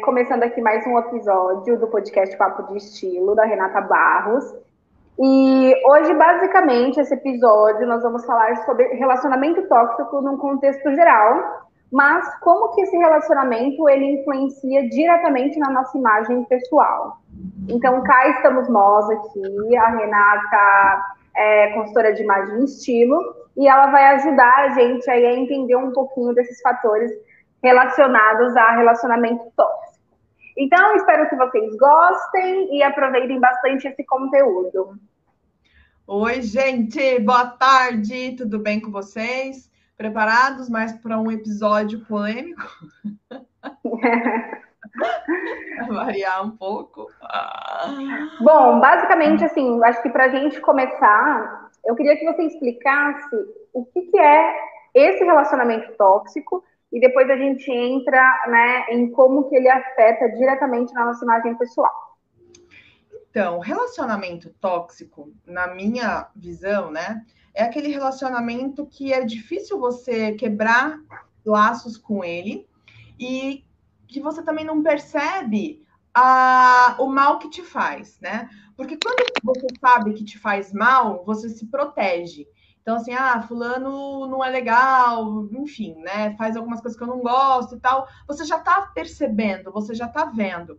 começando 0.00 0.42
aqui 0.44 0.62
mais 0.62 0.86
um 0.86 0.98
episódio 0.98 1.78
do 1.78 1.86
podcast 1.88 2.34
Papo 2.38 2.72
de 2.72 2.78
Estilo, 2.78 3.34
da 3.34 3.44
Renata 3.44 3.82
Barros. 3.82 4.54
E 5.18 5.74
hoje, 5.84 6.14
basicamente, 6.14 6.98
esse 6.98 7.12
episódio 7.12 7.86
nós 7.86 8.02
vamos 8.02 8.24
falar 8.24 8.64
sobre 8.64 8.82
relacionamento 8.94 9.68
tóxico 9.68 10.22
num 10.22 10.38
contexto 10.38 10.90
geral, 10.94 11.66
mas 11.92 12.26
como 12.40 12.74
que 12.74 12.80
esse 12.80 12.96
relacionamento 12.96 13.86
ele 13.90 14.20
influencia 14.20 14.88
diretamente 14.88 15.58
na 15.58 15.68
nossa 15.68 15.98
imagem 15.98 16.44
pessoal. 16.44 17.18
Então, 17.68 18.02
cá 18.04 18.26
estamos 18.28 18.66
nós 18.70 19.10
aqui, 19.10 19.76
a 19.76 19.88
Renata 19.90 21.04
é 21.36 21.72
consultora 21.74 22.14
de 22.14 22.22
imagem 22.22 22.60
e 22.60 22.64
estilo, 22.64 23.18
e 23.54 23.68
ela 23.68 23.88
vai 23.88 24.14
ajudar 24.14 24.54
a 24.60 24.68
gente 24.70 25.10
aí 25.10 25.26
a 25.26 25.34
entender 25.34 25.76
um 25.76 25.92
pouquinho 25.92 26.32
desses 26.32 26.62
fatores 26.62 27.10
relacionados 27.64 28.54
a 28.58 28.76
relacionamento 28.76 29.50
tóxico. 29.56 30.04
Então, 30.56 30.94
espero 30.96 31.28
que 31.30 31.34
vocês 31.34 31.74
gostem 31.78 32.76
e 32.76 32.82
aproveitem 32.82 33.40
bastante 33.40 33.88
esse 33.88 34.04
conteúdo. 34.04 34.98
Oi, 36.06 36.42
gente, 36.42 37.18
boa 37.20 37.46
tarde, 37.46 38.36
tudo 38.36 38.58
bem 38.58 38.78
com 38.78 38.90
vocês? 38.90 39.72
Preparados 39.96 40.68
mais 40.68 40.92
para 40.92 41.18
um 41.18 41.32
episódio 41.32 42.04
polêmico? 42.04 42.68
variar 45.88 46.44
um 46.44 46.50
pouco. 46.50 47.08
Bom, 48.40 48.78
basicamente, 48.78 49.42
assim, 49.42 49.82
acho 49.84 50.02
que 50.02 50.10
para 50.10 50.26
a 50.26 50.28
gente 50.28 50.60
começar, 50.60 51.70
eu 51.86 51.96
queria 51.96 52.14
que 52.14 52.26
você 52.26 52.42
explicasse 52.42 53.36
o 53.72 53.86
que, 53.86 54.02
que 54.02 54.18
é 54.18 54.54
esse 54.94 55.24
relacionamento 55.24 55.96
tóxico 55.96 56.62
e 56.94 57.00
depois 57.00 57.28
a 57.28 57.36
gente 57.36 57.68
entra 57.72 58.44
né, 58.46 58.86
em 58.90 59.10
como 59.10 59.48
que 59.48 59.56
ele 59.56 59.68
afeta 59.68 60.28
diretamente 60.28 60.94
na 60.94 61.06
nossa 61.06 61.24
imagem 61.24 61.56
pessoal. 61.56 61.92
Então, 63.28 63.58
relacionamento 63.58 64.54
tóxico, 64.60 65.32
na 65.44 65.74
minha 65.74 66.28
visão, 66.36 66.92
né, 66.92 67.26
é 67.52 67.64
aquele 67.64 67.88
relacionamento 67.88 68.86
que 68.86 69.12
é 69.12 69.24
difícil 69.24 69.76
você 69.80 70.34
quebrar 70.34 71.00
laços 71.44 71.96
com 71.96 72.22
ele 72.22 72.64
e 73.18 73.64
que 74.06 74.20
você 74.20 74.40
também 74.40 74.64
não 74.64 74.80
percebe 74.80 75.84
a, 76.14 76.94
o 77.00 77.08
mal 77.08 77.40
que 77.40 77.50
te 77.50 77.62
faz, 77.62 78.20
né? 78.20 78.48
Porque 78.76 78.96
quando 78.96 79.24
você 79.42 79.66
sabe 79.80 80.12
que 80.14 80.24
te 80.24 80.38
faz 80.38 80.72
mal, 80.72 81.24
você 81.24 81.48
se 81.48 81.66
protege. 81.66 82.46
Então, 82.84 82.96
assim, 82.96 83.14
ah, 83.14 83.40
fulano 83.40 84.26
não 84.26 84.44
é 84.44 84.50
legal, 84.50 85.48
enfim, 85.52 85.94
né? 86.02 86.36
Faz 86.36 86.54
algumas 86.54 86.82
coisas 86.82 86.98
que 86.98 87.02
eu 87.02 87.08
não 87.08 87.20
gosto 87.20 87.76
e 87.76 87.80
tal. 87.80 88.06
Você 88.28 88.44
já 88.44 88.58
tá 88.58 88.90
percebendo, 88.94 89.72
você 89.72 89.94
já 89.94 90.06
tá 90.06 90.26
vendo. 90.26 90.78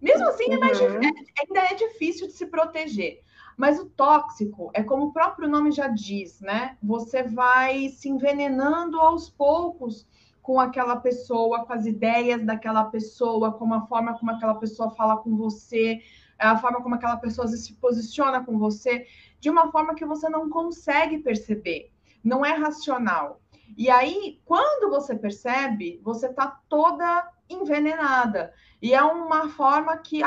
Mesmo 0.00 0.28
assim, 0.28 0.52
é 0.52 0.58
mais, 0.58 0.80
uhum. 0.80 0.86
é, 0.86 1.10
ainda 1.40 1.72
é 1.72 1.74
difícil 1.74 2.28
de 2.28 2.34
se 2.34 2.46
proteger. 2.46 3.24
Mas 3.56 3.80
o 3.80 3.86
tóxico 3.86 4.70
é 4.72 4.84
como 4.84 5.06
o 5.06 5.12
próprio 5.12 5.48
nome 5.48 5.72
já 5.72 5.88
diz, 5.88 6.40
né? 6.40 6.78
Você 6.80 7.24
vai 7.24 7.88
se 7.88 8.08
envenenando 8.08 9.00
aos 9.00 9.28
poucos 9.28 10.06
com 10.40 10.60
aquela 10.60 10.94
pessoa, 10.96 11.64
com 11.64 11.72
as 11.72 11.84
ideias 11.84 12.46
daquela 12.46 12.84
pessoa, 12.84 13.50
com 13.50 13.74
a 13.74 13.84
forma 13.88 14.16
como 14.16 14.30
aquela 14.30 14.54
pessoa 14.54 14.92
fala 14.92 15.16
com 15.16 15.36
você, 15.36 16.00
a 16.38 16.56
forma 16.56 16.80
como 16.80 16.94
aquela 16.94 17.16
pessoa 17.16 17.48
se 17.48 17.74
posiciona 17.74 18.42
com 18.44 18.56
você 18.56 19.04
de 19.40 19.50
uma 19.50 19.70
forma 19.72 19.94
que 19.94 20.04
você 20.04 20.28
não 20.28 20.48
consegue 20.48 21.18
perceber, 21.18 21.90
não 22.22 22.44
é 22.44 22.52
racional. 22.52 23.40
E 23.76 23.88
aí, 23.88 24.40
quando 24.44 24.90
você 24.90 25.14
percebe, 25.14 26.00
você 26.02 26.26
está 26.26 26.60
toda 26.68 27.28
envenenada. 27.48 28.52
E 28.82 28.94
é 28.94 29.02
uma 29.02 29.48
forma 29.50 29.96
que 29.98 30.20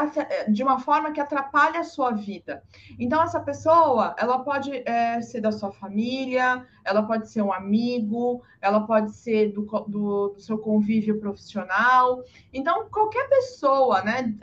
de 0.50 0.62
uma 0.62 0.80
forma 0.80 1.12
que 1.12 1.20
atrapalha 1.20 1.80
a 1.80 1.84
sua 1.84 2.12
vida. 2.12 2.64
Então, 3.00 3.22
essa 3.22 3.40
pessoa, 3.40 4.16
ela 4.18 4.40
pode 4.40 4.72
é, 4.86 5.20
ser 5.22 5.42
da 5.42 5.52
sua 5.52 5.72
família, 5.72 6.66
ela 6.84 7.02
pode 7.02 7.30
ser 7.30 7.42
um 7.42 7.52
amigo, 7.52 8.44
ela 8.62 8.82
pode 8.82 9.12
ser 9.14 9.52
do, 9.52 9.64
do, 9.88 10.30
do 10.30 10.40
seu 10.40 10.58
convívio 10.58 11.20
profissional. 11.20 12.24
Então, 12.54 12.88
qualquer 12.90 13.28
pessoa, 13.28 14.04
né, 14.04 14.34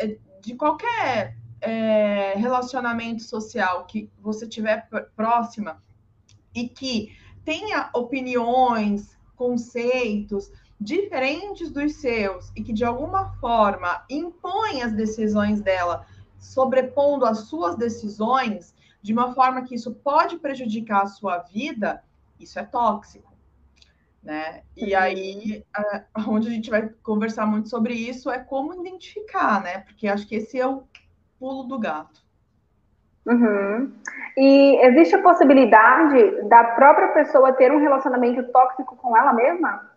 de 0.41 0.55
qualquer 0.55 1.37
é, 1.61 2.35
relacionamento 2.37 3.23
social 3.23 3.87
que 3.87 4.11
você 4.21 4.47
tiver 4.47 4.89
próxima 5.15 5.83
e 6.55 6.69
que 6.69 7.17
tenha 7.45 7.91
opiniões, 7.95 9.19
conceitos 9.37 10.51
diferentes 10.81 11.71
dos 11.71 11.97
seus 11.97 12.51
e 12.57 12.63
que 12.63 12.73
de 12.73 12.85
alguma 12.85 13.33
forma 13.35 14.05
impõe 14.09 14.83
as 14.83 14.93
decisões 14.93 15.61
dela, 15.61 16.07
sobrepondo 16.39 17.27
as 17.27 17.41
suas 17.41 17.77
decisões, 17.77 18.75
de 19.03 19.13
uma 19.13 19.35
forma 19.35 19.63
que 19.63 19.75
isso 19.75 19.93
pode 19.93 20.39
prejudicar 20.39 21.03
a 21.03 21.07
sua 21.07 21.39
vida, 21.39 22.03
isso 22.39 22.59
é 22.59 22.65
tóxico. 22.65 23.31
Né? 24.23 24.63
E 24.77 24.95
uhum. 24.95 25.01
aí, 25.01 25.65
onde 26.29 26.49
a 26.49 26.51
gente 26.51 26.71
vai 26.71 26.89
conversar 27.03 27.47
muito 27.47 27.69
sobre 27.69 27.95
isso 27.95 28.31
é 28.31 28.39
como 28.39 28.75
identificar, 28.75 29.63
né? 29.63 29.79
Porque 29.79 30.07
acho 30.07 30.27
que 30.27 30.35
esse 30.35 30.59
é 30.59 30.67
o 30.67 30.85
pulo 31.41 31.65
do 31.65 31.79
gato. 31.79 32.21
Uhum. 33.27 33.93
E 34.37 34.79
existe 34.87 35.15
a 35.15 35.23
possibilidade 35.23 36.49
da 36.49 36.65
própria 36.65 37.09
pessoa 37.09 37.53
ter 37.53 37.73
um 37.73 37.81
relacionamento 37.81 38.45
tóxico 38.53 38.97
com 38.97 39.17
ela 39.17 39.33
mesma? 39.33 39.91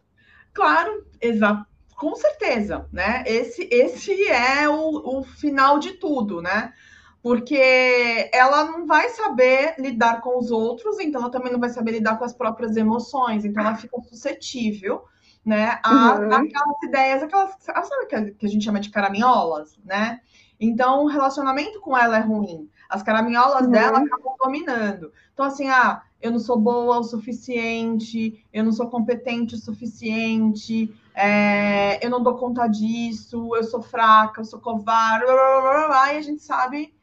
Claro, 0.53 1.05
exato. 1.21 1.65
Com 1.95 2.15
certeza, 2.15 2.87
né? 2.91 3.23
Esse, 3.25 3.67
esse 3.71 4.27
é 4.27 4.67
o, 4.67 5.19
o 5.19 5.23
final 5.23 5.79
de 5.79 5.93
tudo, 5.93 6.41
né? 6.41 6.73
Porque 7.21 8.29
ela 8.33 8.65
não 8.65 8.85
vai 8.85 9.09
saber 9.09 9.75
lidar 9.77 10.21
com 10.21 10.37
os 10.37 10.51
outros, 10.51 10.99
então 10.99 11.21
ela 11.21 11.31
também 11.31 11.51
não 11.51 11.59
vai 11.59 11.69
saber 11.69 11.91
lidar 11.91 12.17
com 12.17 12.25
as 12.25 12.33
próprias 12.33 12.75
emoções, 12.75 13.45
então 13.45 13.63
ela 13.63 13.75
fica 13.75 13.97
suscetível, 14.01 15.03
né? 15.45 15.79
A, 15.83 16.15
uhum. 16.15 16.33
Aquelas 16.33 16.83
ideias, 16.83 17.23
aquelas. 17.23 17.55
Sabe 17.59 18.33
que 18.33 18.45
a 18.45 18.49
gente 18.49 18.65
chama 18.65 18.81
de 18.81 18.89
caraminholas, 18.89 19.77
né? 19.85 20.19
Então, 20.63 21.03
o 21.03 21.07
relacionamento 21.07 21.81
com 21.81 21.97
ela 21.97 22.17
é 22.17 22.21
ruim. 22.21 22.69
As 22.89 23.03
caraminholas 23.03 23.65
uhum. 23.65 23.71
dela 23.71 23.99
acabam 23.99 24.35
dominando. 24.39 25.11
Então, 25.33 25.45
assim, 25.45 25.67
ah, 25.67 26.03
eu 26.21 26.31
não 26.31 26.39
sou 26.39 26.57
boa 26.57 26.99
o 26.99 27.03
suficiente, 27.03 28.45
eu 28.53 28.63
não 28.63 28.71
sou 28.71 28.89
competente 28.89 29.55
o 29.55 29.57
suficiente, 29.57 30.95
é, 31.13 32.03
eu 32.05 32.09
não 32.09 32.23
dou 32.23 32.37
conta 32.37 32.65
disso, 32.67 33.53
eu 33.55 33.63
sou 33.63 33.81
fraca, 33.81 34.39
eu 34.39 34.45
sou 34.45 34.59
covarde, 34.59 35.25
blá, 35.25 35.35
blá, 35.35 35.61
blá, 35.61 35.87
blá, 35.87 36.13
e 36.13 36.17
a 36.17 36.21
gente 36.21 36.41
sabe 36.41 36.95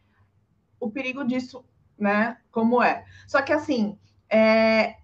o 0.81 0.91
perigo 0.91 1.23
disso, 1.23 1.63
né? 1.99 2.39
Como 2.51 2.83
é. 2.83 3.05
Só 3.29 3.43
que, 3.43 3.53
assim, 3.53 3.99
é, 4.31 4.97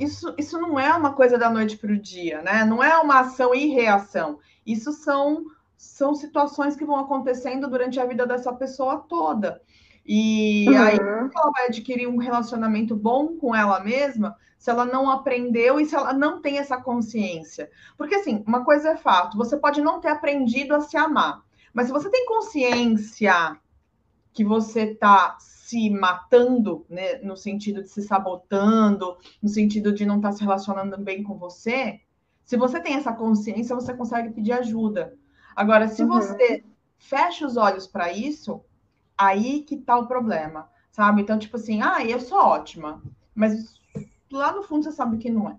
isso, 0.00 0.34
isso 0.36 0.60
não 0.60 0.80
é 0.80 0.92
uma 0.92 1.12
coisa 1.12 1.38
da 1.38 1.48
noite 1.48 1.76
para 1.76 1.92
o 1.92 1.98
dia, 1.98 2.42
né? 2.42 2.64
Não 2.64 2.82
é 2.82 2.98
uma 2.98 3.20
ação 3.20 3.54
e 3.54 3.68
reação. 3.68 4.40
Isso 4.66 4.92
são 4.92 5.44
são 5.78 6.12
situações 6.14 6.74
que 6.74 6.84
vão 6.84 6.96
acontecendo 6.96 7.70
durante 7.70 8.00
a 8.00 8.04
vida 8.04 8.26
dessa 8.26 8.52
pessoa 8.52 8.98
toda. 9.08 9.62
E 10.04 10.66
uhum. 10.68 10.82
aí 10.82 10.96
ela 10.98 11.50
vai 11.52 11.66
adquirir 11.68 12.08
um 12.08 12.16
relacionamento 12.16 12.96
bom 12.96 13.36
com 13.38 13.54
ela 13.54 13.78
mesma 13.80 14.36
se 14.58 14.70
ela 14.70 14.84
não 14.84 15.08
aprendeu 15.08 15.78
e 15.78 15.86
se 15.86 15.94
ela 15.94 16.12
não 16.12 16.42
tem 16.42 16.58
essa 16.58 16.76
consciência. 16.80 17.70
Porque 17.96 18.16
assim, 18.16 18.42
uma 18.44 18.64
coisa 18.64 18.90
é 18.90 18.96
fato, 18.96 19.36
você 19.36 19.56
pode 19.56 19.80
não 19.80 20.00
ter 20.00 20.08
aprendido 20.08 20.74
a 20.74 20.80
se 20.80 20.96
amar, 20.96 21.44
mas 21.72 21.86
se 21.86 21.92
você 21.92 22.10
tem 22.10 22.26
consciência 22.26 23.56
que 24.32 24.44
você 24.44 24.92
está 24.92 25.36
se 25.38 25.90
matando, 25.90 26.84
né, 26.88 27.18
no 27.18 27.36
sentido 27.36 27.82
de 27.82 27.88
se 27.88 28.02
sabotando, 28.02 29.16
no 29.40 29.48
sentido 29.48 29.92
de 29.92 30.04
não 30.04 30.16
estar 30.16 30.30
tá 30.30 30.36
se 30.36 30.42
relacionando 30.42 30.98
bem 30.98 31.22
com 31.22 31.38
você, 31.38 32.00
se 32.42 32.56
você 32.56 32.80
tem 32.80 32.94
essa 32.94 33.12
consciência, 33.12 33.76
você 33.76 33.92
consegue 33.92 34.30
pedir 34.30 34.52
ajuda. 34.52 35.14
Agora, 35.58 35.88
se 35.88 36.02
uhum. 36.02 36.08
você 36.08 36.62
fecha 37.00 37.44
os 37.44 37.56
olhos 37.56 37.84
para 37.84 38.12
isso, 38.12 38.62
aí 39.16 39.62
que 39.62 39.76
tá 39.76 39.98
o 39.98 40.06
problema, 40.06 40.70
sabe? 40.92 41.20
Então, 41.20 41.36
tipo 41.36 41.56
assim, 41.56 41.82
ah, 41.82 42.04
eu 42.04 42.20
sou 42.20 42.38
ótima, 42.38 43.02
mas 43.34 43.74
lá 44.30 44.52
no 44.52 44.62
fundo 44.62 44.84
você 44.84 44.92
sabe 44.92 45.18
que 45.18 45.28
não 45.28 45.50
é. 45.50 45.56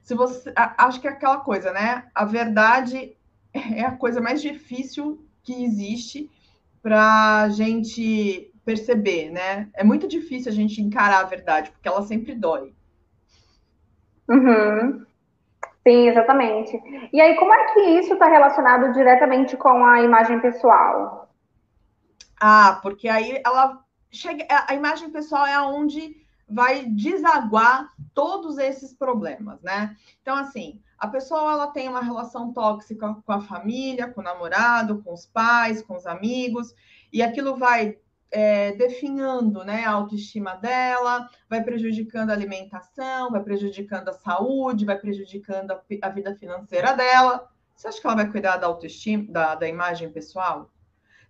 Se 0.00 0.14
você, 0.14 0.50
acho 0.56 1.02
que 1.02 1.06
é 1.06 1.10
aquela 1.10 1.40
coisa, 1.40 1.70
né? 1.70 2.08
A 2.14 2.24
verdade 2.24 3.14
é 3.52 3.84
a 3.84 3.94
coisa 3.94 4.22
mais 4.22 4.40
difícil 4.40 5.22
que 5.42 5.64
existe 5.64 6.30
para 6.80 7.50
gente 7.50 8.50
perceber, 8.64 9.28
né? 9.30 9.68
É 9.74 9.84
muito 9.84 10.08
difícil 10.08 10.50
a 10.50 10.54
gente 10.54 10.80
encarar 10.80 11.20
a 11.20 11.28
verdade, 11.28 11.70
porque 11.72 11.86
ela 11.86 12.00
sempre 12.00 12.34
dói. 12.34 12.72
Uhum. 14.26 15.04
Sim, 15.86 16.08
exatamente. 16.08 16.80
E 17.12 17.20
aí, 17.20 17.36
como 17.36 17.52
é 17.52 17.72
que 17.72 17.80
isso 17.80 18.12
está 18.12 18.28
relacionado 18.28 18.92
diretamente 18.92 19.56
com 19.56 19.84
a 19.84 20.02
imagem 20.02 20.38
pessoal? 20.40 21.30
Ah, 22.40 22.78
porque 22.82 23.08
aí 23.08 23.40
ela 23.44 23.82
chega. 24.10 24.46
A 24.68 24.74
imagem 24.74 25.10
pessoal 25.10 25.46
é 25.46 25.60
onde 25.60 26.16
vai 26.48 26.84
desaguar 26.84 27.92
todos 28.12 28.58
esses 28.58 28.92
problemas, 28.92 29.62
né? 29.62 29.96
Então, 30.20 30.36
assim, 30.36 30.80
a 30.98 31.06
pessoa 31.06 31.52
ela 31.52 31.66
tem 31.68 31.88
uma 31.88 32.02
relação 32.02 32.52
tóxica 32.52 33.16
com 33.24 33.32
a 33.32 33.40
família, 33.40 34.08
com 34.08 34.20
o 34.20 34.24
namorado, 34.24 35.02
com 35.02 35.14
os 35.14 35.24
pais, 35.26 35.80
com 35.80 35.96
os 35.96 36.06
amigos, 36.06 36.74
e 37.12 37.22
aquilo 37.22 37.56
vai 37.56 37.96
é, 38.30 38.72
definhando 38.72 39.64
né, 39.64 39.84
a 39.84 39.92
autoestima 39.92 40.54
dela, 40.56 41.28
vai 41.48 41.62
prejudicando 41.62 42.30
a 42.30 42.32
alimentação, 42.32 43.30
vai 43.30 43.42
prejudicando 43.42 44.08
a 44.08 44.12
saúde, 44.12 44.84
vai 44.84 44.98
prejudicando 44.98 45.72
a, 45.72 45.82
a 46.02 46.08
vida 46.08 46.34
financeira 46.36 46.92
dela. 46.92 47.48
Você 47.74 47.88
acha 47.88 48.00
que 48.00 48.06
ela 48.06 48.16
vai 48.16 48.30
cuidar 48.30 48.56
da 48.58 48.66
autoestima, 48.66 49.24
da, 49.28 49.54
da 49.54 49.68
imagem 49.68 50.10
pessoal? 50.10 50.70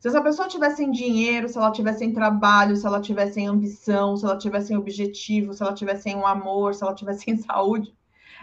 Se 0.00 0.08
essa 0.08 0.23
pessoa 0.23 0.49
tivesse 0.49 0.76
sem 0.76 0.91
dinheiro, 0.91 1.49
se 1.49 1.58
ela 1.58 1.70
tivesse 1.70 2.05
em 2.05 2.12
trabalho, 2.12 2.75
se 2.75 2.87
ela 2.87 3.00
tivesse 3.00 3.38
em 3.38 3.46
ambição, 3.46 4.17
se 4.17 4.25
ela 4.25 4.37
tivesse 4.37 4.73
em 4.73 4.76
objetivo, 4.76 5.53
se 5.53 5.62
ela 5.62 5.75
tivesse 5.75 6.08
em 6.08 6.17
um 6.17 6.26
amor, 6.26 6.75
se 6.75 6.82
ela 6.82 6.94
tivesse 6.94 7.31
em 7.31 7.37
saúde, 7.38 7.94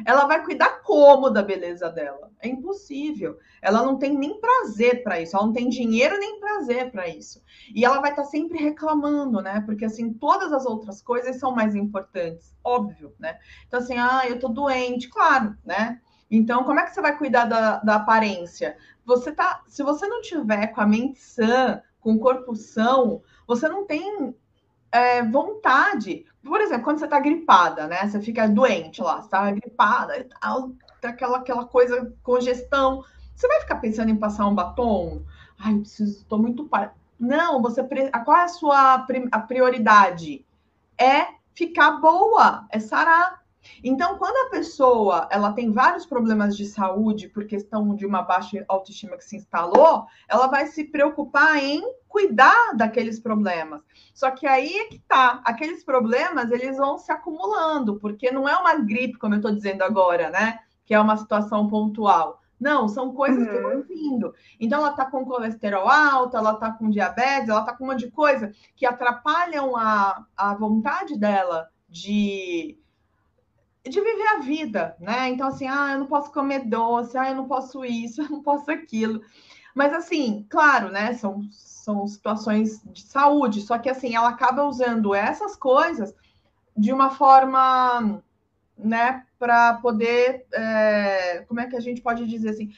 ela 0.06 0.26
vai 0.26 0.44
cuidar 0.44 0.82
como 0.82 1.30
da 1.30 1.42
beleza 1.42 1.90
dela? 1.90 2.32
É 2.40 2.48
impossível. 2.48 3.38
Ela 3.62 3.84
não 3.84 3.98
tem 3.98 4.18
nem 4.18 4.40
prazer 4.40 5.04
para 5.04 5.20
isso, 5.22 5.36
ela 5.36 5.46
não 5.46 5.54
tem 5.54 5.70
dinheiro 5.70 6.18
nem 6.20 6.40
prazer 6.40 6.92
para 6.92 7.08
isso. 7.08 7.42
E 7.74 7.84
ela 7.84 8.00
vai 8.00 8.12
estar 8.12 8.24
tá 8.24 8.28
sempre 8.28 8.58
reclamando, 8.58 9.42
né? 9.42 9.62
Porque 9.66 9.86
assim, 9.86 10.14
todas 10.14 10.54
as 10.54 10.66
outras 10.66 11.02
coisas 11.02 11.38
são 11.40 11.52
mais 11.52 11.76
importantes, 11.76 12.56
óbvio, 12.64 13.14
né? 13.20 13.38
Então, 13.68 13.80
assim, 13.80 13.98
ah, 13.98 14.24
eu 14.28 14.40
tô 14.40 14.48
doente, 14.48 15.10
claro, 15.10 15.56
né? 15.66 16.00
Então, 16.30 16.64
como 16.64 16.80
é 16.80 16.86
que 16.86 16.94
você 16.94 17.02
vai 17.02 17.18
cuidar 17.18 17.46
da, 17.46 17.78
da 17.78 17.96
aparência? 17.96 18.78
Você 19.06 19.32
tá, 19.32 19.64
se 19.68 19.82
você 19.82 20.08
não 20.08 20.22
tiver 20.22 20.68
com 20.68 20.82
a 20.82 20.86
mente 20.86 21.20
sã, 21.20 21.82
com 22.00 22.14
o 22.14 22.20
corpo 22.20 22.56
são, 22.56 23.22
você 23.48 23.68
não 23.70 23.86
tem 23.86 24.36
é, 24.98 25.24
vontade. 25.24 26.26
Por 26.44 26.62
exemplo, 26.62 26.84
quando 26.84 27.00
você 27.00 27.06
está 27.06 27.20
gripada, 27.20 27.88
né? 27.88 28.08
Você 28.08 28.22
fica 28.22 28.48
doente 28.48 29.02
lá, 29.02 29.22
você 29.22 29.30
tá 29.30 29.52
gripada 29.52 30.18
e 30.18 30.24
tal, 30.24 30.72
tá 31.02 31.10
aquela, 31.10 31.38
aquela 31.38 31.66
coisa, 31.66 32.14
congestão. 32.24 33.04
Você 33.36 33.48
vai 33.48 33.62
ficar 33.62 33.76
pensando 33.76 34.10
em 34.10 34.16
passar 34.16 34.48
um 34.48 34.56
batom? 34.56 35.24
Ai, 35.60 35.74
eu 35.74 35.80
preciso, 35.80 36.26
tô 36.26 36.38
muito. 36.38 36.70
Não, 37.20 37.62
você. 37.62 37.84
Qual 38.24 38.38
é 38.38 38.44
a 38.44 38.48
sua 38.48 39.06
a 39.32 39.40
prioridade? 39.40 40.46
É 41.00 41.28
ficar 41.54 41.92
boa, 42.00 42.66
é 42.70 42.80
sarar. 42.80 43.44
Então, 43.84 44.18
quando 44.18 44.48
a 44.48 44.50
pessoa 44.50 45.28
ela 45.32 45.54
tem 45.54 45.72
vários 45.72 46.06
problemas 46.06 46.56
de 46.56 46.66
saúde 46.66 47.28
por 47.28 47.46
questão 47.46 47.96
de 47.96 48.06
uma 48.06 48.22
baixa 48.22 48.64
autoestima 48.68 49.18
que 49.18 49.26
se 49.26 49.38
instalou, 49.38 50.06
ela 50.28 50.48
vai 50.48 50.68
se 50.68 50.86
preocupar 50.86 51.58
em 51.64 51.82
cuidar 52.08 52.74
daqueles 52.76 53.20
problemas. 53.20 53.82
Só 54.14 54.32
que 54.32 54.48
aí 54.48 54.76
é 54.76 54.86
que 54.86 55.00
tá, 55.00 55.42
aqueles 55.46 55.84
problemas 55.84 56.52
eles 56.52 56.78
vão 56.78 56.98
se 56.98 57.12
acumulando, 57.12 58.00
porque 58.00 58.32
não 58.32 58.48
é 58.48 58.56
uma 58.58 58.76
gripe, 58.76 59.18
como 59.18 59.36
eu 59.36 59.38
estou 59.38 59.52
dizendo 59.52 59.84
agora, 59.84 60.30
né? 60.30 60.60
Que 60.86 60.94
é 60.94 61.00
uma 61.00 61.18
situação 61.18 61.68
pontual. 61.68 62.42
Não, 62.60 62.88
são 62.88 63.14
coisas 63.14 63.48
uhum. 63.48 63.54
que 63.54 63.60
vão 63.60 63.84
vindo. 63.84 64.34
Então, 64.60 64.80
ela 64.80 64.90
está 64.90 65.06
com 65.06 65.26
colesterol 65.26 65.88
alto, 65.88 66.36
ela 66.36 66.54
está 66.54 66.72
com 66.72 66.90
diabetes, 66.90 67.50
ela 67.50 67.60
está 67.60 67.74
com 67.74 67.84
um 67.84 67.88
monte 67.88 68.06
de 68.06 68.12
coisa 68.12 68.52
que 68.76 68.86
atrapalham 68.86 69.76
a, 69.76 70.26
a 70.36 70.56
vontade 70.56 71.18
dela 71.18 71.70
de 71.88 72.78
de 73.88 74.02
viver 74.02 74.28
a 74.28 74.40
vida, 74.40 74.96
né? 75.00 75.30
Então, 75.30 75.48
assim, 75.48 75.68
ah, 75.68 75.92
eu 75.94 76.00
não 76.00 76.08
posso 76.08 76.32
comer 76.32 76.66
doce, 76.66 77.18
ah, 77.18 77.30
eu 77.30 77.36
não 77.36 77.48
posso 77.48 77.84
isso, 77.86 78.22
eu 78.24 78.30
não 78.30 78.42
posso 78.42 78.70
aquilo. 78.72 79.22
Mas, 79.76 79.94
assim, 79.94 80.46
claro, 80.50 80.90
né? 80.90 81.14
São, 81.14 81.42
são 81.52 82.08
situações 82.08 82.82
de 82.86 83.04
saúde, 83.04 83.62
só 83.62 83.78
que, 83.78 83.90
assim, 83.90 84.16
ela 84.16 84.30
acaba 84.30 84.64
usando 84.64 85.14
essas 85.14 85.56
coisas 85.56 86.14
de 86.76 86.94
uma 86.94 87.10
forma, 87.10 88.22
né, 88.78 89.26
para 89.40 89.76
poder, 89.76 90.46
é, 90.54 91.44
como 91.48 91.60
é 91.60 91.68
que 91.68 91.76
a 91.76 91.80
gente 91.80 92.02
pode 92.02 92.28
dizer 92.28 92.50
assim, 92.50 92.72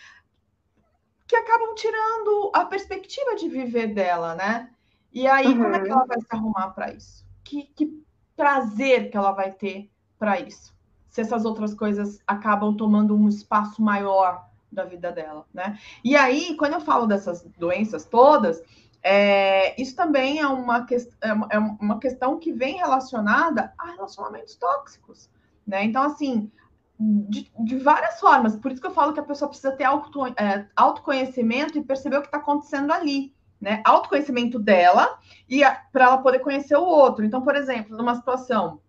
que 1.27 1.35
acabam 1.35 1.75
tirando 1.75 2.51
a 2.55 2.65
perspectiva 2.65 3.35
de 3.35 3.49
viver 3.49 3.93
dela, 3.93 4.35
né? 4.35 4.69
E 5.11 5.27
aí, 5.27 5.47
uhum. 5.47 5.63
como 5.63 5.75
é 5.75 5.81
que 5.81 5.91
ela 5.91 6.05
vai 6.05 6.19
se 6.19 6.27
arrumar 6.29 6.69
para 6.69 6.93
isso? 6.93 7.25
Que, 7.43 7.63
que 7.75 8.03
prazer 8.35 9.11
que 9.11 9.17
ela 9.17 9.31
vai 9.31 9.51
ter 9.51 9.91
para 10.17 10.39
isso? 10.39 10.73
Se 11.09 11.21
essas 11.21 11.45
outras 11.45 11.73
coisas 11.73 12.19
acabam 12.25 12.75
tomando 12.75 13.15
um 13.15 13.27
espaço 13.27 13.81
maior 13.81 14.47
da 14.71 14.83
vida 14.83 15.11
dela, 15.11 15.45
né? 15.53 15.79
E 16.03 16.15
aí, 16.15 16.55
quando 16.55 16.73
eu 16.73 16.81
falo 16.81 17.07
dessas 17.07 17.43
doenças 17.57 18.05
todas, 18.05 18.61
é, 19.01 19.79
isso 19.81 19.95
também 19.95 20.39
é 20.39 20.47
uma, 20.47 20.85
que, 20.85 20.95
é, 20.95 21.29
é 21.51 21.59
uma 21.59 21.99
questão 21.99 22.37
que 22.37 22.51
vem 22.51 22.77
relacionada 22.77 23.73
a 23.77 23.91
relacionamentos 23.91 24.55
tóxicos, 24.55 25.29
né? 25.65 25.83
Então, 25.83 26.03
assim, 26.03 26.51
de, 26.99 27.49
de, 27.59 27.77
várias 27.77 28.19
formas, 28.19 28.55
por 28.57 28.71
isso 28.71 28.81
que 28.81 28.87
eu 28.87 28.93
falo 28.93 29.13
que 29.13 29.19
a 29.19 29.23
pessoa 29.23 29.47
precisa 29.47 29.71
ter 29.71 29.85
auto, 29.85 30.25
é, 30.27 30.67
autoconhecimento 30.75 31.77
e 31.77 31.83
perceber 31.83 32.17
o 32.17 32.21
que 32.21 32.27
está 32.27 32.37
acontecendo 32.37 32.91
ali, 32.91 33.33
né? 33.59 33.81
Autoconhecimento 33.85 34.59
dela 34.59 35.17
e 35.49 35.61
para 35.91 36.05
ela 36.05 36.17
poder 36.19 36.39
conhecer 36.39 36.75
o 36.75 36.83
outro. 36.83 37.25
Então, 37.25 37.41
por 37.41 37.55
exemplo, 37.55 37.97
numa 37.97 38.15
situação 38.15 38.81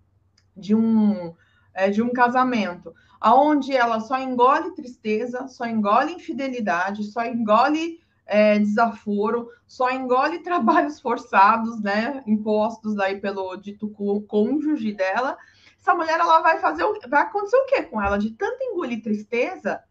de 0.57 0.75
um 0.75 1.35
é, 1.75 1.91
de 1.91 2.03
um 2.03 2.13
casamento, 2.13 2.95
aonde 3.21 3.77
ela 3.77 4.01
só 4.01 4.19
engole 4.19 4.75
tristeza, 4.75 5.47
só 5.49 5.67
engole 5.67 6.13
infidelidade, 6.13 7.05
só 7.05 7.25
engole 7.25 8.01
é, 8.27 8.59
desaforo, 8.59 9.49
só 9.67 9.91
engole 9.91 10.39
trabalhos 10.45 11.01
forçados, 11.01 11.81
né, 11.83 12.23
impostos 12.27 12.99
aí 12.99 13.21
pelo 13.21 13.57
dito 13.57 13.89
cônjuge 14.27 14.93
dela. 14.93 15.37
Essa 15.79 15.95
mulher 15.95 16.19
ela 16.19 16.41
vai 16.41 16.59
fazer 16.59 16.85
o, 16.85 16.99
vai 17.09 17.23
acontecer 17.23 17.57
o 17.57 17.67
quê 17.67 17.83
com 17.83 18.01
ela? 18.01 18.19
De 18.19 18.31
tanto 18.31 18.63
engolir 18.63 19.03
tristeza, 19.03 19.83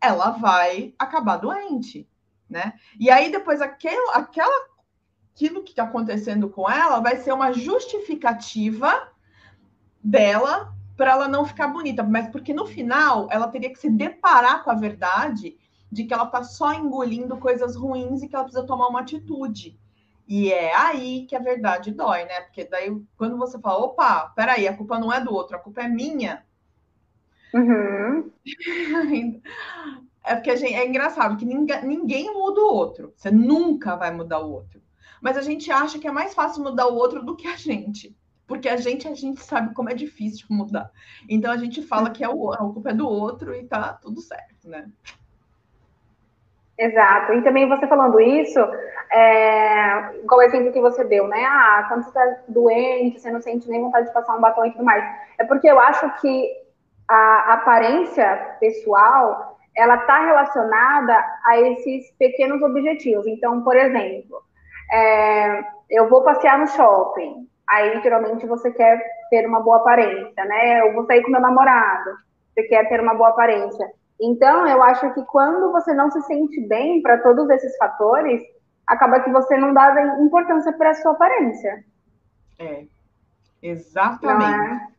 ela 0.00 0.30
vai 0.30 0.94
acabar 0.98 1.36
doente, 1.36 2.08
né? 2.48 2.74
E 2.98 3.10
aí 3.10 3.30
depois 3.30 3.60
aquele, 3.60 4.10
aquela 4.12 4.74
aquilo 5.34 5.64
que 5.64 5.70
está 5.70 5.82
acontecendo 5.82 6.48
com 6.48 6.70
ela 6.70 7.00
vai 7.00 7.16
ser 7.16 7.32
uma 7.32 7.52
justificativa 7.52 9.08
dela 10.02 10.73
para 10.96 11.12
ela 11.12 11.28
não 11.28 11.44
ficar 11.44 11.68
bonita, 11.68 12.02
mas 12.02 12.28
porque 12.28 12.54
no 12.54 12.66
final 12.66 13.28
ela 13.30 13.48
teria 13.48 13.70
que 13.70 13.78
se 13.78 13.90
deparar 13.90 14.62
com 14.62 14.70
a 14.70 14.74
verdade 14.74 15.56
de 15.90 16.04
que 16.04 16.14
ela 16.14 16.24
está 16.24 16.42
só 16.42 16.72
engolindo 16.72 17.36
coisas 17.36 17.76
ruins 17.76 18.22
e 18.22 18.28
que 18.28 18.34
ela 18.34 18.44
precisa 18.44 18.66
tomar 18.66 18.88
uma 18.88 19.00
atitude. 19.00 19.78
E 20.26 20.52
é 20.52 20.74
aí 20.74 21.26
que 21.26 21.36
a 21.36 21.40
verdade 21.40 21.92
dói, 21.92 22.24
né? 22.24 22.40
Porque 22.42 22.64
daí, 22.64 22.90
quando 23.16 23.36
você 23.36 23.58
fala, 23.58 23.84
opa, 23.84 24.32
peraí, 24.34 24.66
a 24.66 24.76
culpa 24.76 24.98
não 24.98 25.12
é 25.12 25.20
do 25.20 25.32
outro, 25.32 25.56
a 25.56 25.60
culpa 25.60 25.82
é 25.82 25.88
minha. 25.88 26.44
Uhum. 27.52 28.30
é 30.24 30.34
porque 30.34 30.50
a 30.50 30.56
gente, 30.56 30.74
é 30.74 30.86
engraçado 30.86 31.36
que 31.36 31.44
ninguém, 31.44 31.84
ninguém 31.84 32.32
muda 32.32 32.60
o 32.60 32.72
outro. 32.72 33.12
Você 33.16 33.30
nunca 33.30 33.96
vai 33.96 34.10
mudar 34.10 34.40
o 34.40 34.50
outro. 34.50 34.82
Mas 35.20 35.36
a 35.36 35.42
gente 35.42 35.70
acha 35.70 35.98
que 35.98 36.08
é 36.08 36.12
mais 36.12 36.34
fácil 36.34 36.62
mudar 36.62 36.86
o 36.86 36.94
outro 36.94 37.24
do 37.24 37.36
que 37.36 37.46
a 37.46 37.56
gente 37.56 38.16
porque 38.46 38.68
a 38.68 38.76
gente 38.76 39.08
a 39.08 39.14
gente 39.14 39.40
sabe 39.40 39.74
como 39.74 39.90
é 39.90 39.94
difícil 39.94 40.46
mudar. 40.50 40.90
Então 41.28 41.50
a 41.50 41.56
gente 41.56 41.82
fala 41.82 42.10
que 42.10 42.22
é 42.22 42.28
o, 42.28 42.52
a 42.52 42.58
culpa 42.58 42.90
é 42.90 42.94
do 42.94 43.08
outro 43.08 43.54
e 43.54 43.64
tá 43.64 43.98
tudo 44.00 44.20
certo, 44.20 44.68
né? 44.68 44.86
Exato. 46.76 47.32
E 47.34 47.42
também 47.42 47.68
você 47.68 47.86
falando 47.86 48.20
isso, 48.20 48.58
é, 49.12 50.12
o 50.28 50.42
exemplo 50.42 50.72
que 50.72 50.80
você 50.80 51.04
deu, 51.04 51.28
né? 51.28 51.44
Ah, 51.44 51.84
quando 51.88 52.02
você 52.02 52.12
tá 52.12 52.36
doente, 52.48 53.20
você 53.20 53.30
não 53.30 53.40
sente 53.40 53.68
nem 53.68 53.80
vontade 53.80 54.08
de 54.08 54.12
passar 54.12 54.36
um 54.36 54.40
batom 54.40 54.66
e 54.66 54.72
tudo 54.72 54.84
mais. 54.84 55.04
É 55.38 55.44
porque 55.44 55.68
eu 55.68 55.78
acho 55.78 56.20
que 56.20 56.50
a 57.08 57.54
aparência 57.54 58.56
pessoal, 58.58 59.58
ela 59.76 59.98
tá 59.98 60.24
relacionada 60.24 61.24
a 61.44 61.60
esses 61.60 62.10
pequenos 62.18 62.60
objetivos. 62.62 63.26
Então, 63.26 63.62
por 63.62 63.76
exemplo, 63.76 64.42
é, 64.90 65.64
eu 65.90 66.08
vou 66.08 66.22
passear 66.22 66.58
no 66.58 66.66
shopping. 66.66 67.48
Aí, 67.68 68.00
geralmente, 68.02 68.46
você 68.46 68.70
quer 68.70 69.00
ter 69.30 69.46
uma 69.46 69.60
boa 69.60 69.78
aparência, 69.78 70.44
né? 70.44 70.80
Eu 70.80 70.92
vou 70.92 71.06
sair 71.06 71.22
com 71.22 71.30
meu 71.30 71.40
namorado, 71.40 72.10
você 72.52 72.62
quer 72.64 72.88
ter 72.88 73.00
uma 73.00 73.14
boa 73.14 73.30
aparência. 73.30 73.90
Então, 74.20 74.66
eu 74.66 74.82
acho 74.82 75.12
que 75.14 75.24
quando 75.24 75.72
você 75.72 75.92
não 75.92 76.10
se 76.10 76.20
sente 76.22 76.60
bem 76.68 77.02
para 77.02 77.18
todos 77.18 77.48
esses 77.50 77.76
fatores, 77.76 78.42
acaba 78.86 79.20
que 79.20 79.30
você 79.30 79.56
não 79.56 79.72
dá 79.72 80.18
importância 80.20 80.72
para 80.72 80.90
a 80.90 80.94
sua 80.94 81.12
aparência. 81.12 81.84
É, 82.58 82.84
exatamente. 83.62 84.90
É? 84.90 84.94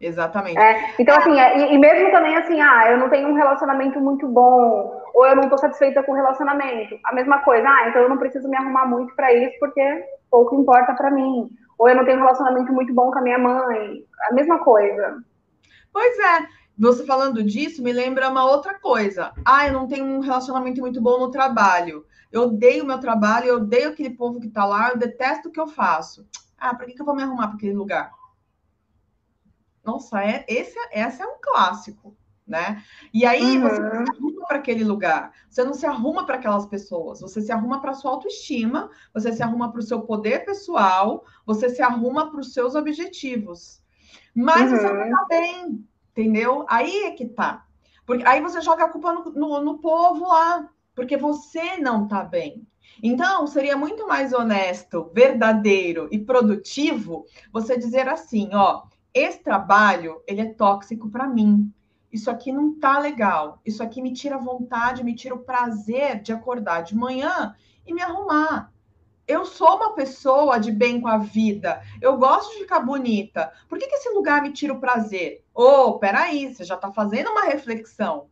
Exatamente. 0.00 0.58
É, 0.58 0.94
então, 0.98 1.16
assim, 1.16 1.38
é, 1.38 1.58
e, 1.58 1.74
e, 1.74 1.78
mesmo 1.78 2.10
também 2.12 2.36
assim, 2.36 2.60
ah, 2.60 2.90
eu 2.90 2.98
não 2.98 3.08
tenho 3.08 3.28
um 3.28 3.34
relacionamento 3.34 4.00
muito 4.00 4.28
bom, 4.28 5.02
ou 5.12 5.26
eu 5.26 5.34
não 5.34 5.44
estou 5.44 5.58
satisfeita 5.58 6.02
com 6.04 6.12
o 6.12 6.14
relacionamento. 6.14 6.96
A 7.04 7.12
mesma 7.12 7.40
coisa, 7.40 7.68
ah, 7.68 7.88
então 7.88 8.02
eu 8.02 8.08
não 8.08 8.16
preciso 8.16 8.48
me 8.48 8.56
arrumar 8.56 8.86
muito 8.86 9.14
para 9.16 9.32
isso, 9.32 9.58
porque 9.58 10.04
pouco 10.30 10.54
importa 10.54 10.94
para 10.94 11.10
mim 11.10 11.48
ou 11.78 11.88
eu 11.88 11.94
não 11.94 12.04
tenho 12.04 12.18
um 12.18 12.22
relacionamento 12.22 12.72
muito 12.72 12.92
bom 12.92 13.10
com 13.10 13.18
a 13.18 13.22
minha 13.22 13.38
mãe. 13.38 14.04
A 14.28 14.34
mesma 14.34 14.58
coisa. 14.64 15.22
Pois 15.92 16.18
é. 16.18 16.48
Você 16.76 17.04
falando 17.06 17.42
disso 17.42 17.82
me 17.82 17.92
lembra 17.92 18.28
uma 18.28 18.44
outra 18.44 18.78
coisa. 18.78 19.32
Ah, 19.44 19.66
eu 19.66 19.72
não 19.72 19.88
tenho 19.88 20.04
um 20.04 20.20
relacionamento 20.20 20.80
muito 20.80 21.00
bom 21.00 21.18
no 21.18 21.30
trabalho. 21.30 22.06
Eu 22.30 22.42
odeio 22.42 22.84
o 22.84 22.86
meu 22.86 22.98
trabalho, 22.98 23.46
eu 23.46 23.56
odeio 23.56 23.90
aquele 23.90 24.10
povo 24.10 24.38
que 24.38 24.48
tá 24.48 24.64
lá, 24.64 24.90
eu 24.90 24.98
detesto 24.98 25.48
o 25.48 25.52
que 25.52 25.58
eu 25.58 25.66
faço. 25.66 26.28
Ah, 26.58 26.74
por 26.74 26.86
que, 26.86 26.92
que 26.94 27.00
eu 27.00 27.06
vou 27.06 27.16
me 27.16 27.22
arrumar 27.22 27.48
para 27.48 27.56
aquele 27.56 27.74
lugar? 27.74 28.12
Nossa, 29.84 30.22
é, 30.22 30.44
esse, 30.46 30.76
essa 30.92 31.24
é 31.24 31.26
um 31.26 31.38
clássico, 31.40 32.14
né? 32.48 32.82
E 33.12 33.26
aí 33.26 33.58
uhum. 33.58 33.62
você 33.62 33.80
não 33.80 34.04
se 34.06 34.10
arruma 34.10 34.46
para 34.46 34.58
aquele 34.58 34.84
lugar, 34.84 35.32
você 35.48 35.64
não 35.64 35.74
se 35.74 35.86
arruma 35.86 36.26
para 36.26 36.36
aquelas 36.36 36.66
pessoas, 36.66 37.20
você 37.20 37.40
se 37.40 37.52
arruma 37.52 37.80
para 37.80 37.94
sua 37.94 38.12
autoestima, 38.12 38.90
você 39.12 39.32
se 39.32 39.42
arruma 39.42 39.70
para 39.70 39.80
o 39.80 39.82
seu 39.82 40.00
poder 40.02 40.44
pessoal, 40.44 41.24
você 41.44 41.68
se 41.68 41.82
arruma 41.82 42.30
para 42.30 42.40
os 42.40 42.52
seus 42.52 42.74
objetivos. 42.74 43.82
Mas 44.34 44.72
uhum. 44.72 44.78
você 44.78 44.92
não 44.92 45.04
está 45.04 45.26
bem, 45.28 45.84
entendeu? 46.12 46.64
Aí 46.68 47.04
é 47.04 47.10
que 47.10 47.26
tá. 47.26 47.66
Porque 48.06 48.26
aí 48.26 48.40
você 48.40 48.60
joga 48.62 48.84
a 48.84 48.88
culpa 48.88 49.12
no, 49.12 49.24
no, 49.32 49.60
no 49.60 49.78
povo 49.78 50.26
lá, 50.26 50.68
porque 50.94 51.16
você 51.16 51.76
não 51.76 52.04
está 52.04 52.24
bem. 52.24 52.66
Então, 53.02 53.46
seria 53.46 53.76
muito 53.76 54.06
mais 54.08 54.32
honesto, 54.32 55.10
verdadeiro 55.14 56.08
e 56.10 56.18
produtivo 56.18 57.26
você 57.52 57.78
dizer 57.78 58.08
assim, 58.08 58.50
ó, 58.52 58.82
esse 59.14 59.42
trabalho, 59.42 60.22
ele 60.26 60.40
é 60.40 60.52
tóxico 60.52 61.10
para 61.10 61.28
mim. 61.28 61.72
Isso 62.12 62.30
aqui 62.30 62.52
não 62.52 62.78
tá 62.78 62.98
legal. 62.98 63.60
Isso 63.64 63.82
aqui 63.82 64.00
me 64.00 64.12
tira 64.12 64.36
a 64.36 64.40
vontade, 64.40 65.04
me 65.04 65.14
tira 65.14 65.34
o 65.34 65.44
prazer 65.44 66.20
de 66.20 66.32
acordar 66.32 66.82
de 66.82 66.96
manhã 66.96 67.54
e 67.86 67.92
me 67.92 68.02
arrumar. 68.02 68.72
Eu 69.26 69.44
sou 69.44 69.76
uma 69.76 69.94
pessoa 69.94 70.58
de 70.58 70.72
bem 70.72 71.02
com 71.02 71.08
a 71.08 71.18
vida. 71.18 71.82
Eu 72.00 72.16
gosto 72.16 72.52
de 72.52 72.60
ficar 72.60 72.80
bonita. 72.80 73.52
Por 73.68 73.78
que, 73.78 73.86
que 73.86 73.96
esse 73.96 74.08
lugar 74.08 74.40
me 74.40 74.52
tira 74.52 74.72
o 74.72 74.80
prazer? 74.80 75.44
Ô, 75.54 75.62
oh, 75.62 75.98
peraí, 75.98 76.54
você 76.54 76.64
já 76.64 76.76
está 76.76 76.90
fazendo 76.90 77.30
uma 77.30 77.44
reflexão. 77.44 78.30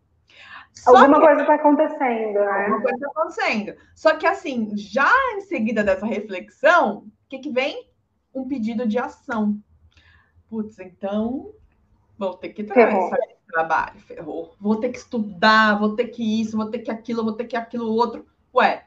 Só 0.73 0.97
alguma 0.97 1.21
que... 1.21 1.27
coisa 1.27 1.41
está 1.43 1.55
acontecendo, 1.55 2.39
né? 2.39 2.65
Alguma 2.65 2.83
coisa 2.83 2.97
está 2.97 3.09
acontecendo. 3.09 3.77
Só 3.95 4.17
que, 4.17 4.27
assim, 4.27 4.75
já 4.75 5.11
em 5.35 5.43
seguida 5.43 5.85
dessa 5.85 6.07
reflexão, 6.07 6.99
o 6.99 7.29
que, 7.29 7.41
que 7.41 7.51
vem? 7.51 7.91
Um 8.35 8.49
pedido 8.49 8.89
de 8.89 8.99
ação. 8.99 9.59
Putz, 10.49 10.79
então 10.79 11.53
vou 12.17 12.35
ter 12.35 12.51
que 12.51 12.65
trabalhar 12.65 13.36
trabalho, 13.47 14.01
ferrou. 14.01 14.55
Vou 14.61 14.77
ter 14.77 14.91
que 14.91 14.99
estudar, 14.99 15.79
vou 15.79 15.95
ter 15.95 16.09
que 16.09 16.41
isso, 16.41 16.57
vou 16.57 16.71
ter 16.71 16.81
que 16.81 16.91
aquilo, 16.91 17.25
vou 17.25 17.33
ter 17.33 17.45
que 17.45 17.57
aquilo 17.57 17.93
outro. 17.93 18.27
Ué, 18.55 18.87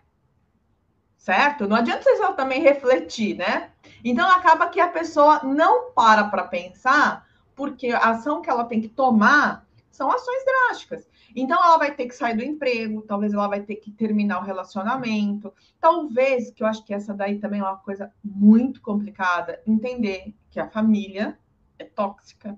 certo? 1.18 1.68
Não 1.68 1.76
adianta 1.76 2.04
vocês 2.04 2.20
também 2.36 2.62
refletir, 2.62 3.38
né? 3.38 3.72
Então 4.04 4.30
acaba 4.30 4.68
que 4.68 4.80
a 4.80 4.88
pessoa 4.88 5.42
não 5.44 5.92
para 5.92 6.26
para 6.26 6.44
pensar, 6.44 7.28
porque 7.56 7.90
a 7.90 8.10
ação 8.10 8.42
que 8.42 8.50
ela 8.50 8.66
tem 8.66 8.82
que 8.82 8.88
tomar 8.88 9.68
são 9.92 10.10
ações 10.10 10.44
drásticas. 10.46 11.10
Então 11.36 11.62
ela 11.64 11.78
vai 11.78 11.94
ter 11.94 12.08
que 12.08 12.16
sair 12.16 12.36
do 12.36 12.44
emprego, 12.44 13.02
talvez 13.02 13.34
ela 13.34 13.48
vai 13.48 13.62
ter 13.62 13.76
que 13.76 13.92
terminar 13.92 14.40
o 14.40 14.46
relacionamento, 14.46 15.54
talvez, 15.80 16.52
que 16.52 16.64
eu 16.64 16.68
acho 16.68 16.84
que 16.84 16.94
essa 16.94 17.14
daí 17.14 17.38
também 17.38 17.60
é 17.60 17.64
uma 17.64 17.78
coisa 17.78 18.12
muito 18.24 18.82
complicada, 18.82 19.62
entender 19.68 20.34
que 20.50 20.60
a 20.60 20.70
família 20.70 21.38
é 21.78 21.84
tóxica, 21.84 22.58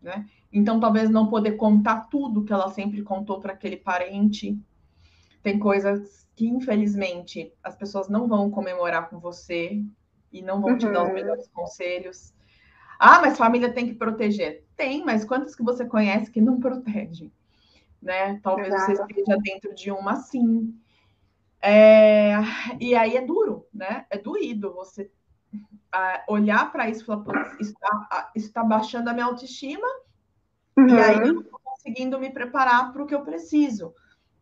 né? 0.00 0.26
Então, 0.52 0.80
talvez 0.80 1.10
não 1.10 1.28
poder 1.28 1.52
contar 1.52 2.08
tudo 2.08 2.44
que 2.44 2.52
ela 2.52 2.70
sempre 2.70 3.02
contou 3.02 3.40
para 3.40 3.52
aquele 3.52 3.76
parente. 3.76 4.58
Tem 5.42 5.58
coisas 5.58 6.26
que, 6.34 6.46
infelizmente, 6.46 7.52
as 7.62 7.76
pessoas 7.76 8.08
não 8.08 8.26
vão 8.28 8.50
comemorar 8.50 9.10
com 9.10 9.18
você 9.18 9.82
e 10.32 10.42
não 10.42 10.60
vão 10.60 10.72
uhum. 10.72 10.78
te 10.78 10.86
dar 10.86 11.02
os 11.02 11.08
uhum. 11.08 11.14
melhores 11.14 11.48
conselhos. 11.48 12.32
Ah, 12.98 13.20
mas 13.20 13.38
família 13.38 13.72
tem 13.72 13.86
que 13.86 13.94
proteger. 13.94 14.64
Tem, 14.76 15.04
mas 15.04 15.24
quantos 15.24 15.54
que 15.54 15.62
você 15.62 15.84
conhece 15.84 16.30
que 16.30 16.40
não 16.40 16.58
protege? 16.58 17.30
Né? 18.00 18.40
Talvez 18.42 18.68
Exato. 18.68 18.96
você 18.96 19.02
esteja 19.02 19.38
dentro 19.42 19.74
de 19.74 19.90
uma 19.90 20.12
assim. 20.12 20.74
É... 21.60 22.34
E 22.80 22.94
aí 22.94 23.16
é 23.16 23.24
duro, 23.24 23.66
né? 23.72 24.06
É 24.10 24.18
doído 24.18 24.72
você 24.72 25.10
uh, 25.54 26.32
olhar 26.32 26.70
para 26.70 26.88
isso 26.88 27.02
e 27.02 27.06
falar, 27.06 27.56
isso 27.60 27.72
está, 27.72 28.30
isso 28.34 28.46
está 28.46 28.64
baixando 28.64 29.10
a 29.10 29.12
minha 29.12 29.26
autoestima 29.26 29.86
Uhum. 30.78 30.88
E 30.90 31.00
aí 31.00 31.16
eu 31.16 31.34
não 31.34 31.40
estou 31.40 31.60
conseguindo 31.64 32.20
me 32.20 32.30
preparar 32.30 32.92
para 32.92 33.02
o 33.02 33.06
que 33.06 33.14
eu 33.14 33.22
preciso, 33.22 33.92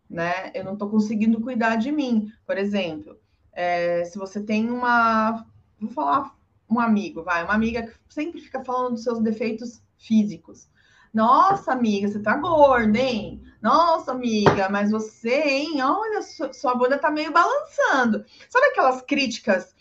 né? 0.08 0.50
Eu 0.54 0.64
não 0.64 0.74
estou 0.74 0.90
conseguindo 0.90 1.40
cuidar 1.40 1.76
de 1.76 1.90
mim. 1.90 2.30
Por 2.44 2.58
exemplo, 2.58 3.18
é, 3.52 4.04
se 4.04 4.18
você 4.18 4.42
tem 4.42 4.70
uma. 4.70 5.46
Vou 5.80 5.90
falar 5.90 6.36
um 6.68 6.78
amigo, 6.78 7.22
vai, 7.22 7.42
uma 7.42 7.54
amiga 7.54 7.84
que 7.84 7.94
sempre 8.12 8.40
fica 8.40 8.62
falando 8.62 8.94
dos 8.94 9.02
seus 9.02 9.20
defeitos 9.20 9.82
físicos. 9.96 10.68
Nossa, 11.14 11.72
amiga, 11.72 12.08
você 12.08 12.20
tá 12.20 12.36
gorda, 12.36 12.98
hein? 12.98 13.42
Nossa, 13.62 14.12
amiga, 14.12 14.68
mas 14.68 14.90
você, 14.90 15.40
hein? 15.40 15.82
Olha, 15.82 16.20
sua, 16.20 16.52
sua 16.52 16.74
bunda 16.74 16.98
tá 16.98 17.10
meio 17.10 17.32
balançando. 17.32 18.26
Sabe 18.50 18.66
aquelas 18.66 19.00
críticas 19.00 19.74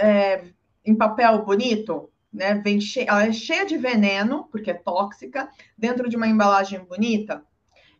é, 0.00 0.44
em 0.90 0.96
papel 0.96 1.44
bonito? 1.44 2.10
né? 2.32 2.54
Vem 2.54 2.80
che... 2.80 3.00
Ela 3.00 3.26
é 3.26 3.32
cheia 3.32 3.66
de 3.66 3.76
veneno, 3.76 4.48
porque 4.50 4.70
é 4.70 4.74
tóxica, 4.74 5.50
dentro 5.76 6.08
de 6.08 6.16
uma 6.16 6.28
embalagem 6.28 6.80
bonita. 6.84 7.44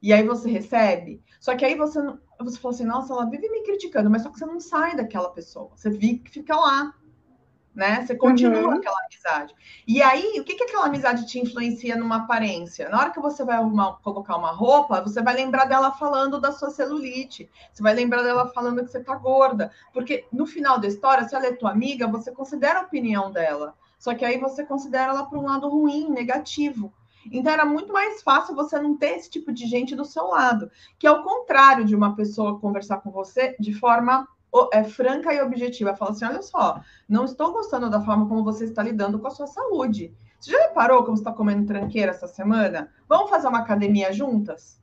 E 0.02 0.12
aí 0.12 0.22
você 0.22 0.50
recebe. 0.50 1.22
Só 1.40 1.54
que 1.54 1.64
aí 1.64 1.74
você, 1.74 2.00
você 2.38 2.58
fala 2.58 2.74
assim, 2.74 2.84
nossa, 2.84 3.12
ela 3.12 3.28
vive 3.28 3.48
me 3.50 3.62
criticando, 3.64 4.10
mas 4.10 4.22
só 4.22 4.30
que 4.30 4.38
você 4.38 4.46
não 4.46 4.60
sai 4.60 4.96
daquela 4.96 5.30
pessoa. 5.30 5.70
Você 5.76 5.90
fica 5.90 6.56
lá. 6.56 6.94
Né? 7.74 8.04
Você 8.04 8.16
continua 8.16 8.68
uhum. 8.68 8.70
aquela 8.72 8.96
amizade. 9.06 9.54
E 9.86 10.02
aí, 10.02 10.40
o 10.40 10.44
que, 10.44 10.56
que 10.56 10.64
aquela 10.64 10.86
amizade 10.86 11.26
te 11.26 11.38
influencia 11.38 11.96
numa 11.96 12.16
aparência? 12.16 12.88
Na 12.88 12.98
hora 12.98 13.10
que 13.10 13.20
você 13.20 13.44
vai 13.44 13.56
arrumar, 13.56 13.98
colocar 14.02 14.36
uma 14.36 14.50
roupa, 14.50 15.00
você 15.00 15.22
vai 15.22 15.34
lembrar 15.34 15.66
dela 15.66 15.92
falando 15.92 16.40
da 16.40 16.50
sua 16.50 16.70
celulite. 16.70 17.48
Você 17.72 17.82
vai 17.82 17.94
lembrar 17.94 18.22
dela 18.22 18.48
falando 18.48 18.84
que 18.84 18.90
você 18.90 19.02
tá 19.02 19.14
gorda. 19.14 19.70
Porque 19.92 20.26
no 20.32 20.46
final 20.46 20.80
da 20.80 20.88
história, 20.88 21.28
se 21.28 21.34
ela 21.34 21.46
é 21.46 21.52
tua 21.52 21.70
amiga, 21.70 22.08
você 22.08 22.32
considera 22.32 22.80
a 22.80 22.82
opinião 22.82 23.30
dela. 23.30 23.74
Só 23.98 24.14
que 24.14 24.24
aí 24.24 24.38
você 24.38 24.64
considera 24.64 25.12
ela 25.12 25.26
para 25.26 25.38
um 25.38 25.44
lado 25.44 25.68
ruim, 25.68 26.10
negativo. 26.10 26.92
Então 27.30 27.52
era 27.52 27.64
muito 27.64 27.92
mais 27.92 28.22
fácil 28.22 28.54
você 28.54 28.80
não 28.80 28.96
ter 28.96 29.16
esse 29.16 29.28
tipo 29.28 29.52
de 29.52 29.66
gente 29.66 29.94
do 29.94 30.04
seu 30.04 30.28
lado, 30.28 30.70
que 30.98 31.06
é 31.06 31.10
o 31.10 31.22
contrário 31.22 31.84
de 31.84 31.94
uma 31.94 32.16
pessoa 32.16 32.58
conversar 32.58 32.98
com 32.98 33.10
você 33.10 33.56
de 33.60 33.74
forma 33.74 34.26
é, 34.72 34.84
franca 34.84 35.32
e 35.32 35.40
objetiva. 35.40 35.96
Fala 35.96 36.12
assim: 36.12 36.24
olha 36.24 36.42
só, 36.42 36.80
não 37.08 37.24
estou 37.24 37.52
gostando 37.52 37.90
da 37.90 38.00
forma 38.00 38.28
como 38.28 38.44
você 38.44 38.64
está 38.64 38.82
lidando 38.82 39.18
com 39.18 39.26
a 39.26 39.30
sua 39.30 39.46
saúde. 39.46 40.14
Você 40.38 40.52
já 40.52 40.58
reparou 40.58 41.04
como 41.04 41.16
você 41.16 41.22
está 41.22 41.32
comendo 41.32 41.66
tranqueira 41.66 42.12
essa 42.12 42.26
semana? 42.26 42.90
Vamos 43.08 43.30
fazer 43.30 43.48
uma 43.48 43.58
academia 43.58 44.12
juntas? 44.12 44.80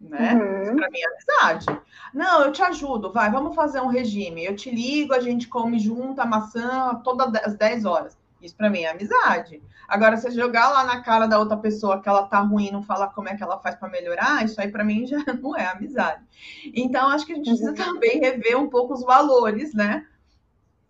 né? 0.00 0.34
Uhum. 0.34 0.76
Para 0.76 0.90
mim 0.90 0.98
é 0.98 1.06
amizade. 1.06 1.66
Não, 2.14 2.42
eu 2.42 2.52
te 2.52 2.62
ajudo, 2.62 3.12
vai, 3.12 3.30
vamos 3.30 3.54
fazer 3.54 3.80
um 3.80 3.88
regime. 3.88 4.44
Eu 4.44 4.56
te 4.56 4.70
ligo, 4.70 5.12
a 5.12 5.20
gente 5.20 5.46
come 5.46 5.78
junto 5.78 6.20
a 6.20 6.26
maçã 6.26 6.94
todas 7.04 7.32
as 7.44 7.54
10 7.54 7.84
horas. 7.84 8.18
Isso 8.40 8.56
para 8.56 8.70
mim 8.70 8.82
é 8.82 8.90
amizade. 8.90 9.62
Agora, 9.86 10.16
você 10.16 10.30
jogar 10.30 10.70
lá 10.70 10.84
na 10.84 11.02
cara 11.02 11.26
da 11.26 11.38
outra 11.38 11.56
pessoa 11.56 12.00
que 12.00 12.08
ela 12.08 12.26
tá 12.26 12.38
ruim, 12.40 12.70
não 12.70 12.82
falar 12.82 13.08
como 13.08 13.28
é 13.28 13.36
que 13.36 13.42
ela 13.42 13.58
faz 13.58 13.74
para 13.74 13.88
melhorar, 13.88 14.44
isso 14.44 14.60
aí 14.60 14.68
para 14.68 14.84
mim 14.84 15.06
já 15.06 15.18
não 15.42 15.56
é 15.56 15.66
amizade. 15.66 16.22
Então, 16.74 17.10
acho 17.10 17.26
que 17.26 17.32
a 17.32 17.36
gente 17.36 17.48
precisa 17.48 17.70
uhum. 17.70 17.76
também 17.76 18.18
rever 18.20 18.58
um 18.58 18.68
pouco 18.68 18.94
os 18.94 19.04
valores, 19.04 19.74
né? 19.74 20.06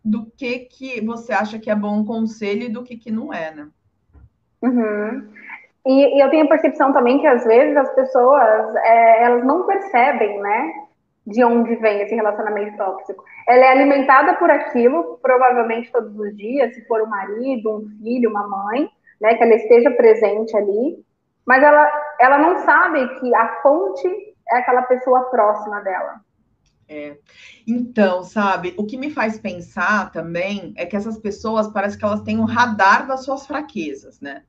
Do 0.05 0.27
que 0.37 0.61
que 0.61 1.01
você 1.01 1.33
acha 1.33 1.59
que 1.59 1.71
é 1.71 1.75
bom 1.75 2.05
conselho 2.05 2.65
e 2.65 2.73
do 2.73 2.83
que 2.83 2.97
que 2.97 3.11
não 3.11 3.33
é, 3.33 3.55
né? 3.55 3.69
Uhum. 4.63 5.29
E, 5.87 6.17
e, 6.17 6.21
eu 6.21 6.29
tenho 6.31 6.45
a 6.45 6.49
percepção 6.49 6.93
também 6.93 7.19
que 7.21 7.27
às 7.27 7.45
vezes 7.45 7.77
as 7.77 7.95
pessoas 7.95 8.77
é, 8.77 9.25
elas 9.25 9.45
não 9.45 9.67
percebem, 9.67 10.39
né, 10.41 10.73
de 11.27 11.45
onde 11.45 11.77
vem 11.77 12.01
esse 12.01 12.15
relacionamento 12.15 12.77
tóxico. 12.77 13.23
Ela 13.47 13.67
é 13.67 13.73
alimentada 13.73 14.35
por 14.35 14.51
aquilo, 14.51 15.19
provavelmente 15.23 15.93
todos 15.93 16.19
os 16.19 16.37
dias, 16.37 16.75
se 16.75 16.87
for 16.87 17.03
um 17.03 17.07
marido, 17.07 17.77
um 17.77 17.89
filho, 18.03 18.31
uma 18.31 18.47
mãe, 18.47 18.89
né, 19.21 19.35
que 19.35 19.43
ela 19.43 19.55
esteja 19.55 19.91
presente 19.91 20.57
ali, 20.57 21.05
mas 21.47 21.63
ela, 21.63 21.91
ela 22.21 22.39
não 22.39 22.59
sabe 22.65 23.21
que 23.21 23.35
a 23.35 23.61
fonte 23.63 24.09
é 24.51 24.59
aquela 24.59 24.83
pessoa 24.83 25.25
próxima 25.25 25.81
dela. 25.81 26.21
É. 26.89 27.17
Então, 27.69 28.25
sabe, 28.25 28.75
o 28.77 28.85
que 28.85 28.97
me 28.97 29.11
faz 29.11 29.39
pensar 29.39 30.11
também 30.11 30.75
é 30.77 30.85
que 30.85 30.97
essas 30.97 31.19
pessoas 31.19 31.69
parece 31.69 31.97
que 31.97 32.05
elas 32.05 32.23
têm 32.23 32.39
um 32.39 32.45
radar 32.45 33.07
das 33.07 33.25
suas 33.25 33.47
fraquezas, 33.47 34.21
né? 34.21 34.43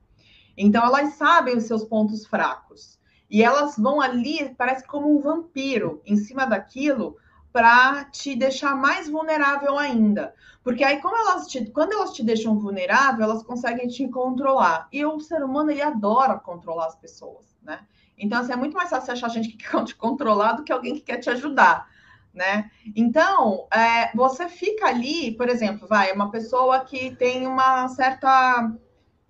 Então, 0.56 0.84
elas 0.84 1.14
sabem 1.14 1.56
os 1.56 1.64
seus 1.64 1.84
pontos 1.84 2.26
fracos. 2.26 2.98
E 3.32 3.42
elas 3.42 3.78
vão 3.78 3.98
ali, 3.98 4.54
parece 4.58 4.86
como 4.86 5.10
um 5.10 5.22
vampiro, 5.22 6.02
em 6.04 6.18
cima 6.18 6.44
daquilo, 6.44 7.16
para 7.50 8.04
te 8.04 8.36
deixar 8.36 8.76
mais 8.76 9.08
vulnerável 9.08 9.78
ainda. 9.78 10.34
Porque 10.62 10.84
aí, 10.84 11.00
como 11.00 11.16
elas 11.16 11.46
te, 11.46 11.64
quando 11.70 11.94
elas 11.94 12.12
te 12.12 12.22
deixam 12.22 12.58
vulnerável, 12.58 13.24
elas 13.24 13.42
conseguem 13.42 13.88
te 13.88 14.06
controlar. 14.08 14.86
E 14.92 15.02
o 15.06 15.18
ser 15.18 15.42
humano, 15.42 15.70
ele 15.70 15.80
adora 15.80 16.38
controlar 16.38 16.88
as 16.88 16.94
pessoas, 16.94 17.46
né? 17.62 17.80
Então, 18.18 18.38
assim, 18.38 18.52
é 18.52 18.56
muito 18.56 18.76
mais 18.76 18.90
fácil 18.90 19.14
achar 19.14 19.30
gente 19.30 19.48
que 19.48 19.56
quer 19.66 19.82
te 19.82 19.96
controlar 19.96 20.52
do 20.52 20.62
que 20.62 20.70
alguém 20.70 20.94
que 20.96 21.00
quer 21.00 21.16
te 21.16 21.30
ajudar, 21.30 21.88
né? 22.34 22.70
Então, 22.94 23.66
é, 23.72 24.14
você 24.14 24.46
fica 24.46 24.88
ali, 24.88 25.32
por 25.32 25.48
exemplo, 25.48 25.88
vai, 25.88 26.12
uma 26.12 26.30
pessoa 26.30 26.80
que 26.80 27.16
tem 27.16 27.46
uma 27.46 27.88
certa 27.88 28.70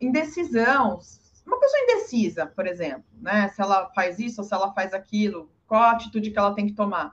indecisão, 0.01 0.99
uma 1.53 1.61
pessoa 1.61 1.83
indecisa, 1.83 2.47
por 2.47 2.67
exemplo, 2.67 3.05
né? 3.21 3.49
Se 3.49 3.61
ela 3.61 3.91
faz 3.95 4.19
isso 4.19 4.41
ou 4.41 4.47
se 4.47 4.55
ela 4.55 4.73
faz 4.73 4.95
aquilo, 4.95 5.51
qual 5.67 5.83
a 5.83 5.93
atitude 5.93 6.31
que 6.31 6.39
ela 6.39 6.55
tem 6.55 6.67
que 6.67 6.75
tomar? 6.75 7.13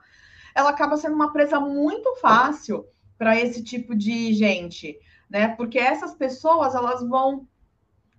Ela 0.54 0.70
acaba 0.70 0.96
sendo 0.96 1.14
uma 1.14 1.32
presa 1.32 1.60
muito 1.60 2.16
fácil 2.16 2.86
para 3.16 3.38
esse 3.38 3.62
tipo 3.62 3.94
de 3.94 4.32
gente, 4.32 4.98
né? 5.28 5.48
Porque 5.48 5.78
essas 5.78 6.14
pessoas 6.14 6.74
elas 6.74 7.06
vão 7.06 7.46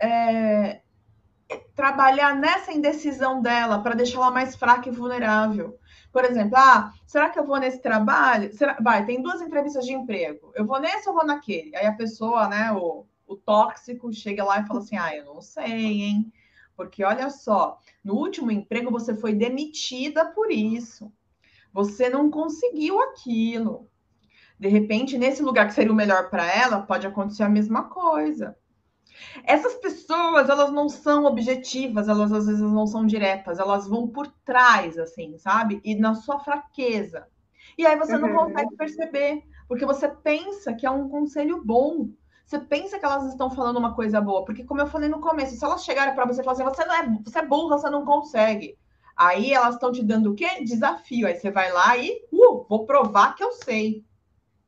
é, 0.01 0.81
trabalhar 1.75 2.35
nessa 2.35 2.71
indecisão 2.71 3.41
dela 3.41 3.81
para 3.81 3.95
deixá-la 3.95 4.31
mais 4.31 4.55
fraca 4.55 4.89
e 4.89 4.91
vulnerável. 4.91 5.77
Por 6.11 6.25
exemplo, 6.25 6.57
ah, 6.57 6.91
será 7.05 7.29
que 7.29 7.39
eu 7.39 7.45
vou 7.45 7.57
nesse 7.57 7.81
trabalho? 7.81 8.53
Será... 8.53 8.77
Vai, 8.81 9.05
tem 9.05 9.21
duas 9.21 9.41
entrevistas 9.41 9.85
de 9.85 9.93
emprego. 9.93 10.51
Eu 10.55 10.65
vou 10.65 10.79
nesse 10.79 11.07
ou 11.07 11.15
vou 11.15 11.25
naquele? 11.25 11.75
Aí 11.75 11.85
a 11.85 11.93
pessoa, 11.93 12.47
né, 12.47 12.71
o, 12.71 13.05
o 13.33 13.38
tóxico, 13.38 14.11
chega 14.13 14.43
lá 14.43 14.59
e 14.59 14.67
fala 14.67 14.79
assim: 14.79 14.97
ah, 14.97 15.15
eu 15.15 15.25
não 15.25 15.41
sei, 15.41 16.01
hein? 16.01 16.33
Porque 16.75 17.03
olha 17.03 17.29
só, 17.29 17.79
no 18.03 18.15
último 18.15 18.51
emprego 18.51 18.89
você 18.89 19.15
foi 19.15 19.33
demitida 19.33 20.25
por 20.25 20.51
isso. 20.51 21.11
Você 21.73 22.09
não 22.09 22.29
conseguiu 22.29 23.00
aquilo. 23.01 23.89
De 24.59 24.67
repente, 24.67 25.17
nesse 25.17 25.41
lugar 25.41 25.67
que 25.67 25.73
seria 25.73 25.91
o 25.91 25.95
melhor 25.95 26.29
para 26.29 26.45
ela, 26.45 26.81
pode 26.81 27.07
acontecer 27.07 27.43
a 27.43 27.50
mesma 27.50 27.83
coisa. 27.85 28.55
Essas 29.43 29.75
pessoas, 29.75 30.50
elas 30.50 30.71
não 30.71 30.88
são 30.89 31.25
objetivas, 31.25 32.07
elas 32.07 32.31
às 32.31 32.45
vezes 32.45 32.61
não 32.61 32.88
são 32.88 33.05
diretas, 33.05 33.59
elas 33.59 33.88
vão 33.88 34.07
por 34.07 34.27
trás, 34.45 34.97
assim, 34.97 35.38
sabe? 35.38 35.81
E 35.83 35.95
na 35.95 36.15
sua 36.15 36.39
fraqueza. 36.39 37.27
E 37.77 37.85
aí 37.85 37.97
você 37.97 38.15
uhum. 38.15 38.21
não 38.21 38.35
consegue 38.35 38.75
perceber, 38.75 39.43
porque 39.67 39.85
você 39.85 40.07
pensa 40.07 40.73
que 40.73 40.85
é 40.85 40.91
um 40.91 41.09
conselho 41.09 41.63
bom. 41.63 42.09
Você 42.51 42.60
pensa 42.60 43.00
que 43.00 43.05
elas 43.05 43.29
estão 43.29 43.50
falando 43.50 43.77
uma 43.77 43.96
coisa 43.96 44.20
boa, 44.20 44.43
porque 44.43 44.65
como 44.65 44.81
eu 44.81 44.88
falei 44.88 45.08
no 45.08 45.22
começo, 45.22 45.55
se 45.55 45.63
elas 45.63 45.86
chegarem 45.86 46.13
para 46.13 46.25
você 46.25 46.41
e 46.41 46.43
falarem 46.43 46.67
assim, 46.67 46.75
você 46.75 46.86
não 46.86 46.96
é, 46.96 47.20
você 47.24 47.39
é 47.39 47.46
burra, 47.46 47.77
você 47.77 47.89
não 47.89 48.03
consegue. 48.03 48.77
Aí 49.15 49.53
elas 49.53 49.75
estão 49.75 49.89
te 49.89 50.03
dando 50.03 50.31
o 50.31 50.36
quê? 50.36 50.62
Desafio. 50.62 51.27
Aí 51.27 51.36
você 51.36 51.50
vai 51.50 51.72
lá 51.72 51.96
e, 51.96 52.12
uh, 52.29 52.65
vou 52.67 52.86
provar 52.86 53.36
que 53.36 53.43
eu 53.43 53.53
sei, 53.53 54.03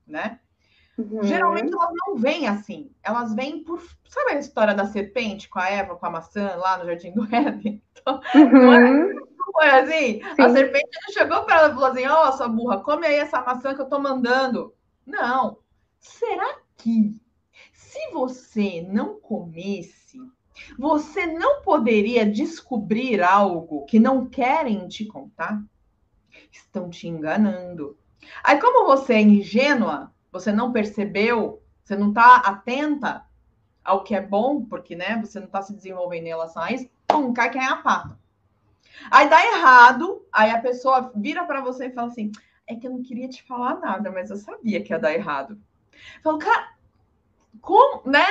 né? 0.08 0.40
Uhum. 0.98 1.24
Geralmente 1.24 1.74
elas 1.74 1.90
não 2.08 2.16
vêm 2.16 2.48
assim. 2.48 2.90
Elas 3.04 3.36
vêm 3.36 3.62
por. 3.66 3.84
Sabe 4.08 4.32
a 4.32 4.40
história 4.40 4.74
da 4.74 4.86
serpente 4.86 5.50
com 5.50 5.60
a 5.60 5.68
Eva, 5.68 5.98
com 5.98 6.06
a 6.06 6.10
maçã, 6.10 6.56
lá 6.56 6.78
no 6.78 6.86
Jardim 6.86 7.12
do 7.12 7.28
Éden? 7.36 7.84
Então, 8.04 8.20
uhum. 8.36 8.50
não, 8.52 8.74
é, 8.74 9.14
foi 9.54 9.70
assim? 9.70 10.22
Sim. 10.36 10.42
A 10.42 10.50
serpente 10.50 11.00
não 11.06 11.14
chegou 11.14 11.44
para 11.44 11.56
ela 11.56 11.70
e 11.70 11.74
falou 11.74 11.90
assim: 11.90 12.06
Ó, 12.06 12.30
oh, 12.30 12.32
sua 12.32 12.48
burra, 12.48 12.80
come 12.80 13.08
aí 13.08 13.16
essa 13.16 13.42
maçã 13.42 13.76
que 13.76 13.82
eu 13.82 13.90
tô 13.90 14.00
mandando. 14.00 14.74
Não. 15.06 15.58
Será 16.00 16.58
que 16.78 17.23
se 17.94 18.12
você 18.12 18.82
não 18.90 19.20
comesse, 19.20 20.20
você 20.80 21.28
não 21.28 21.62
poderia 21.62 22.26
descobrir 22.26 23.22
algo 23.22 23.86
que 23.86 24.00
não 24.00 24.26
querem 24.26 24.88
te 24.88 25.06
contar? 25.06 25.64
Estão 26.52 26.90
te 26.90 27.08
enganando. 27.08 27.96
Aí, 28.44 28.60
como 28.60 28.88
você 28.88 29.14
é 29.14 29.22
ingênua, 29.22 30.12
você 30.32 30.52
não 30.52 30.72
percebeu, 30.72 31.62
você 31.84 31.96
não 31.96 32.10
está 32.10 32.38
atenta 32.38 33.26
ao 33.84 34.04
que 34.04 34.16
é 34.16 34.22
bom, 34.22 34.66
porque 34.66 34.96
né, 34.96 35.22
você 35.24 35.40
não 35.40 35.46
está 35.46 35.62
se 35.62 35.76
desenvolvendo 35.76 36.24
em 36.24 36.30
relação 36.30 36.64
a 36.64 36.72
isso, 36.72 36.90
pum, 37.08 37.32
cai 37.32 37.52
quem 37.52 37.62
é 37.62 37.68
a 37.68 37.78
pata. 37.78 38.18
Aí 39.12 39.30
dá 39.30 39.46
errado, 39.46 40.26
aí 40.32 40.50
a 40.50 40.62
pessoa 40.62 41.12
vira 41.16 41.46
para 41.46 41.62
você 41.62 41.88
e 41.88 41.94
fala 41.94 42.08
assim: 42.08 42.32
é 42.66 42.76
que 42.76 42.88
eu 42.88 42.92
não 42.92 43.04
queria 43.04 43.30
te 43.30 43.44
falar 43.44 43.80
nada, 43.80 44.12
mas 44.12 44.32
eu 44.32 44.38
sabia 44.38 44.82
que 44.84 44.94
ia 44.94 45.00
dar 45.00 45.14
errado. 45.14 45.60
Falo, 46.24 46.40
cara, 46.40 46.73
como, 47.62 48.10
né? 48.10 48.26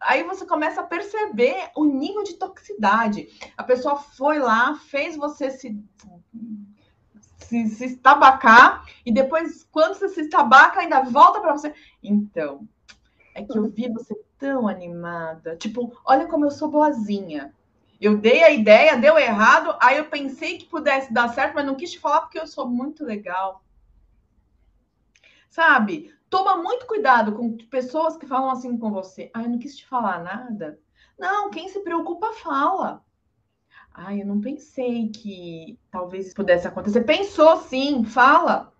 Aí 0.00 0.22
você 0.22 0.46
começa 0.46 0.80
a 0.80 0.86
perceber 0.86 1.70
o 1.76 1.84
nível 1.84 2.22
de 2.22 2.34
toxicidade. 2.34 3.28
A 3.56 3.62
pessoa 3.62 3.96
foi 3.96 4.38
lá, 4.38 4.76
fez 4.76 5.16
você 5.16 5.50
se 5.50 5.78
se, 7.48 7.66
se 7.68 7.84
estabacar 7.86 8.84
e 9.06 9.12
depois, 9.12 9.66
quando 9.72 9.94
você 9.94 10.08
se 10.08 10.20
estabaca, 10.22 10.80
ainda 10.80 11.00
volta 11.00 11.40
para 11.40 11.52
você. 11.52 11.74
Então, 12.02 12.68
é 13.34 13.42
que 13.42 13.56
eu 13.56 13.70
vi 13.70 13.90
você 13.90 14.14
tão 14.38 14.68
animada. 14.68 15.56
Tipo, 15.56 15.98
olha 16.04 16.26
como 16.26 16.44
eu 16.44 16.50
sou 16.50 16.70
boazinha. 16.70 17.54
Eu 18.00 18.18
dei 18.18 18.44
a 18.44 18.50
ideia, 18.50 18.96
deu 18.96 19.18
errado, 19.18 19.76
aí 19.80 19.96
eu 19.96 20.04
pensei 20.04 20.58
que 20.58 20.66
pudesse 20.66 21.12
dar 21.12 21.28
certo, 21.30 21.54
mas 21.54 21.66
não 21.66 21.74
quis 21.74 21.90
te 21.90 21.98
falar 21.98 22.20
porque 22.20 22.38
eu 22.38 22.46
sou 22.46 22.68
muito 22.68 23.04
legal. 23.04 23.64
Sabe? 25.50 26.14
Toma 26.30 26.56
muito 26.56 26.86
cuidado 26.86 27.32
com 27.32 27.56
pessoas 27.70 28.16
que 28.16 28.26
falam 28.26 28.50
assim 28.50 28.76
com 28.76 28.90
você. 28.90 29.30
Ah, 29.34 29.42
eu 29.42 29.50
não 29.50 29.58
quis 29.58 29.76
te 29.76 29.86
falar 29.86 30.22
nada. 30.22 30.78
Não, 31.18 31.50
quem 31.50 31.68
se 31.68 31.80
preocupa 31.80 32.32
fala. 32.34 33.04
Ai, 33.92 34.22
eu 34.22 34.26
não 34.26 34.40
pensei 34.40 35.08
que 35.08 35.78
talvez 35.90 36.26
isso 36.26 36.36
pudesse 36.36 36.68
acontecer. 36.68 37.00
Pensou 37.02 37.56
sim, 37.56 38.04
fala. 38.04 38.72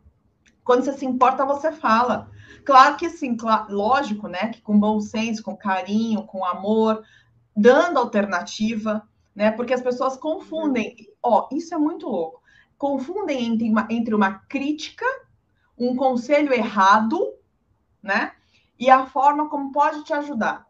Quando 0.62 0.84
você 0.84 0.92
se 0.92 1.06
importa, 1.06 1.44
você 1.44 1.72
fala. 1.72 2.30
Claro 2.64 2.96
que 2.96 3.08
sim, 3.08 3.36
claro, 3.36 3.74
lógico, 3.74 4.28
né? 4.28 4.50
Que 4.50 4.60
com 4.60 4.78
bom 4.78 5.00
senso, 5.00 5.42
com 5.42 5.56
carinho, 5.56 6.24
com 6.24 6.44
amor, 6.44 7.02
dando 7.56 7.98
alternativa, 7.98 9.02
né? 9.34 9.50
Porque 9.50 9.72
as 9.72 9.80
pessoas 9.80 10.16
confundem. 10.16 10.94
Ó, 11.22 11.48
isso 11.50 11.74
é 11.74 11.78
muito 11.78 12.06
louco. 12.06 12.42
Confundem 12.76 13.46
entre 13.46 13.68
uma, 13.68 13.88
entre 13.90 14.14
uma 14.14 14.34
crítica, 14.40 15.06
um 15.76 15.96
conselho 15.96 16.52
errado, 16.52 17.18
né? 18.02 18.32
E 18.78 18.90
a 18.90 19.06
forma 19.06 19.48
como 19.48 19.72
pode 19.72 20.04
te 20.04 20.12
ajudar. 20.12 20.66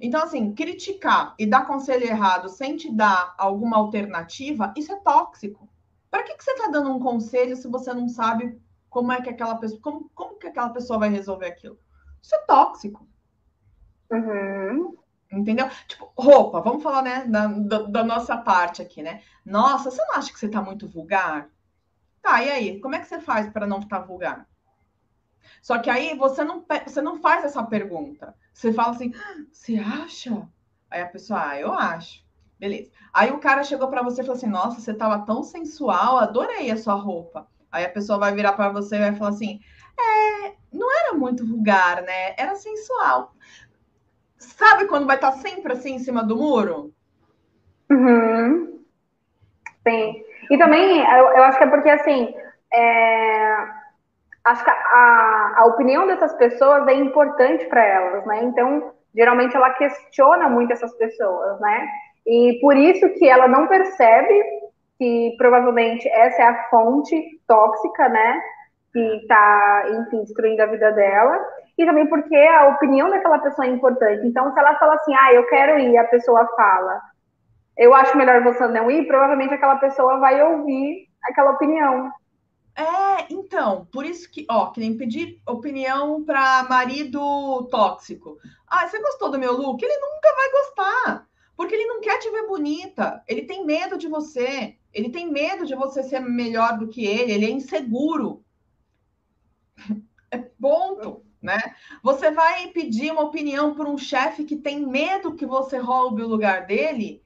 Então, 0.00 0.22
assim, 0.22 0.54
criticar 0.54 1.34
e 1.38 1.46
dar 1.46 1.66
conselho 1.66 2.04
errado 2.04 2.48
sem 2.48 2.76
te 2.76 2.90
dar 2.90 3.34
alguma 3.36 3.76
alternativa, 3.76 4.72
isso 4.76 4.92
é 4.92 4.96
tóxico. 4.96 5.68
Para 6.10 6.22
que, 6.22 6.34
que 6.34 6.44
você 6.44 6.52
está 6.52 6.70
dando 6.70 6.90
um 6.90 7.00
conselho 7.00 7.56
se 7.56 7.68
você 7.68 7.92
não 7.92 8.08
sabe 8.08 8.58
como 8.88 9.12
é 9.12 9.20
que 9.20 9.28
aquela 9.28 9.56
pessoa, 9.56 9.80
como, 9.82 10.10
como 10.14 10.38
que 10.38 10.46
aquela 10.46 10.70
pessoa 10.70 10.98
vai 10.98 11.08
resolver 11.08 11.46
aquilo? 11.46 11.78
Isso 12.22 12.34
é 12.34 12.38
tóxico. 12.46 13.06
Uhum. 14.10 14.96
Entendeu? 15.30 15.68
Tipo, 15.88 16.12
roupa, 16.16 16.60
vamos 16.60 16.82
falar, 16.82 17.02
né, 17.02 17.24
da, 17.26 17.46
da, 17.48 17.78
da, 17.82 18.04
nossa 18.04 18.36
parte 18.36 18.80
aqui, 18.80 19.02
né? 19.02 19.22
Nossa, 19.44 19.90
você 19.90 20.02
não 20.04 20.14
acha 20.14 20.32
que 20.32 20.38
você 20.38 20.48
tá 20.48 20.62
muito 20.62 20.86
vulgar? 20.88 21.50
Tá, 22.22 22.42
e 22.42 22.50
aí? 22.50 22.80
Como 22.80 22.94
é 22.94 23.00
que 23.00 23.06
você 23.06 23.20
faz 23.20 23.50
para 23.50 23.66
não 23.66 23.80
estar 23.80 23.98
vulgar? 23.98 24.48
Só 25.62 25.78
que 25.78 25.90
aí 25.90 26.16
você 26.16 26.44
não, 26.44 26.64
você 26.86 27.02
não 27.02 27.20
faz 27.20 27.44
essa 27.44 27.62
pergunta. 27.62 28.34
Você 28.52 28.72
fala 28.72 28.90
assim, 28.90 29.12
você 29.50 29.76
acha? 29.76 30.48
Aí 30.90 31.02
a 31.02 31.06
pessoa, 31.06 31.48
ah, 31.48 31.60
eu 31.60 31.72
acho. 31.72 32.24
Beleza. 32.58 32.90
Aí 33.12 33.30
o 33.30 33.38
cara 33.38 33.64
chegou 33.64 33.88
para 33.88 34.02
você 34.02 34.22
e 34.22 34.24
falou 34.24 34.36
assim: 34.36 34.46
Nossa, 34.46 34.80
você 34.80 34.94
tava 34.94 35.24
tão 35.26 35.42
sensual, 35.42 36.18
adorei 36.18 36.70
a 36.70 36.76
sua 36.76 36.94
roupa. 36.94 37.46
Aí 37.70 37.84
a 37.84 37.90
pessoa 37.90 38.18
vai 38.18 38.32
virar 38.32 38.52
para 38.52 38.70
você 38.70 38.96
e 38.96 39.00
vai 39.00 39.14
falar 39.14 39.30
assim: 39.30 39.60
É, 39.98 40.54
não 40.72 40.88
era 41.00 41.14
muito 41.14 41.46
vulgar, 41.46 42.02
né? 42.02 42.34
Era 42.36 42.54
sensual. 42.54 43.34
Sabe 44.38 44.86
quando 44.86 45.06
vai 45.06 45.16
estar 45.16 45.32
tá 45.32 45.38
sempre 45.38 45.72
assim 45.72 45.94
em 45.94 45.98
cima 45.98 46.22
do 46.22 46.36
muro? 46.36 46.94
Uhum. 47.90 48.82
Sim. 49.86 50.24
E 50.50 50.58
também, 50.58 51.00
eu, 51.00 51.26
eu 51.36 51.44
acho 51.44 51.58
que 51.58 51.64
é 51.64 51.70
porque 51.70 51.90
assim. 51.90 52.34
É 52.72 53.73
acho 54.44 54.64
que 54.64 54.70
a, 54.70 55.54
a 55.56 55.64
opinião 55.66 56.06
dessas 56.06 56.34
pessoas 56.34 56.86
é 56.86 56.94
importante 56.94 57.64
para 57.66 57.84
elas, 57.84 58.26
né? 58.26 58.44
Então, 58.44 58.92
geralmente 59.14 59.56
ela 59.56 59.70
questiona 59.70 60.48
muito 60.48 60.72
essas 60.72 60.94
pessoas, 60.96 61.58
né? 61.60 61.88
E 62.26 62.58
por 62.60 62.76
isso 62.76 63.08
que 63.14 63.28
ela 63.28 63.48
não 63.48 63.66
percebe 63.66 64.42
que 64.98 65.34
provavelmente 65.38 66.08
essa 66.08 66.42
é 66.42 66.46
a 66.46 66.68
fonte 66.68 67.40
tóxica, 67.46 68.08
né? 68.08 68.40
Que 68.92 69.16
está, 69.16 69.84
enfim, 69.90 70.20
destruindo 70.22 70.62
a 70.62 70.66
vida 70.66 70.92
dela. 70.92 71.38
E 71.76 71.84
também 71.84 72.06
porque 72.06 72.36
a 72.36 72.68
opinião 72.68 73.10
daquela 73.10 73.38
pessoa 73.38 73.66
é 73.66 73.70
importante. 73.70 74.26
Então, 74.26 74.52
se 74.52 74.58
ela 74.58 74.78
fala 74.78 74.94
assim, 74.94 75.14
ah, 75.14 75.32
eu 75.32 75.46
quero 75.48 75.78
ir, 75.78 75.96
a 75.98 76.04
pessoa 76.04 76.46
fala, 76.54 77.00
eu 77.76 77.92
acho 77.94 78.16
melhor 78.16 78.42
você 78.42 78.66
não 78.68 78.90
ir, 78.90 79.06
provavelmente 79.06 79.54
aquela 79.54 79.76
pessoa 79.76 80.18
vai 80.18 80.40
ouvir 80.42 81.08
aquela 81.24 81.52
opinião. 81.52 82.10
É, 82.76 83.32
então, 83.32 83.86
por 83.86 84.04
isso 84.04 84.28
que, 84.30 84.44
ó, 84.50 84.70
que 84.70 84.80
nem 84.80 84.96
pedir 84.96 85.40
opinião 85.46 86.24
para 86.24 86.64
marido 86.64 87.68
tóxico. 87.70 88.36
Ah, 88.66 88.88
você 88.88 89.00
gostou 89.00 89.30
do 89.30 89.38
meu 89.38 89.52
look? 89.56 89.80
Ele 89.82 89.96
nunca 89.96 90.34
vai 90.34 90.50
gostar, 90.50 91.28
porque 91.56 91.74
ele 91.74 91.86
não 91.86 92.00
quer 92.00 92.18
te 92.18 92.28
ver 92.30 92.48
bonita. 92.48 93.22
Ele 93.28 93.42
tem 93.42 93.64
medo 93.64 93.96
de 93.96 94.08
você. 94.08 94.76
Ele 94.92 95.08
tem 95.10 95.30
medo 95.30 95.64
de 95.64 95.74
você 95.76 96.02
ser 96.02 96.20
melhor 96.20 96.76
do 96.76 96.88
que 96.88 97.06
ele. 97.06 97.32
Ele 97.32 97.46
é 97.46 97.50
inseguro. 97.50 98.44
É 100.30 100.38
ponto, 100.38 101.24
né? 101.40 101.76
Você 102.02 102.32
vai 102.32 102.66
pedir 102.68 103.12
uma 103.12 103.22
opinião 103.22 103.72
por 103.72 103.86
um 103.86 103.96
chefe 103.96 104.42
que 104.42 104.56
tem 104.56 104.84
medo 104.84 105.36
que 105.36 105.46
você 105.46 105.78
roube 105.78 106.22
o 106.22 106.28
lugar 106.28 106.66
dele. 106.66 107.22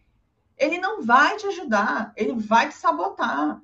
Ele 0.59 0.79
não 0.79 1.03
vai 1.03 1.37
te 1.39 1.47
ajudar. 1.47 2.13
Ele 2.17 2.35
vai 2.35 2.69
te 2.69 2.75
sabotar 2.75 3.63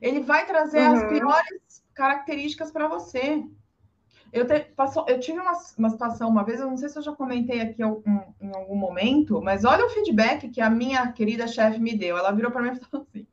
ele 0.00 0.20
vai 0.20 0.46
trazer 0.46 0.80
uhum. 0.80 0.92
as 0.94 1.04
piores 1.04 1.84
características 1.94 2.70
para 2.70 2.88
você. 2.88 3.44
Eu, 4.32 4.46
te, 4.46 4.60
passou, 4.74 5.06
eu 5.08 5.20
tive 5.20 5.38
uma, 5.38 5.52
uma 5.78 5.90
situação 5.90 6.28
uma 6.28 6.44
vez, 6.44 6.58
eu 6.58 6.68
não 6.68 6.76
sei 6.76 6.88
se 6.88 6.98
eu 6.98 7.02
já 7.02 7.12
comentei 7.12 7.60
aqui 7.60 7.84
um, 7.84 8.02
em 8.40 8.52
algum 8.54 8.74
momento, 8.74 9.40
mas 9.40 9.64
olha 9.64 9.86
o 9.86 9.90
feedback 9.90 10.48
que 10.48 10.60
a 10.60 10.68
minha 10.68 11.12
querida 11.12 11.46
chefe 11.46 11.78
me 11.78 11.96
deu. 11.96 12.18
Ela 12.18 12.32
virou 12.32 12.50
para 12.50 12.62
mim 12.62 12.72
e 12.72 12.84
falou 12.84 13.06
assim: 13.08 13.26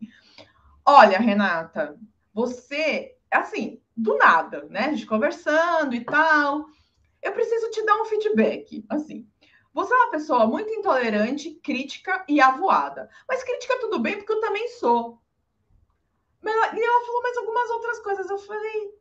Olha, 0.86 1.18
Renata, 1.18 1.98
você, 2.34 3.16
assim, 3.32 3.82
do 3.96 4.18
nada, 4.18 4.68
né? 4.70 4.86
A 4.86 4.92
gente 4.92 5.06
conversando 5.06 5.94
e 5.96 6.02
tal. 6.02 6.66
Eu 7.22 7.32
preciso 7.34 7.70
te 7.70 7.86
dar 7.86 8.02
um 8.02 8.06
feedback. 8.06 8.84
Assim, 8.90 9.28
Você 9.74 9.94
é 9.94 9.98
uma 9.98 10.12
pessoa 10.12 10.48
muito 10.48 10.72
intolerante, 10.74 11.52
crítica 11.64 12.26
e 12.28 12.42
avoada. 12.42 13.10
Mas 13.28 13.44
crítica 13.44 13.80
tudo 13.80 14.00
bem, 14.00 14.18
porque 14.18 14.34
eu 14.34 14.42
também 14.42 14.68
sou. 14.70 15.21
E 16.44 16.84
ela 16.84 17.06
falou 17.06 17.22
mais 17.22 17.38
algumas 17.38 17.70
outras 17.70 18.00
coisas. 18.00 18.30
Eu 18.30 18.38
falei, 18.40 18.94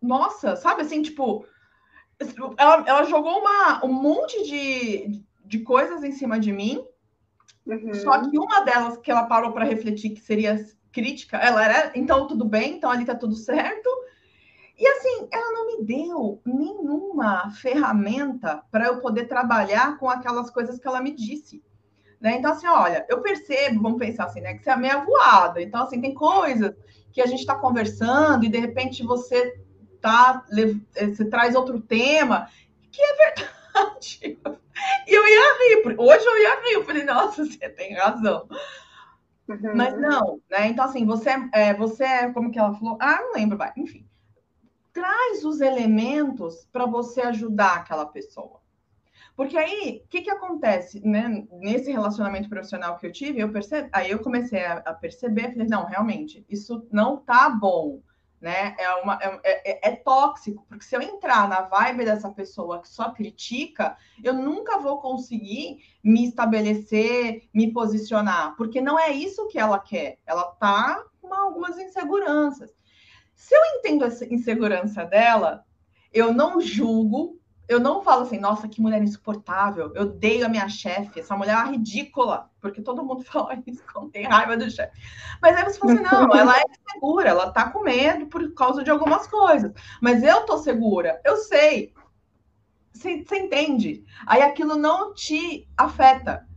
nossa, 0.00 0.56
sabe 0.56 0.82
assim, 0.82 1.02
tipo, 1.02 1.44
ela, 2.56 2.84
ela 2.86 3.04
jogou 3.04 3.38
uma, 3.38 3.84
um 3.84 3.92
monte 3.92 4.42
de, 4.44 5.22
de 5.44 5.58
coisas 5.60 6.02
em 6.02 6.12
cima 6.12 6.38
de 6.38 6.52
mim. 6.52 6.84
Uhum. 7.66 7.94
Só 7.94 8.18
que 8.22 8.38
uma 8.38 8.60
delas 8.60 8.96
que 8.96 9.10
ela 9.10 9.24
parou 9.26 9.52
para 9.52 9.64
refletir 9.64 10.10
que 10.10 10.20
seria 10.20 10.64
crítica, 10.90 11.36
ela 11.36 11.64
era, 11.64 11.92
então 11.94 12.26
tudo 12.26 12.44
bem, 12.44 12.76
então 12.76 12.90
ali 12.90 13.04
tá 13.04 13.14
tudo 13.14 13.34
certo. 13.34 13.88
E 14.78 14.86
assim, 14.86 15.28
ela 15.30 15.52
não 15.52 15.66
me 15.66 15.84
deu 15.84 16.40
nenhuma 16.46 17.50
ferramenta 17.50 18.62
para 18.70 18.86
eu 18.86 19.00
poder 19.00 19.26
trabalhar 19.26 19.98
com 19.98 20.08
aquelas 20.08 20.50
coisas 20.50 20.78
que 20.78 20.86
ela 20.86 21.02
me 21.02 21.10
disse. 21.10 21.62
Né? 22.20 22.36
Então, 22.36 22.52
assim, 22.52 22.66
olha, 22.66 23.06
eu 23.08 23.20
percebo, 23.20 23.80
vamos 23.80 23.98
pensar 23.98 24.24
assim, 24.24 24.40
né? 24.40 24.54
Que 24.54 24.64
você 24.64 24.70
é 24.70 24.76
meio 24.76 25.04
voada. 25.04 25.62
Então, 25.62 25.82
assim, 25.82 26.00
tem 26.00 26.14
coisas 26.14 26.74
que 27.12 27.20
a 27.20 27.26
gente 27.26 27.40
está 27.40 27.54
conversando 27.54 28.44
e 28.44 28.48
de 28.48 28.58
repente 28.58 29.04
você 29.04 29.60
tá, 30.00 30.44
eh, 30.96 31.06
você 31.06 31.24
traz 31.24 31.54
outro 31.54 31.80
tema, 31.80 32.48
que 32.90 33.00
é 33.02 33.14
verdade. 33.14 34.38
E 35.08 35.12
eu 35.12 35.26
ia 35.26 35.82
rir, 35.82 35.96
hoje 35.98 36.24
eu 36.24 36.38
ia 36.38 36.60
rir, 36.60 36.72
eu 36.74 36.84
falei, 36.84 37.02
nossa, 37.02 37.44
você 37.44 37.68
tem 37.68 37.94
razão. 37.94 38.48
Uhum. 39.48 39.74
Mas 39.74 39.98
não, 39.98 40.40
né? 40.48 40.68
Então, 40.68 40.84
assim, 40.84 41.04
você 41.04 41.30
é, 41.52 41.74
você 41.74 42.04
é, 42.04 42.32
como 42.32 42.50
que 42.52 42.58
ela 42.58 42.72
falou? 42.74 42.96
Ah, 43.00 43.18
não 43.22 43.32
lembro, 43.32 43.58
vai, 43.58 43.72
enfim. 43.76 44.06
Traz 44.92 45.44
os 45.44 45.60
elementos 45.60 46.68
para 46.70 46.86
você 46.86 47.22
ajudar 47.22 47.78
aquela 47.78 48.06
pessoa. 48.06 48.57
Porque 49.38 49.56
aí, 49.56 50.02
o 50.04 50.08
que, 50.08 50.22
que 50.22 50.30
acontece, 50.30 51.00
né? 51.06 51.46
Nesse 51.52 51.92
relacionamento 51.92 52.48
profissional 52.48 52.98
que 52.98 53.06
eu 53.06 53.12
tive, 53.12 53.38
eu 53.38 53.52
percebi, 53.52 53.88
aí 53.92 54.10
eu 54.10 54.18
comecei 54.18 54.64
a, 54.64 54.78
a 54.78 54.92
perceber, 54.92 55.52
falei, 55.52 55.68
não, 55.68 55.84
realmente, 55.84 56.44
isso 56.48 56.84
não 56.90 57.18
tá 57.18 57.48
bom, 57.48 58.02
né? 58.40 58.74
É, 58.76 58.92
uma, 58.96 59.16
é, 59.22 59.40
é, 59.44 59.90
é, 59.90 59.94
tóxico, 59.94 60.66
porque 60.68 60.84
se 60.84 60.96
eu 60.96 61.00
entrar 61.00 61.48
na 61.48 61.60
vibe 61.60 62.04
dessa 62.04 62.28
pessoa 62.30 62.82
que 62.82 62.88
só 62.88 63.12
critica, 63.12 63.96
eu 64.24 64.34
nunca 64.34 64.80
vou 64.80 64.98
conseguir 65.00 65.84
me 66.02 66.24
estabelecer, 66.24 67.48
me 67.54 67.72
posicionar, 67.72 68.56
porque 68.56 68.80
não 68.80 68.98
é 68.98 69.12
isso 69.12 69.46
que 69.46 69.56
ela 69.56 69.78
quer. 69.78 70.18
Ela 70.26 70.46
tá 70.46 71.04
com 71.22 71.32
algumas 71.32 71.78
inseguranças. 71.78 72.74
Se 73.36 73.54
eu 73.54 73.60
entendo 73.76 74.04
essa 74.04 74.24
insegurança 74.34 75.04
dela, 75.04 75.64
eu 76.12 76.34
não 76.34 76.60
julgo, 76.60 77.37
eu 77.68 77.78
não 77.78 78.02
falo 78.02 78.22
assim, 78.22 78.38
nossa, 78.38 78.66
que 78.66 78.80
mulher 78.80 79.02
insuportável, 79.02 79.92
eu 79.94 80.02
odeio 80.04 80.46
a 80.46 80.48
minha 80.48 80.68
chefe, 80.68 81.20
essa 81.20 81.36
mulher 81.36 81.54
é 81.54 81.70
ridícula, 81.70 82.50
porque 82.60 82.80
todo 82.80 83.04
mundo 83.04 83.22
fala 83.28 83.62
isso 83.66 83.84
quando 83.92 84.10
tem 84.10 84.24
raiva 84.24 84.56
do 84.56 84.70
chefe. 84.70 84.98
Mas 85.42 85.54
aí 85.54 85.64
você 85.64 85.78
fala 85.78 85.92
assim, 85.92 86.02
não, 86.02 86.34
ela 86.34 86.58
é 86.58 86.64
segura, 86.92 87.28
ela 87.28 87.52
tá 87.52 87.70
com 87.70 87.82
medo 87.82 88.26
por 88.26 88.54
causa 88.54 88.82
de 88.82 88.90
algumas 88.90 89.26
coisas, 89.26 89.72
mas 90.00 90.22
eu 90.22 90.46
tô 90.46 90.56
segura, 90.56 91.20
eu 91.24 91.36
sei. 91.36 91.92
Você, 92.92 93.22
você 93.22 93.38
entende? 93.38 94.04
Aí 94.26 94.40
aquilo 94.42 94.74
não 94.74 95.12
te 95.14 95.68
afeta. 95.76 96.48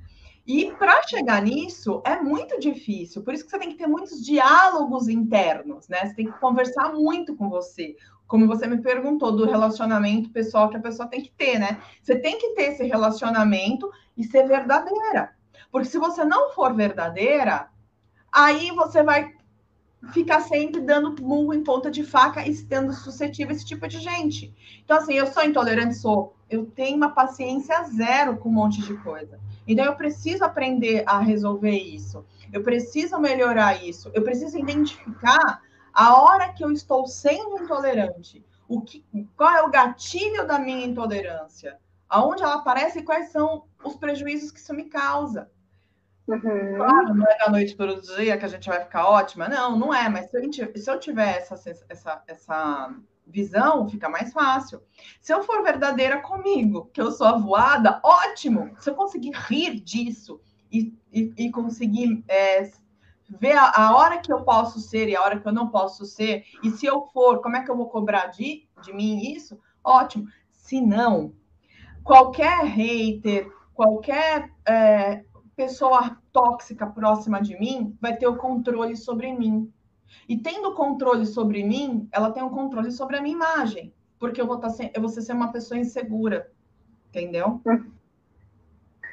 E 0.47 0.71
para 0.71 1.03
chegar 1.03 1.41
nisso 1.41 2.01
é 2.03 2.19
muito 2.19 2.59
difícil, 2.59 3.21
por 3.21 3.33
isso 3.33 3.43
que 3.43 3.51
você 3.51 3.59
tem 3.59 3.69
que 3.69 3.77
ter 3.77 3.85
muitos 3.85 4.25
diálogos 4.25 5.07
internos, 5.07 5.87
né? 5.87 6.05
Você 6.05 6.15
tem 6.15 6.31
que 6.31 6.39
conversar 6.39 6.93
muito 6.93 7.35
com 7.35 7.47
você 7.47 7.95
como 8.31 8.47
você 8.47 8.65
me 8.65 8.81
perguntou, 8.81 9.33
do 9.33 9.43
relacionamento 9.43 10.29
pessoal 10.29 10.69
que 10.69 10.77
a 10.77 10.81
pessoa 10.81 11.05
tem 11.05 11.21
que 11.21 11.33
ter, 11.33 11.59
né? 11.59 11.81
Você 12.01 12.17
tem 12.17 12.37
que 12.39 12.55
ter 12.55 12.71
esse 12.71 12.85
relacionamento 12.85 13.91
e 14.15 14.23
ser 14.23 14.47
verdadeira. 14.47 15.31
Porque 15.69 15.89
se 15.89 15.97
você 15.97 16.23
não 16.23 16.49
for 16.51 16.73
verdadeira, 16.73 17.67
aí 18.31 18.71
você 18.71 19.03
vai 19.03 19.33
ficar 20.13 20.39
sempre 20.39 20.79
dando 20.79 21.21
murro 21.21 21.53
em 21.53 21.61
ponta 21.61 21.91
de 21.91 22.05
faca 22.05 22.47
e 22.47 22.55
sendo 22.55 22.93
suscetível 22.93 23.51
a 23.51 23.57
esse 23.57 23.65
tipo 23.65 23.85
de 23.85 23.99
gente. 23.99 24.55
Então, 24.81 24.95
assim, 24.95 25.15
eu 25.15 25.27
sou 25.27 25.43
intolerante, 25.43 25.95
sou. 25.95 26.33
Eu 26.49 26.65
tenho 26.67 26.95
uma 26.95 27.09
paciência 27.09 27.83
zero 27.83 28.37
com 28.37 28.47
um 28.47 28.53
monte 28.53 28.81
de 28.81 28.93
coisa. 28.99 29.41
Então, 29.67 29.83
eu 29.83 29.95
preciso 29.95 30.45
aprender 30.45 31.03
a 31.05 31.19
resolver 31.19 31.77
isso. 31.77 32.23
Eu 32.53 32.63
preciso 32.63 33.19
melhorar 33.19 33.83
isso. 33.83 34.09
Eu 34.13 34.23
preciso 34.23 34.57
identificar 34.57 35.61
a 35.93 36.21
hora 36.21 36.53
que 36.53 36.63
eu 36.63 36.71
estou 36.71 37.05
sendo 37.07 37.63
intolerante, 37.63 38.45
o 38.67 38.81
que, 38.81 39.05
qual 39.35 39.55
é 39.55 39.61
o 39.61 39.69
gatilho 39.69 40.47
da 40.47 40.57
minha 40.57 40.85
intolerância? 40.85 41.77
Aonde 42.07 42.43
ela 42.43 42.55
aparece 42.55 42.99
e 42.99 43.03
quais 43.03 43.29
são 43.29 43.65
os 43.83 43.95
prejuízos 43.95 44.51
que 44.51 44.59
isso 44.59 44.73
me 44.73 44.85
causa? 44.85 45.49
Uhum. 46.27 46.75
Claro, 46.77 47.13
não 47.13 47.27
é 47.27 47.37
da 47.37 47.49
noite 47.49 47.75
para 47.75 47.93
o 47.93 48.01
dia 48.01 48.37
que 48.37 48.45
a 48.45 48.47
gente 48.47 48.69
vai 48.69 48.81
ficar 48.81 49.07
ótima. 49.07 49.49
Não, 49.49 49.77
não 49.77 49.93
é. 49.93 50.07
Mas 50.07 50.29
se 50.29 50.37
eu, 50.37 50.51
se 50.75 50.89
eu 50.89 50.99
tiver 50.99 51.37
essa, 51.37 51.55
essa, 51.89 52.23
essa 52.27 52.95
visão, 53.25 53.89
fica 53.89 54.07
mais 54.07 54.31
fácil. 54.31 54.81
Se 55.19 55.33
eu 55.33 55.43
for 55.43 55.63
verdadeira 55.63 56.21
comigo, 56.21 56.89
que 56.93 57.01
eu 57.01 57.11
sou 57.11 57.27
avoada, 57.27 57.99
ótimo. 58.03 58.73
Se 58.79 58.89
eu 58.89 58.95
conseguir 58.95 59.31
rir 59.31 59.79
disso 59.79 60.39
e, 60.71 60.93
e, 61.11 61.33
e 61.37 61.51
conseguir 61.51 62.23
é, 62.27 62.69
ver 63.39 63.53
a, 63.53 63.71
a, 63.75 63.95
hora 63.95 64.19
que 64.19 64.31
eu 64.31 64.43
posso 64.43 64.79
ser 64.79 65.07
e 65.07 65.15
a 65.15 65.21
hora 65.21 65.39
que 65.39 65.47
eu 65.47 65.53
não 65.53 65.69
posso 65.69 66.05
ser, 66.05 66.43
e 66.63 66.71
se 66.71 66.85
eu 66.85 67.05
for, 67.07 67.41
como 67.41 67.55
é 67.55 67.63
que 67.63 67.71
eu 67.71 67.77
vou 67.77 67.87
cobrar 67.87 68.27
de, 68.27 68.67
de 68.83 68.93
mim 68.93 69.31
isso? 69.31 69.57
Ótimo. 69.83 70.27
Se 70.51 70.81
não, 70.81 71.33
qualquer 72.03 72.65
hater, 72.65 73.49
qualquer 73.73 74.51
é, 74.67 75.23
pessoa 75.55 76.17
tóxica 76.31 76.85
próxima 76.87 77.41
de 77.41 77.57
mim 77.59 77.97
vai 78.01 78.15
ter 78.15 78.27
o 78.27 78.37
controle 78.37 78.95
sobre 78.95 79.33
mim. 79.33 79.71
E 80.27 80.37
tendo 80.37 80.73
controle 80.75 81.25
sobre 81.25 81.63
mim, 81.63 82.07
ela 82.11 82.31
tem 82.31 82.43
um 82.43 82.49
controle 82.49 82.91
sobre 82.91 83.17
a 83.17 83.21
minha 83.21 83.35
imagem, 83.35 83.93
porque 84.19 84.41
eu 84.41 84.45
vou, 84.45 84.57
estar 84.57 84.71
tá 84.71 84.89
eu 84.93 85.01
vou 85.01 85.09
ser 85.09 85.33
uma 85.33 85.51
pessoa 85.51 85.79
insegura, 85.79 86.51
entendeu? 87.09 87.61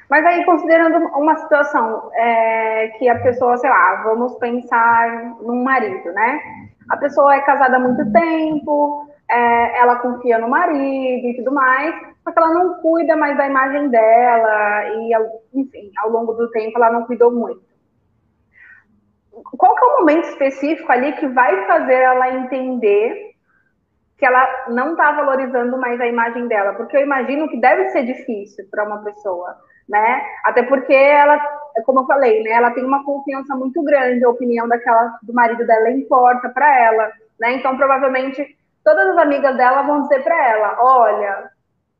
Mas 0.09 0.25
aí, 0.25 0.43
considerando 0.43 0.97
uma 1.15 1.35
situação 1.35 2.09
é, 2.15 2.87
que 2.97 3.07
a 3.07 3.19
pessoa, 3.19 3.57
sei 3.57 3.69
lá, 3.69 4.01
vamos 4.03 4.33
pensar 4.39 5.35
num 5.41 5.63
marido, 5.63 6.11
né? 6.11 6.41
A 6.89 6.97
pessoa 6.97 7.35
é 7.35 7.41
casada 7.41 7.77
há 7.77 7.79
muito 7.79 8.11
tempo, 8.11 9.07
é, 9.29 9.79
ela 9.79 9.97
confia 9.97 10.39
no 10.39 10.49
marido 10.49 11.27
e 11.27 11.35
tudo 11.37 11.51
mais, 11.51 11.93
só 12.23 12.31
que 12.31 12.39
ela 12.39 12.51
não 12.51 12.81
cuida 12.81 13.15
mais 13.15 13.37
da 13.37 13.45
imagem 13.45 13.89
dela 13.89 14.89
e, 14.95 15.11
enfim, 15.53 15.91
ao 15.99 16.09
longo 16.09 16.33
do 16.33 16.49
tempo 16.49 16.77
ela 16.77 16.91
não 16.91 17.05
cuidou 17.05 17.31
muito. 17.31 17.61
Qual 19.31 19.75
que 19.75 19.85
é 19.85 19.87
o 19.87 19.99
momento 19.99 20.29
específico 20.29 20.91
ali 20.91 21.13
que 21.13 21.27
vai 21.27 21.67
fazer 21.67 21.93
ela 21.93 22.33
entender 22.33 23.29
que 24.17 24.25
ela 24.25 24.65
não 24.69 24.91
está 24.91 25.11
valorizando 25.11 25.77
mais 25.77 26.01
a 26.01 26.07
imagem 26.07 26.47
dela? 26.47 26.73
Porque 26.73 26.97
eu 26.97 27.01
imagino 27.01 27.47
que 27.47 27.61
deve 27.61 27.89
ser 27.89 28.03
difícil 28.05 28.65
para 28.71 28.83
uma 28.85 29.03
pessoa 29.03 29.55
né? 29.89 30.23
Até 30.45 30.61
porque 30.63 30.93
ela, 30.93 31.39
como 31.83 32.01
eu 32.01 32.05
falei, 32.05 32.43
né? 32.43 32.51
Ela 32.51 32.71
tem 32.71 32.85
uma 32.85 33.03
confiança 33.03 33.55
muito 33.55 33.81
grande, 33.83 34.23
a 34.23 34.29
opinião 34.29 34.67
daquela 34.67 35.17
do 35.23 35.33
marido 35.33 35.65
dela 35.65 35.89
importa 35.89 36.47
para 36.49 36.79
ela, 36.79 37.11
né? 37.39 37.53
Então 37.53 37.75
provavelmente 37.75 38.55
todas 38.83 39.07
as 39.07 39.17
amigas 39.17 39.57
dela 39.57 39.81
vão 39.81 40.03
dizer 40.03 40.23
para 40.23 40.49
ela, 40.49 40.77
olha, 40.79 41.49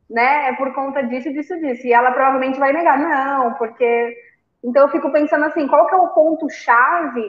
né? 0.07 0.49
É 0.49 0.53
por 0.53 0.71
conta 0.73 1.01
disso, 1.01 1.33
disso, 1.33 1.57
disso. 1.59 1.87
E 1.87 1.91
ela 1.91 2.11
provavelmente 2.11 2.59
vai 2.59 2.71
negar, 2.71 2.99
não, 2.99 3.55
porque 3.55 4.15
então 4.63 4.83
eu 4.83 4.89
fico 4.89 5.11
pensando 5.11 5.45
assim, 5.45 5.67
qual 5.67 5.87
que 5.87 5.95
é 5.95 5.97
o 5.97 6.09
ponto 6.09 6.47
chave 6.49 7.25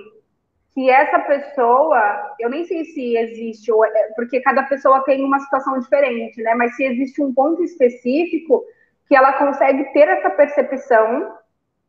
que 0.75 0.89
essa 0.89 1.19
pessoa, 1.21 2.35
eu 2.39 2.49
nem 2.49 2.65
sei 2.65 2.85
se 2.85 3.17
existe, 3.17 3.73
é, 3.73 4.09
porque 4.15 4.41
cada 4.41 4.63
pessoa 4.65 5.03
tem 5.05 5.25
uma 5.25 5.41
situação 5.41 5.79
diferente, 5.81 6.41
né? 6.43 6.55
Mas 6.55 6.77
se 6.77 6.85
existe 6.85 7.23
um 7.23 7.33
ponto 7.33 7.63
específico 7.65 8.65
que 9.11 9.17
ela 9.17 9.33
consegue 9.33 9.93
ter 9.93 10.07
essa 10.07 10.31
percepção 10.31 11.37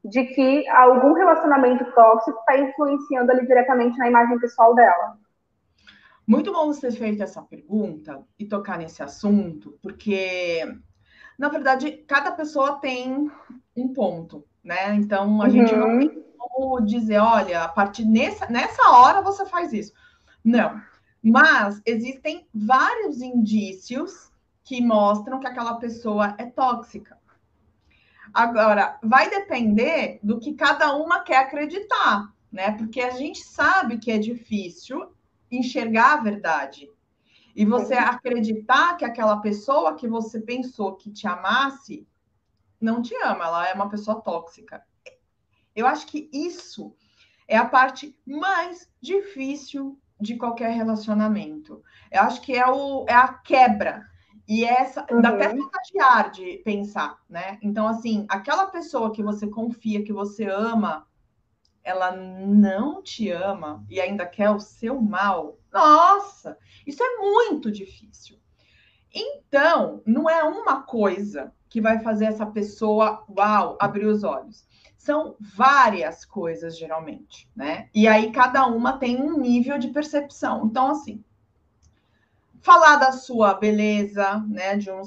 de 0.04 0.26
que 0.26 0.68
algum 0.70 1.14
relacionamento 1.14 1.86
tóxico 1.94 2.40
está 2.40 2.58
influenciando 2.58 3.32
ali 3.32 3.46
diretamente 3.46 3.96
na 4.00 4.08
imagem 4.08 4.40
pessoal 4.40 4.74
dela. 4.74 5.20
Muito 6.26 6.52
bom 6.52 6.66
você 6.66 6.88
ter 6.88 6.98
feito 6.98 7.22
essa 7.22 7.44
pergunta 7.44 8.24
e 8.40 8.46
tocar 8.46 8.80
nesse 8.80 9.04
assunto, 9.04 9.78
porque, 9.84 10.62
na 11.38 11.48
verdade, 11.48 11.92
cada 12.08 12.32
pessoa 12.32 12.80
tem 12.80 13.30
um 13.78 13.94
ponto, 13.94 14.44
né? 14.64 14.96
Então, 14.96 15.44
a 15.44 15.46
uhum. 15.46 15.52
gente 15.52 15.76
não 15.76 16.00
tem 16.00 16.26
como 16.40 16.84
dizer, 16.84 17.20
olha, 17.20 17.66
a 17.66 17.68
partir 17.68 18.04
nessa, 18.04 18.48
nessa 18.48 18.90
hora 18.90 19.22
você 19.22 19.46
faz 19.46 19.72
isso. 19.74 19.94
Não. 20.44 20.82
Mas 21.22 21.80
existem 21.86 22.48
vários 22.52 23.22
indícios 23.22 24.31
que 24.64 24.82
mostram 24.82 25.40
que 25.40 25.48
aquela 25.48 25.76
pessoa 25.76 26.36
é 26.38 26.46
tóxica. 26.46 27.20
Agora, 28.34 28.98
vai 29.04 29.30
depender 29.30 30.20
do 30.24 30.40
que 30.40 30.54
cada 30.54 30.96
uma 30.96 31.22
quer 31.22 31.38
acreditar, 31.38 32.34
né? 32.52 32.72
Porque 32.72 33.02
a 33.02 33.12
gente 33.12 33.40
sabe 33.44 33.98
que 33.98 34.12
é 34.12 34.18
difícil 34.18 35.14
enxergar 35.52 36.14
a 36.14 36.22
verdade. 36.22 36.90
E 37.54 37.66
você 37.66 37.96
acreditar 37.96 38.96
que 38.96 39.04
aquela 39.04 39.38
pessoa 39.38 39.96
que 39.96 40.08
você 40.08 40.40
pensou 40.40 40.96
que 40.96 41.12
te 41.12 41.28
amasse 41.28 42.08
não 42.80 43.02
te 43.02 43.14
ama, 43.24 43.46
ela 43.46 43.70
é 43.70 43.74
uma 43.74 43.90
pessoa 43.90 44.22
tóxica. 44.22 44.82
Eu 45.76 45.86
acho 45.86 46.08
que 46.08 46.30
isso 46.34 46.96
é 47.48 47.58
a 47.58 47.66
parte 47.66 48.18
mais 48.26 48.90
difícil 49.02 50.00
de 50.20 50.36
qualquer 50.38 50.72
relacionamento. 50.72 51.84
Eu 52.10 52.22
acho 52.22 52.42
que 52.42 52.56
é, 52.56 52.66
o, 52.68 53.06
é 53.08 53.14
a 53.14 53.28
quebra. 53.28 54.06
E 54.48 54.66
essa 54.66 55.06
uhum. 55.10 55.22
dá 55.22 55.30
até 55.30 55.50
vontade 55.50 55.92
de 56.34 56.58
pensar, 56.64 57.20
né? 57.30 57.58
Então, 57.62 57.88
assim, 57.88 58.26
aquela 58.30 58.68
pessoa 58.68 59.12
que 59.12 59.24
você 59.24 59.48
confia, 59.48 60.04
que 60.04 60.14
você 60.14 60.46
ama, 60.46 61.08
ela 61.84 62.12
não 62.12 63.02
te 63.02 63.30
ama 63.30 63.84
e 63.90 64.00
ainda 64.00 64.26
quer 64.26 64.50
o 64.50 64.60
seu 64.60 65.02
mal. 65.02 65.58
Nossa, 65.72 66.58
isso 66.86 67.04
é 67.04 67.18
muito 67.18 67.72
difícil. 67.72 68.38
Então, 69.14 70.02
não 70.06 70.30
é 70.30 70.44
uma 70.44 70.84
coisa 70.84 71.54
que 71.70 71.82
vai 71.82 72.00
fazer 72.00 72.26
essa 72.26 72.46
pessoa, 72.46 73.26
uau, 73.30 73.78
abrir 73.80 74.06
os 74.06 74.24
olhos. 74.24 74.66
São 74.98 75.36
várias 75.40 76.24
coisas, 76.26 76.78
geralmente, 76.78 77.50
né? 77.56 77.90
E 77.94 78.08
aí 78.08 78.32
cada 78.32 78.68
uma 78.68 78.98
tem 78.98 79.22
um 79.22 79.40
nível 79.40 79.78
de 79.78 79.88
percepção. 79.88 80.66
Então, 80.66 80.92
assim, 80.92 81.24
falar 82.62 82.98
da 82.98 83.12
sua 83.12 83.54
beleza, 83.56 84.40
né, 84.48 84.78
de 84.78 84.90
um, 84.92 85.02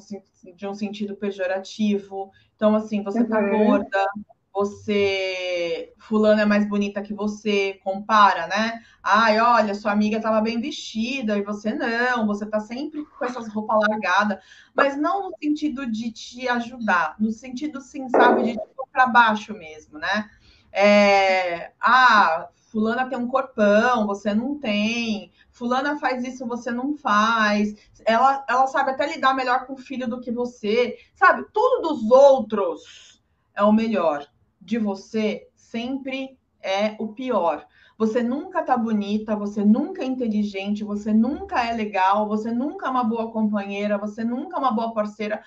de 0.55 0.67
um 0.67 0.75
sentido 0.75 1.17
pejorativo. 1.17 2.31
Então, 2.57 2.75
assim, 2.75 3.03
você 3.03 3.25
tá 3.25 3.39
uhum. 3.39 3.67
gorda, 3.67 4.07
você 4.53 5.93
fulano 5.99 6.41
é 6.41 6.45
mais 6.45 6.69
bonita 6.69 7.03
que 7.03 7.13
você, 7.13 7.81
compara, 7.83 8.47
né? 8.47 8.81
Ai, 9.03 9.41
olha, 9.41 9.75
sua 9.75 9.91
amiga 9.91 10.19
estava 10.19 10.41
bem 10.41 10.61
vestida 10.61 11.37
e 11.37 11.43
você 11.43 11.75
não, 11.75 12.27
você 12.27 12.47
tá 12.47 12.61
sempre 12.61 13.05
com 13.05 13.25
essas 13.25 13.49
roupas 13.49 13.81
largadas, 13.89 14.39
mas 14.73 14.97
não 14.97 15.31
no 15.31 15.37
sentido 15.43 15.91
de 15.91 16.13
te 16.13 16.49
ajudar, 16.49 17.17
no 17.19 17.33
sentido, 17.33 17.81
sim, 17.81 18.09
sabe, 18.09 18.53
de 18.53 18.61
para 18.93 19.09
baixo 19.09 19.53
mesmo, 19.53 19.99
né? 19.99 20.31
É, 20.71 21.73
ah, 21.81 22.49
fulana 22.71 23.09
tem 23.09 23.19
um 23.19 23.27
corpão, 23.27 24.07
você 24.07 24.33
não 24.33 24.57
tem, 24.59 25.33
fulana 25.55 25.99
faz 25.99 26.25
isso, 26.25 26.47
você 26.47 26.71
não 26.71 26.97
faz, 26.97 27.75
ela, 28.05 28.45
ela 28.49 28.67
sabe 28.67 28.91
até 28.91 29.07
lidar 29.07 29.35
melhor 29.35 29.67
com 29.67 29.75
o 29.75 29.79
filho 29.79 30.09
do 30.09 30.21
que 30.21 30.31
você, 30.31 30.99
sabe? 31.15 31.47
Tudo 31.53 31.89
dos 31.89 32.11
outros 32.11 33.23
é 33.55 33.63
o 33.63 33.73
melhor 33.73 34.27
de 34.61 34.79
você 34.79 35.49
sempre 35.55 36.37
é 36.61 36.97
o 36.99 37.09
pior. 37.09 37.67
Você 37.97 38.21
nunca 38.21 38.65
tá 38.65 38.77
bonita, 38.77 39.37
você 39.37 39.65
nunca 39.65 40.03
é 40.03 40.07
inteligente, 40.07 40.83
você 40.83 41.13
nunca 41.13 41.65
é 41.65 41.73
legal, 41.73 42.27
você 42.27 42.51
nunca 42.51 42.87
é 42.87 42.91
uma 42.91 43.05
boa 43.05 43.31
companheira, 43.31 43.97
você 43.97 44.25
nunca 44.25 44.57
é 44.57 44.59
uma 44.59 44.73
boa 44.73 44.93
parceira. 44.93 45.41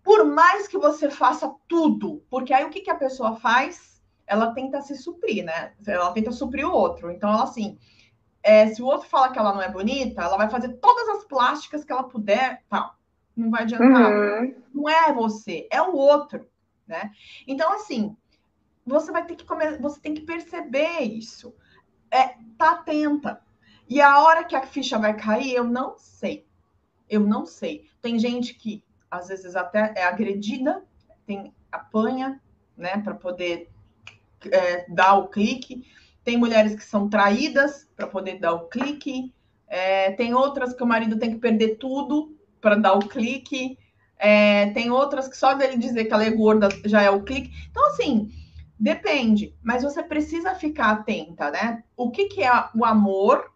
Por 0.00 0.24
mais 0.24 0.68
que 0.68 0.78
você 0.78 1.10
faça 1.10 1.52
tudo, 1.66 2.22
porque 2.30 2.54
aí 2.54 2.64
o 2.64 2.70
que, 2.70 2.82
que 2.82 2.90
a 2.90 2.94
pessoa 2.94 3.34
faz? 3.34 4.00
Ela 4.26 4.52
tenta 4.54 4.80
se 4.80 4.94
suprir, 4.94 5.44
né? 5.44 5.72
Ela 5.84 6.12
tenta 6.12 6.30
suprir 6.30 6.64
o 6.64 6.72
outro. 6.72 7.10
Então, 7.10 7.28
ela 7.28 7.42
assim, 7.42 7.76
é, 8.42 8.66
se 8.68 8.82
o 8.82 8.86
outro 8.86 9.08
fala 9.08 9.30
que 9.30 9.38
ela 9.38 9.52
não 9.52 9.62
é 9.62 9.68
bonita, 9.68 10.22
ela 10.22 10.36
vai 10.36 10.48
fazer 10.48 10.74
todas 10.74 11.08
as 11.08 11.24
plásticas 11.24 11.84
que 11.84 11.92
ela 11.92 12.04
puder, 12.04 12.62
tá? 12.68 12.94
Não 13.36 13.50
vai 13.50 13.62
adiantar. 13.62 14.12
Uhum. 14.12 14.54
Não 14.74 14.88
é 14.88 15.12
você, 15.12 15.66
é 15.70 15.80
o 15.80 15.94
outro, 15.94 16.46
né? 16.86 17.10
Então, 17.46 17.72
assim, 17.72 18.16
você 18.86 19.12
vai 19.12 19.24
ter 19.24 19.36
que 19.36 19.44
comer, 19.44 19.78
você 19.78 20.00
tem 20.00 20.14
que 20.14 20.22
perceber 20.22 21.00
isso. 21.00 21.54
É, 22.10 22.34
tá 22.58 22.72
atenta. 22.72 23.40
E 23.88 24.00
a 24.00 24.20
hora 24.22 24.44
que 24.44 24.56
a 24.56 24.66
ficha 24.66 24.98
vai 24.98 25.16
cair, 25.16 25.54
eu 25.54 25.64
não 25.64 25.98
sei. 25.98 26.46
Eu 27.08 27.20
não 27.20 27.44
sei. 27.44 27.88
Tem 28.00 28.18
gente 28.18 28.54
que 28.54 28.84
às 29.10 29.28
vezes 29.28 29.56
até 29.56 29.92
é 29.96 30.04
agredida, 30.04 30.84
tem 31.26 31.52
apanha, 31.70 32.40
né, 32.76 32.98
para 32.98 33.14
poder 33.14 33.68
é, 34.50 34.88
dar 34.88 35.14
o 35.14 35.28
clique. 35.28 35.84
Tem 36.24 36.36
mulheres 36.36 36.74
que 36.74 36.84
são 36.84 37.08
traídas 37.08 37.88
para 37.96 38.06
poder 38.06 38.38
dar 38.38 38.52
o 38.52 38.68
clique. 38.68 39.32
É, 39.66 40.12
tem 40.12 40.34
outras 40.34 40.74
que 40.74 40.82
o 40.82 40.86
marido 40.86 41.18
tem 41.18 41.30
que 41.30 41.38
perder 41.38 41.76
tudo 41.76 42.36
para 42.60 42.76
dar 42.76 42.94
o 42.94 43.08
clique. 43.08 43.78
É, 44.18 44.70
tem 44.72 44.90
outras 44.90 45.28
que 45.28 45.36
só 45.36 45.54
dele 45.54 45.78
dizer 45.78 46.04
que 46.04 46.12
ela 46.12 46.24
é 46.24 46.30
gorda 46.30 46.68
já 46.84 47.02
é 47.02 47.10
o 47.10 47.22
clique. 47.22 47.50
Então, 47.70 47.86
assim, 47.86 48.30
Depende, 48.80 49.54
mas 49.62 49.82
você 49.82 50.02
precisa 50.02 50.54
ficar 50.54 50.92
atenta, 50.92 51.50
né? 51.50 51.84
O 51.94 52.10
que, 52.10 52.28
que 52.28 52.42
é 52.42 52.50
o 52.74 52.82
amor 52.82 53.52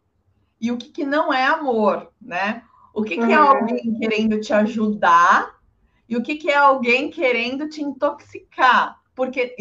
e 0.61 0.70
o 0.70 0.77
que, 0.77 0.90
que 0.90 1.03
não 1.03 1.33
é 1.33 1.46
amor, 1.46 2.12
né? 2.20 2.62
O 2.92 3.03
que, 3.03 3.16
que 3.16 3.33
é 3.33 3.40
uhum. 3.40 3.48
alguém 3.48 3.98
querendo 3.98 4.38
te 4.38 4.53
ajudar 4.53 5.59
e 6.07 6.14
o 6.14 6.22
que, 6.22 6.35
que 6.35 6.50
é 6.50 6.57
alguém 6.57 7.11
querendo 7.11 7.70
te 7.70 7.81
intoxicar? 7.81 9.00
Porque 9.14 9.57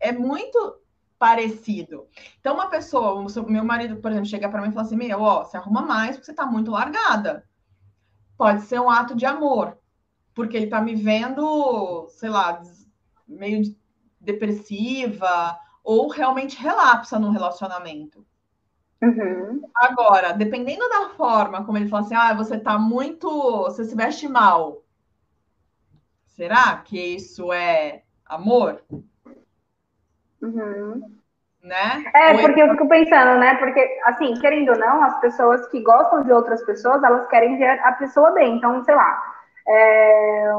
é 0.00 0.12
muito 0.12 0.79
parecido. 1.20 2.08
Então, 2.40 2.54
uma 2.54 2.70
pessoa, 2.70 3.22
meu 3.46 3.62
marido, 3.62 3.96
por 3.96 4.10
exemplo, 4.10 4.26
chega 4.26 4.48
para 4.48 4.62
mim 4.62 4.70
e 4.70 4.72
fala 4.72 4.86
assim: 4.86 4.96
Meu, 4.96 5.20
ó, 5.20 5.44
você 5.44 5.58
arruma 5.58 5.82
mais 5.82 6.16
porque 6.16 6.24
você 6.24 6.30
está 6.30 6.46
muito 6.46 6.70
largada. 6.70 7.44
Pode 8.38 8.62
ser 8.62 8.80
um 8.80 8.88
ato 8.88 9.14
de 9.14 9.26
amor, 9.26 9.76
porque 10.34 10.56
ele 10.56 10.64
está 10.64 10.80
me 10.80 10.94
vendo, 10.94 12.08
sei 12.08 12.30
lá, 12.30 12.62
meio 13.28 13.62
depressiva 14.18 15.58
ou 15.84 16.08
realmente 16.08 16.58
relapsa 16.58 17.18
no 17.18 17.30
relacionamento. 17.30 18.26
Uhum. 19.02 19.60
Agora, 19.76 20.32
dependendo 20.32 20.88
da 20.88 21.10
forma 21.10 21.64
como 21.64 21.76
ele 21.76 21.88
fala 21.88 22.02
assim, 22.02 22.14
ah, 22.14 22.32
você 22.32 22.58
tá 22.58 22.78
muito. 22.78 23.28
Você 23.64 23.84
se 23.84 23.94
veste 23.94 24.26
mal. 24.26 24.82
Será 26.24 26.78
que 26.78 26.98
isso 26.98 27.52
é 27.52 28.04
amor? 28.24 28.82
Uhum. 30.42 31.02
Né? 31.62 32.04
É, 32.14 32.32
ou 32.32 32.40
porque 32.40 32.62
eu 32.62 32.70
fico 32.70 32.88
pensando, 32.88 33.38
né? 33.38 33.54
Porque, 33.56 33.80
assim, 34.04 34.34
querendo 34.40 34.72
ou 34.72 34.78
não, 34.78 35.02
as 35.02 35.20
pessoas 35.20 35.66
que 35.68 35.82
gostam 35.82 36.22
de 36.24 36.32
outras 36.32 36.64
pessoas, 36.64 37.02
elas 37.02 37.26
querem 37.28 37.58
ver 37.58 37.78
a 37.84 37.92
pessoa 37.92 38.30
bem. 38.32 38.56
Então, 38.56 38.82
sei 38.84 38.94
lá. 38.94 39.22
É... 39.68 40.50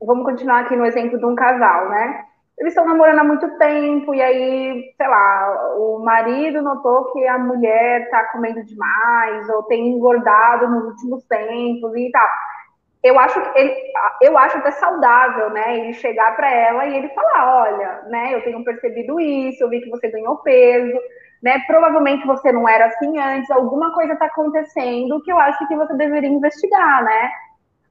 Vamos 0.00 0.24
continuar 0.24 0.60
aqui 0.60 0.76
no 0.76 0.86
exemplo 0.86 1.18
de 1.18 1.24
um 1.24 1.34
casal, 1.34 1.88
né? 1.88 2.26
eles 2.58 2.72
estão 2.72 2.86
namorando 2.86 3.18
há 3.18 3.24
muito 3.24 3.58
tempo, 3.58 4.14
e 4.14 4.22
aí, 4.22 4.94
sei 4.96 5.06
lá, 5.06 5.74
o 5.76 5.98
marido 6.02 6.62
notou 6.62 7.12
que 7.12 7.26
a 7.26 7.38
mulher 7.38 8.02
está 8.02 8.24
comendo 8.32 8.64
demais, 8.64 9.48
ou 9.50 9.62
tem 9.64 9.88
engordado 9.88 10.66
nos 10.68 10.84
últimos 10.86 11.24
tempos 11.24 11.94
e 11.94 12.10
tal. 12.10 12.28
Eu 13.06 13.18
acho, 13.18 13.40
ele, 13.54 13.74
eu 14.20 14.36
acho 14.36 14.58
até 14.58 14.70
saudável, 14.72 15.50
né, 15.50 15.78
ele 15.78 15.92
chegar 15.94 16.34
para 16.36 16.50
ela 16.50 16.86
e 16.86 16.96
ele 16.96 17.08
falar, 17.10 17.62
olha, 17.62 18.02
né, 18.08 18.34
eu 18.34 18.42
tenho 18.42 18.64
percebido 18.64 19.20
isso, 19.20 19.62
eu 19.62 19.68
vi 19.68 19.80
que 19.80 19.90
você 19.90 20.08
ganhou 20.08 20.36
peso, 20.38 20.98
né, 21.42 21.60
provavelmente 21.66 22.26
você 22.26 22.50
não 22.50 22.68
era 22.68 22.86
assim 22.86 23.18
antes, 23.18 23.50
alguma 23.50 23.92
coisa 23.94 24.14
está 24.14 24.26
acontecendo 24.26 25.22
que 25.22 25.30
eu 25.30 25.38
acho 25.38 25.66
que 25.68 25.76
você 25.76 25.94
deveria 25.94 26.28
investigar, 26.28 27.04
né, 27.04 27.30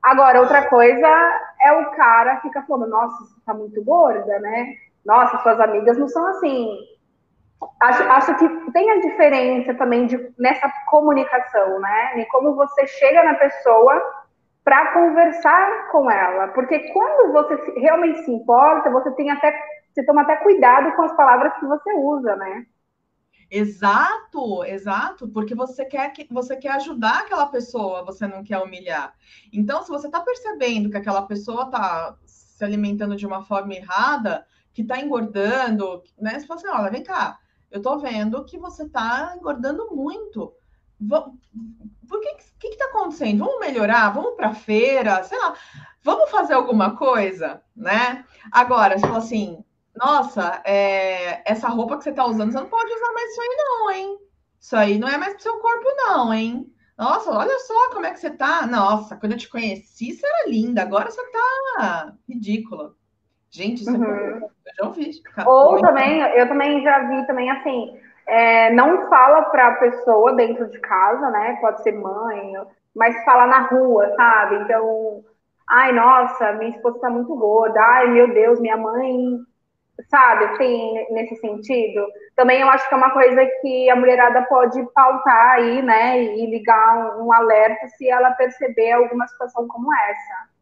Agora, 0.05 0.39
outra 0.39 0.69
coisa 0.69 1.07
é 1.59 1.71
o 1.71 1.89
cara 1.95 2.39
fica 2.41 2.61
falando, 2.67 2.91
nossa, 2.91 3.23
você 3.23 3.41
tá 3.43 3.55
muito 3.55 3.83
gorda, 3.83 4.37
né? 4.39 4.75
Nossa, 5.03 5.39
suas 5.39 5.59
amigas 5.59 5.97
não 5.97 6.07
são 6.07 6.27
assim. 6.27 6.77
Acho, 7.81 8.03
acho 8.03 8.35
que 8.35 8.71
tem 8.71 8.91
a 8.91 9.01
diferença 9.01 9.73
também 9.73 10.05
de, 10.05 10.31
nessa 10.37 10.71
comunicação, 10.91 11.79
né? 11.79 12.19
E 12.19 12.25
como 12.25 12.53
você 12.53 12.85
chega 12.85 13.23
na 13.23 13.33
pessoa 13.33 13.99
para 14.65 14.93
conversar 14.93 15.89
com 15.91 16.09
ela. 16.09 16.47
Porque 16.49 16.79
quando 16.91 17.31
você 17.31 17.79
realmente 17.79 18.25
se 18.25 18.31
importa, 18.31 18.89
você 18.89 19.11
tem 19.11 19.29
até, 19.29 19.55
você 19.93 20.03
toma 20.03 20.23
até 20.23 20.35
cuidado 20.37 20.93
com 20.95 21.03
as 21.03 21.15
palavras 21.15 21.53
que 21.59 21.67
você 21.67 21.93
usa, 21.93 22.35
né? 22.35 22.65
Exato, 23.49 24.63
exato, 24.63 25.27
porque 25.29 25.53
você 25.53 25.85
quer 25.85 26.11
que 26.11 26.27
você 26.33 26.57
quer 26.57 26.71
ajudar 26.71 27.19
aquela 27.19 27.45
pessoa, 27.45 28.03
você 28.03 28.25
não 28.25 28.43
quer 28.43 28.57
humilhar. 28.57 29.13
Então, 29.53 29.83
se 29.83 29.89
você 29.89 30.07
está 30.07 30.19
percebendo 30.19 30.89
que 30.89 30.97
aquela 30.97 31.21
pessoa 31.21 31.65
está 31.65 32.17
se 32.25 32.65
alimentando 32.65 33.15
de 33.15 33.27
uma 33.27 33.43
forma 33.43 33.75
errada, 33.75 34.47
que 34.73 34.81
está 34.81 34.99
engordando, 34.99 36.01
né? 36.19 36.39
Você 36.39 36.47
fala 36.47 36.59
assim, 36.59 36.69
olha, 36.69 36.91
vem 36.91 37.03
cá, 37.03 37.37
eu 37.69 37.77
estou 37.77 37.99
vendo 37.99 38.43
que 38.45 38.57
você 38.57 38.83
está 38.83 39.35
engordando 39.37 39.95
muito. 39.95 40.51
Por 41.07 42.19
que 42.21 42.35
que 42.59 42.67
está 42.67 42.85
acontecendo? 42.85 43.45
Vamos 43.45 43.59
melhorar? 43.59 44.13
Vamos 44.13 44.35
para 44.35 44.53
feira? 44.53 45.23
Sei 45.23 45.37
lá, 45.37 45.55
vamos 46.03 46.29
fazer 46.29 46.53
alguma 46.53 46.95
coisa, 46.95 47.61
né? 47.75 48.23
Agora, 48.51 48.97
você 48.97 49.05
fala 49.05 49.17
assim, 49.17 49.63
nossa, 49.95 50.61
é, 50.65 51.41
essa 51.49 51.67
roupa 51.67 51.97
que 51.97 52.03
você 52.03 52.11
tá 52.11 52.25
usando, 52.25 52.51
você 52.51 52.59
não 52.59 52.69
pode 52.69 52.91
usar 52.91 53.13
mais 53.13 53.31
isso 53.31 53.41
aí, 53.41 53.55
não, 53.57 53.91
hein? 53.91 54.17
Isso 54.59 54.75
aí 54.75 54.99
não 54.99 55.07
é 55.07 55.17
mais 55.17 55.33
pro 55.33 55.43
seu 55.43 55.57
corpo, 55.59 55.85
não, 56.07 56.33
hein? 56.33 56.71
Nossa, 56.97 57.31
olha 57.31 57.59
só 57.59 57.89
como 57.91 58.05
é 58.05 58.11
que 58.11 58.19
você 58.19 58.29
tá. 58.29 58.65
Nossa, 58.65 59.17
quando 59.17 59.33
eu 59.33 59.37
te 59.37 59.49
conheci, 59.49 60.13
você 60.13 60.25
era 60.25 60.49
linda, 60.49 60.81
agora 60.81 61.11
você 61.11 61.21
tá 61.31 62.13
ridícula. 62.27 62.93
Gente, 63.51 63.81
isso 63.81 63.89
é 63.89 63.93
uhum. 63.93 64.03
é 64.03 64.37
eu 64.37 64.73
já 64.77 64.85
ouvi. 64.85 65.11
Ou 65.45 65.79
também, 65.79 66.19
eu 66.19 66.47
também 66.47 66.83
já 66.83 67.07
vi 67.07 67.27
também 67.27 67.49
assim, 67.51 67.97
é, 68.27 68.71
não 68.73 69.07
fala 69.09 69.43
para 69.43 69.67
a 69.67 69.75
pessoa 69.75 70.33
dentro 70.33 70.67
de 70.69 70.79
casa, 70.79 71.29
né? 71.29 71.57
Pode 71.61 71.83
ser 71.83 71.91
mãe, 71.93 72.53
mas 72.95 73.23
fala 73.23 73.45
na 73.45 73.59
rua, 73.67 74.13
sabe? 74.15 74.55
Então, 74.57 75.23
ai, 75.69 75.91
nossa, 75.91 76.53
minha 76.53 76.71
esposa 76.71 76.97
está 76.97 77.09
muito 77.09 77.35
gorda, 77.35 77.79
ai, 77.79 78.07
meu 78.07 78.33
Deus, 78.33 78.59
minha 78.59 78.77
mãe, 78.77 79.39
sabe, 80.09 80.45
assim, 80.45 81.05
nesse 81.11 81.35
sentido. 81.37 82.07
Também 82.35 82.61
eu 82.61 82.69
acho 82.69 82.87
que 82.87 82.93
é 82.93 82.97
uma 82.97 83.11
coisa 83.11 83.45
que 83.61 83.89
a 83.89 83.95
mulherada 83.95 84.41
pode 84.43 84.81
pautar 84.93 85.51
aí, 85.51 85.81
né, 85.81 86.21
e 86.21 86.45
ligar 86.47 87.17
um, 87.17 87.27
um 87.27 87.33
alerta 87.33 87.87
se 87.89 88.09
ela 88.09 88.31
perceber 88.31 88.91
alguma 88.93 89.27
situação 89.27 89.67
como 89.67 89.93
essa. 89.93 90.55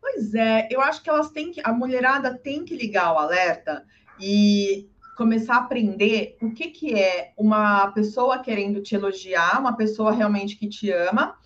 Pois 0.00 0.34
é, 0.34 0.66
eu 0.70 0.80
acho 0.80 1.02
que 1.02 1.08
elas 1.08 1.30
têm 1.30 1.52
que, 1.52 1.60
a 1.64 1.72
mulherada 1.72 2.36
tem 2.36 2.64
que 2.64 2.76
ligar 2.76 3.12
o 3.14 3.18
alerta 3.18 3.84
e 4.18 4.90
começar 5.16 5.54
a 5.54 5.58
aprender 5.58 6.36
o 6.40 6.50
que, 6.52 6.68
que 6.68 6.94
é 6.94 7.32
uma 7.36 7.88
pessoa 7.92 8.38
querendo 8.38 8.80
te 8.80 8.94
elogiar, 8.94 9.60
uma 9.60 9.76
pessoa 9.76 10.12
realmente 10.12 10.56
que 10.56 10.68
te 10.68 10.90
ama, 10.90 11.36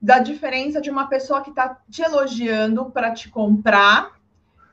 da 0.00 0.18
diferença 0.18 0.80
de 0.80 0.90
uma 0.90 1.06
pessoa 1.06 1.42
que 1.42 1.50
está 1.50 1.78
te 1.88 2.02
elogiando 2.02 2.90
para 2.90 3.12
te 3.12 3.30
comprar 3.30 4.12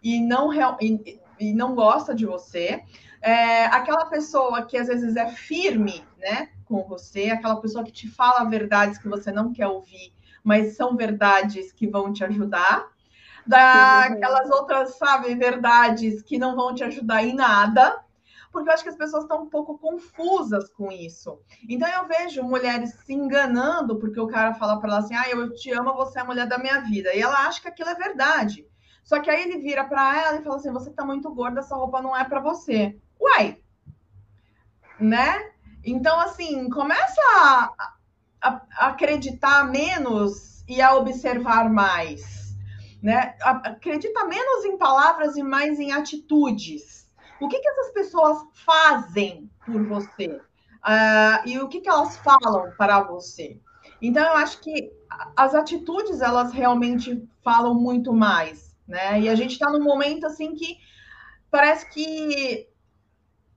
e 0.02 0.20
não, 0.20 0.52
e, 0.82 1.20
e 1.40 1.54
não 1.54 1.76
gosta 1.76 2.16
de 2.16 2.26
você. 2.26 2.84
É, 3.22 3.66
aquela 3.66 4.06
pessoa 4.06 4.64
que 4.64 4.78
às 4.78 4.88
vezes 4.88 5.16
é 5.16 5.28
firme 5.28 6.04
né, 6.18 6.50
com 6.66 6.84
você, 6.84 7.30
aquela 7.30 7.58
pessoa 7.58 7.84
que 7.84 7.92
te 7.92 8.10
fala 8.10 8.50
verdades 8.50 8.98
que 8.98 9.08
você 9.08 9.32
não 9.32 9.54
quer 9.54 9.68
ouvir, 9.68 10.12
mas 10.44 10.76
são 10.76 10.96
verdades 10.96 11.72
que 11.72 11.88
vão 11.88 12.12
te 12.12 12.24
ajudar. 12.24 12.88
Daquelas 13.46 14.50
outras, 14.50 14.98
sabe, 14.98 15.36
verdades 15.36 16.22
que 16.22 16.38
não 16.38 16.56
vão 16.56 16.74
te 16.74 16.84
ajudar 16.84 17.24
em 17.24 17.36
nada 17.36 18.04
porque 18.52 18.70
eu 18.70 18.74
acho 18.74 18.84
que 18.84 18.90
as 18.90 18.96
pessoas 18.96 19.24
estão 19.24 19.44
um 19.44 19.50
pouco 19.50 19.78
confusas 19.78 20.70
com 20.70 20.92
isso. 20.92 21.40
Então 21.68 21.88
eu 21.88 22.08
vejo 22.08 22.44
mulheres 22.44 22.94
se 23.06 23.14
enganando 23.14 23.98
porque 23.98 24.20
o 24.20 24.28
cara 24.28 24.54
fala 24.54 24.80
para 24.80 24.90
ela 24.90 25.00
assim: 25.00 25.16
"Ah, 25.16 25.30
eu 25.30 25.54
te 25.54 25.72
amo, 25.72 25.94
você 25.94 26.20
é 26.20 26.22
a 26.22 26.26
mulher 26.26 26.48
da 26.48 26.58
minha 26.58 26.82
vida". 26.82 27.14
E 27.14 27.22
ela 27.22 27.48
acha 27.48 27.62
que 27.62 27.68
aquilo 27.68 27.90
é 27.90 27.96
verdade. 27.96 28.68
Só 29.04 29.20
que 29.20 29.30
aí 29.30 29.44
ele 29.44 29.60
vira 29.60 29.84
para 29.84 30.22
ela 30.22 30.38
e 30.38 30.44
fala 30.44 30.56
assim: 30.58 30.72
"Você 30.72 30.92
tá 30.92 31.06
muito 31.06 31.30
gorda, 31.34 31.60
essa 31.60 31.76
roupa 31.76 32.02
não 32.02 32.16
é 32.16 32.24
para 32.24 32.40
você". 32.40 32.98
Uai. 33.20 33.58
Né? 35.00 35.52
Então 35.84 36.20
assim, 36.20 36.70
começa 36.70 37.22
a, 37.38 37.74
a, 38.42 38.62
a 38.78 38.88
acreditar 38.88 39.64
menos 39.70 40.64
e 40.68 40.82
a 40.82 40.96
observar 40.96 41.70
mais, 41.70 42.56
né? 43.02 43.36
Acredita 43.42 44.26
menos 44.26 44.66
em 44.66 44.78
palavras 44.78 45.38
e 45.38 45.44
mais 45.44 45.80
em 45.80 45.92
atitudes 45.92 47.00
o 47.40 47.48
que, 47.48 47.60
que 47.60 47.70
essas 47.70 47.92
pessoas 47.92 48.38
fazem 48.54 49.50
por 49.66 49.84
você 49.86 50.28
uh, 50.28 51.48
e 51.48 51.60
o 51.60 51.68
que, 51.68 51.82
que 51.82 51.90
elas 51.90 52.18
falam 52.18 52.72
para 52.78 53.02
você. 53.02 53.60
Então, 54.02 54.24
eu 54.24 54.34
acho 54.34 54.60
que 54.62 54.92
as 55.36 55.56
atitudes, 55.56 56.22
elas 56.22 56.52
realmente 56.52 57.28
falam 57.44 57.74
muito 57.74 58.14
mais, 58.14 58.76
né? 58.88 59.20
E 59.20 59.30
a 59.30 59.36
gente 59.36 59.54
está 59.54 59.70
num 59.70 59.84
momento, 59.84 60.26
assim, 60.26 60.56
que 60.56 60.78
parece 61.52 61.90
que 61.90 62.68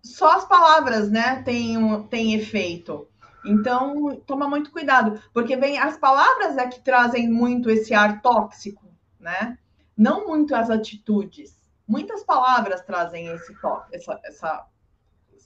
só 0.02 0.36
as 0.36 0.44
palavras, 0.44 1.10
né, 1.10 1.42
têm, 1.42 2.02
têm 2.04 2.34
efeito. 2.34 3.06
Então, 3.44 4.20
toma 4.26 4.48
muito 4.48 4.70
cuidado, 4.70 5.20
porque 5.32 5.56
vem 5.56 5.78
as 5.78 5.96
palavras 5.96 6.56
é 6.56 6.66
que 6.66 6.80
trazem 6.80 7.28
muito 7.28 7.70
esse 7.70 7.92
ar 7.92 8.20
tóxico, 8.22 8.86
né? 9.18 9.58
Não 9.96 10.26
muito 10.26 10.54
as 10.54 10.70
atitudes 10.70 11.61
muitas 11.92 12.24
palavras 12.24 12.80
trazem 12.80 13.26
esse 13.28 13.54
essa, 13.92 14.18
essa, 14.24 14.66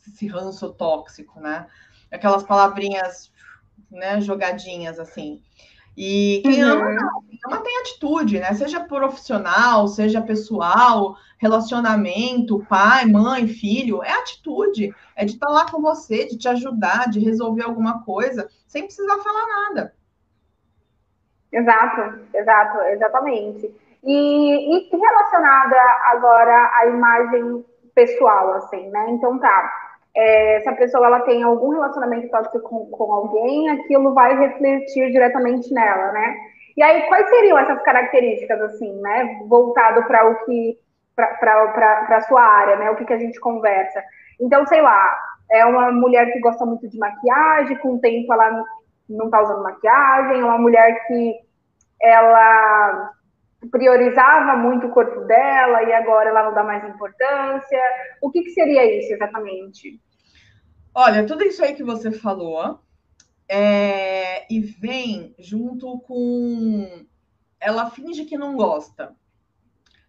esse 0.06 0.28
ranço 0.28 0.72
tóxico, 0.74 1.40
né? 1.40 1.66
Aquelas 2.12 2.44
palavrinhas, 2.44 3.32
né, 3.90 4.20
jogadinhas 4.20 5.00
assim. 5.00 5.42
E 5.96 6.42
quem 6.44 6.62
uhum. 6.64 6.70
ama, 6.70 7.22
quem 7.28 7.38
ama 7.46 7.62
tem 7.64 7.80
atitude, 7.80 8.38
né? 8.38 8.54
Seja 8.54 8.78
profissional, 8.78 9.88
seja 9.88 10.22
pessoal, 10.22 11.16
relacionamento, 11.36 12.64
pai, 12.68 13.06
mãe, 13.06 13.48
filho, 13.48 14.04
é 14.04 14.12
atitude. 14.12 14.94
É 15.16 15.24
de 15.24 15.32
estar 15.32 15.48
lá 15.48 15.68
com 15.68 15.82
você, 15.82 16.26
de 16.26 16.38
te 16.38 16.48
ajudar, 16.48 17.10
de 17.10 17.18
resolver 17.18 17.64
alguma 17.64 18.04
coisa, 18.04 18.48
sem 18.68 18.84
precisar 18.84 19.18
falar 19.18 19.46
nada. 19.48 19.94
Exato, 21.50 22.20
exato, 22.32 22.78
exatamente. 22.82 23.74
E, 24.06 24.78
e 24.78 24.96
relacionada 24.96 25.76
agora 26.04 26.70
à 26.74 26.86
imagem 26.86 27.64
pessoal, 27.94 28.52
assim, 28.54 28.88
né? 28.90 29.06
Então 29.10 29.38
tá, 29.38 29.72
é, 30.14 30.60
se 30.60 30.68
a 30.68 30.76
pessoa 30.76 31.06
ela 31.06 31.20
tem 31.20 31.42
algum 31.42 31.70
relacionamento 31.70 32.30
tóxico 32.30 32.60
com, 32.60 32.86
com 32.86 33.12
alguém, 33.12 33.68
aquilo 33.70 34.14
vai 34.14 34.38
refletir 34.38 35.10
diretamente 35.10 35.72
nela, 35.74 36.12
né? 36.12 36.36
E 36.76 36.82
aí, 36.82 37.02
quais 37.08 37.28
seriam 37.30 37.58
essas 37.58 37.82
características, 37.82 38.60
assim, 38.60 38.92
né? 39.00 39.40
Voltado 39.48 40.04
para 40.04 40.28
o 40.28 40.44
que, 40.44 40.78
para 41.14 42.06
a 42.10 42.20
sua 42.22 42.42
área, 42.42 42.76
né? 42.76 42.90
O 42.90 42.96
que, 42.96 43.06
que 43.06 43.12
a 43.12 43.18
gente 43.18 43.40
conversa. 43.40 44.02
Então, 44.40 44.66
sei 44.66 44.82
lá, 44.82 45.16
é 45.50 45.64
uma 45.64 45.90
mulher 45.90 46.32
que 46.32 46.40
gosta 46.40 46.64
muito 46.64 46.88
de 46.88 46.98
maquiagem, 46.98 47.78
com 47.78 47.94
o 47.94 48.00
tempo 48.00 48.32
ela 48.32 48.62
não 49.08 49.30
tá 49.30 49.40
usando 49.42 49.62
maquiagem, 49.62 50.40
é 50.40 50.44
uma 50.44 50.58
mulher 50.58 51.06
que 51.06 51.34
ela 52.00 53.10
priorizava 53.70 54.56
muito 54.56 54.86
o 54.86 54.90
corpo 54.90 55.22
dela 55.22 55.82
e 55.82 55.92
agora 55.92 56.30
ela 56.30 56.44
não 56.44 56.54
dá 56.54 56.62
mais 56.62 56.84
importância. 56.84 57.80
O 58.20 58.30
que, 58.30 58.42
que 58.42 58.50
seria 58.50 58.98
isso 58.98 59.12
exatamente? 59.12 60.00
Olha, 60.94 61.26
tudo 61.26 61.44
isso 61.44 61.62
aí 61.64 61.74
que 61.74 61.82
você 61.82 62.10
falou 62.10 62.80
é, 63.48 64.52
e 64.52 64.60
vem 64.60 65.34
junto 65.38 65.98
com 66.00 67.06
ela 67.60 67.90
finge 67.90 68.24
que 68.24 68.36
não 68.36 68.54
gosta, 68.54 69.16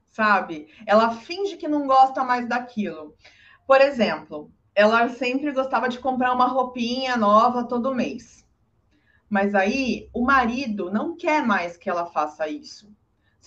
sabe? 0.10 0.68
Ela 0.86 1.12
finge 1.12 1.58
que 1.58 1.68
não 1.68 1.88
gosta 1.88 2.24
mais 2.24 2.48
daquilo. 2.48 3.16
Por 3.66 3.82
exemplo, 3.82 4.52
ela 4.76 5.10
sempre 5.10 5.52
gostava 5.52 5.90
de 5.90 6.00
comprar 6.00 6.34
uma 6.34 6.48
roupinha 6.48 7.18
nova 7.18 7.64
todo 7.64 7.96
mês. 7.96 8.46
Mas 9.30 9.56
aí 9.56 10.10
o 10.14 10.24
marido 10.24 10.92
não 10.92 11.16
quer 11.18 11.46
mais 11.46 11.76
que 11.76 11.90
ela 11.90 12.06
faça 12.06 12.48
isso 12.48 12.97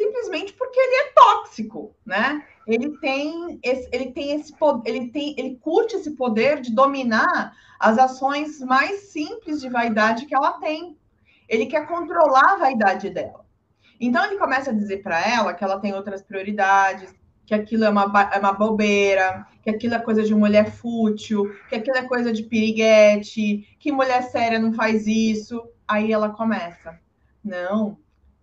simplesmente 0.00 0.54
porque 0.54 0.80
ele 0.80 0.94
é 0.94 1.12
tóxico, 1.12 1.94
né? 2.06 2.42
Ele 2.66 2.96
tem 2.98 3.60
esse, 3.62 3.86
ele 3.92 4.12
tem 4.12 4.32
esse 4.32 4.54
ele 4.86 5.10
tem, 5.10 5.34
ele 5.38 5.56
curte 5.56 5.96
esse 5.96 6.12
poder 6.12 6.60
de 6.60 6.74
dominar 6.74 7.54
as 7.78 7.98
ações 7.98 8.60
mais 8.60 9.10
simples 9.10 9.60
de 9.60 9.68
vaidade 9.68 10.24
que 10.24 10.34
ela 10.34 10.52
tem. 10.52 10.96
Ele 11.46 11.66
quer 11.66 11.86
controlar 11.86 12.54
a 12.54 12.56
vaidade 12.56 13.10
dela. 13.10 13.44
Então 14.00 14.24
ele 14.24 14.38
começa 14.38 14.70
a 14.70 14.74
dizer 14.74 15.02
para 15.02 15.20
ela 15.20 15.52
que 15.52 15.62
ela 15.62 15.78
tem 15.78 15.92
outras 15.92 16.22
prioridades, 16.22 17.14
que 17.44 17.52
aquilo 17.52 17.84
é 17.84 17.90
uma, 17.90 18.30
é 18.32 18.38
uma 18.38 18.52
bobeira, 18.52 19.46
que 19.62 19.68
aquilo 19.68 19.94
é 19.94 19.98
coisa 19.98 20.22
de 20.22 20.34
mulher 20.34 20.70
fútil, 20.72 21.52
que 21.68 21.74
aquilo 21.74 21.98
é 21.98 22.04
coisa 22.04 22.32
de 22.32 22.44
piriguete, 22.44 23.76
que 23.78 23.92
mulher 23.92 24.22
séria 24.22 24.58
não 24.58 24.72
faz 24.72 25.06
isso. 25.06 25.62
Aí 25.86 26.10
ela 26.10 26.30
começa. 26.30 26.98
Não, 27.44 27.98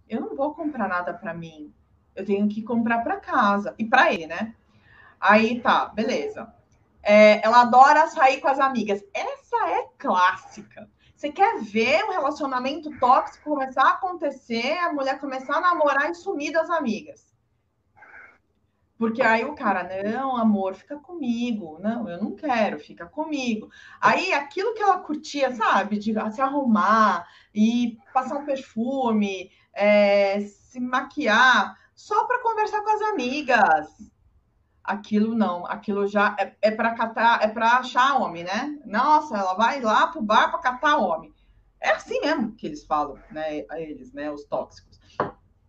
eu 0.09 0.21
não 0.21 0.35
vou 0.35 0.53
comprar 0.53 0.87
nada 0.87 1.13
para 1.13 1.33
mim. 1.33 1.73
Eu 2.15 2.25
tenho 2.25 2.47
que 2.47 2.61
comprar 2.61 3.03
para 3.03 3.17
casa 3.17 3.75
e 3.77 3.85
para 3.85 4.11
ele, 4.11 4.27
né? 4.27 4.55
Aí 5.19 5.59
tá, 5.59 5.87
beleza. 5.87 6.53
É, 7.03 7.45
ela 7.45 7.61
adora 7.61 8.07
sair 8.07 8.41
com 8.41 8.47
as 8.47 8.59
amigas. 8.59 9.03
Essa 9.13 9.69
é 9.69 9.87
clássica. 9.97 10.89
Você 11.15 11.31
quer 11.31 11.61
ver 11.61 12.03
um 12.05 12.11
relacionamento 12.11 12.91
tóxico 12.99 13.49
começar 13.49 13.83
a 13.83 13.93
acontecer, 13.93 14.77
a 14.79 14.93
mulher 14.93 15.19
começar 15.19 15.57
a 15.57 15.61
namorar 15.61 16.11
e 16.11 16.15
sumir 16.15 16.51
das 16.51 16.69
amigas. 16.69 17.27
Porque 18.97 19.21
aí 19.21 19.45
o 19.45 19.53
cara, 19.53 19.87
não, 20.03 20.35
amor, 20.35 20.73
fica 20.73 20.97
comigo. 20.97 21.77
Não, 21.79 22.09
eu 22.09 22.21
não 22.21 22.35
quero, 22.35 22.79
fica 22.79 23.05
comigo. 23.05 23.69
Aí 24.01 24.33
aquilo 24.33 24.73
que 24.73 24.81
ela 24.81 24.99
curtia, 24.99 25.53
sabe, 25.55 25.99
de 25.99 26.13
se 26.31 26.41
arrumar 26.41 27.27
e 27.53 27.97
passar 28.11 28.37
um 28.37 28.45
perfume, 28.45 29.51
é, 29.77 30.41
se 30.41 30.79
maquiar 30.79 31.77
só 31.95 32.25
para 32.25 32.41
conversar 32.41 32.81
com 32.81 32.89
as 32.89 33.01
amigas. 33.03 33.87
Aquilo 34.83 35.35
não, 35.35 35.65
aquilo 35.67 36.07
já 36.07 36.35
é, 36.39 36.55
é 36.61 36.71
para 36.71 36.95
catar, 36.95 37.43
é 37.43 37.47
para 37.47 37.77
achar 37.77 38.15
homem, 38.15 38.43
né? 38.43 38.79
Nossa, 38.85 39.37
ela 39.37 39.53
vai 39.53 39.81
lá 39.81 40.07
pro 40.07 40.21
bar 40.21 40.49
para 40.49 40.59
catar 40.59 40.97
homem. 40.97 41.33
É 41.79 41.91
assim 41.91 42.19
mesmo 42.21 42.53
que 42.53 42.65
eles 42.65 42.85
falam, 42.85 43.19
né? 43.29 43.65
Eles, 43.75 44.11
né? 44.13 44.31
Os 44.31 44.45
tóxicos. 44.45 44.97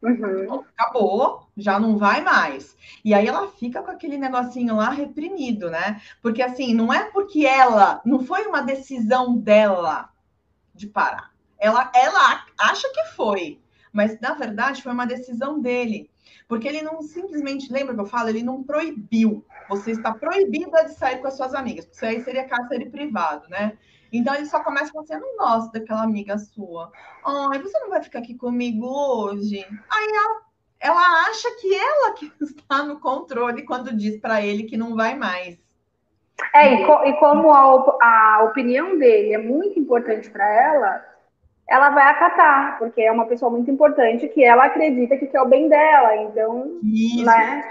Uhum. 0.01 0.65
Acabou, 0.77 1.49
já 1.57 1.79
não 1.79 1.99
vai 1.99 2.23
mais. 2.23 2.77
E 3.05 3.13
aí 3.13 3.27
ela 3.27 3.49
fica 3.49 3.83
com 3.83 3.91
aquele 3.91 4.17
negocinho 4.17 4.77
lá 4.77 4.91
reprimido, 4.91 5.69
né? 5.69 6.01
Porque 6.23 6.41
assim, 6.41 6.73
não 6.73 6.93
é 6.93 7.11
porque 7.11 7.45
ela, 7.45 8.01
não 8.05 8.21
foi 8.21 8.47
uma 8.47 8.63
decisão 8.63 9.37
dela 9.37 10.09
de 10.73 10.87
parar. 10.87 11.33
Ela, 11.59 11.91
ela 11.93 12.45
acha 12.57 12.89
que 12.93 13.05
foi, 13.17 13.61
mas 13.99 14.21
na 14.21 14.33
verdade 14.33 14.81
foi 14.81 14.93
uma 14.93 15.05
decisão 15.05 15.61
dele. 15.61 16.09
Porque 16.47 16.69
ele 16.69 16.83
não 16.83 17.03
simplesmente, 17.03 17.73
lembra 17.73 17.97
que 17.97 18.01
eu 18.01 18.07
falo, 18.07 18.29
ele 18.29 18.45
não 18.45 18.63
proibiu. 18.63 19.45
Você 19.69 19.91
está 19.91 20.15
proibida 20.15 20.85
de 20.85 20.95
sair 20.95 21.19
com 21.19 21.27
as 21.27 21.37
suas 21.37 21.53
amigas, 21.53 21.85
porque 21.85 21.97
isso 21.97 22.07
aí 22.07 22.23
seria 22.23 22.47
cárcere 22.47 22.89
privado, 22.89 23.49
né? 23.49 23.77
Então 24.13 24.33
ele 24.37 24.47
só 24.47 24.63
começa 24.63 24.93
com 24.93 25.01
assim: 25.01 25.15
eu 25.15 25.21
não 25.21 25.37
gosto 25.37 25.73
daquela 25.73 26.05
amiga 26.05 26.39
sua. 26.39 26.93
Ai, 27.27 27.59
você 27.59 27.77
não 27.81 27.91
vai 27.91 28.01
ficar 28.01 28.21
aqui 28.21 28.37
comigo 28.37 28.87
hoje? 28.87 29.67
Aí 29.91 30.09
ela, 30.15 30.43
ela 30.79 31.29
acha 31.29 31.51
que 31.61 31.75
ela 31.75 32.13
que 32.13 32.33
está 32.41 32.85
no 32.85 33.01
controle 33.01 33.65
quando 33.65 33.97
diz 33.97 34.17
para 34.21 34.41
ele 34.41 34.63
que 34.63 34.77
não 34.77 34.95
vai 34.95 35.17
mais. 35.17 35.59
É, 36.55 36.73
e, 36.73 36.87
co 36.87 37.05
e 37.05 37.13
como 37.19 37.51
a, 37.53 37.99
a, 38.01 38.45
opinião 38.45 38.97
dele 38.97 39.35
é 39.35 39.39
muito 39.39 39.77
importante 39.77 40.31
para 40.31 40.49
ela, 40.49 41.05
ela 41.69 41.91
vai 41.91 42.05
acatar, 42.05 42.79
porque 42.79 43.03
é 43.03 43.13
uma 43.13 43.27
pessoa 43.27 43.51
muito 43.51 43.71
importante 43.71 44.27
que 44.29 44.43
ela 44.43 44.65
acredita 44.65 45.17
que 45.19 45.27
quer 45.27 45.43
o 45.43 45.49
bem 45.49 45.69
dela. 45.69 46.17
Então, 46.17 46.81
Isso. 46.83 47.25
Né? 47.25 47.69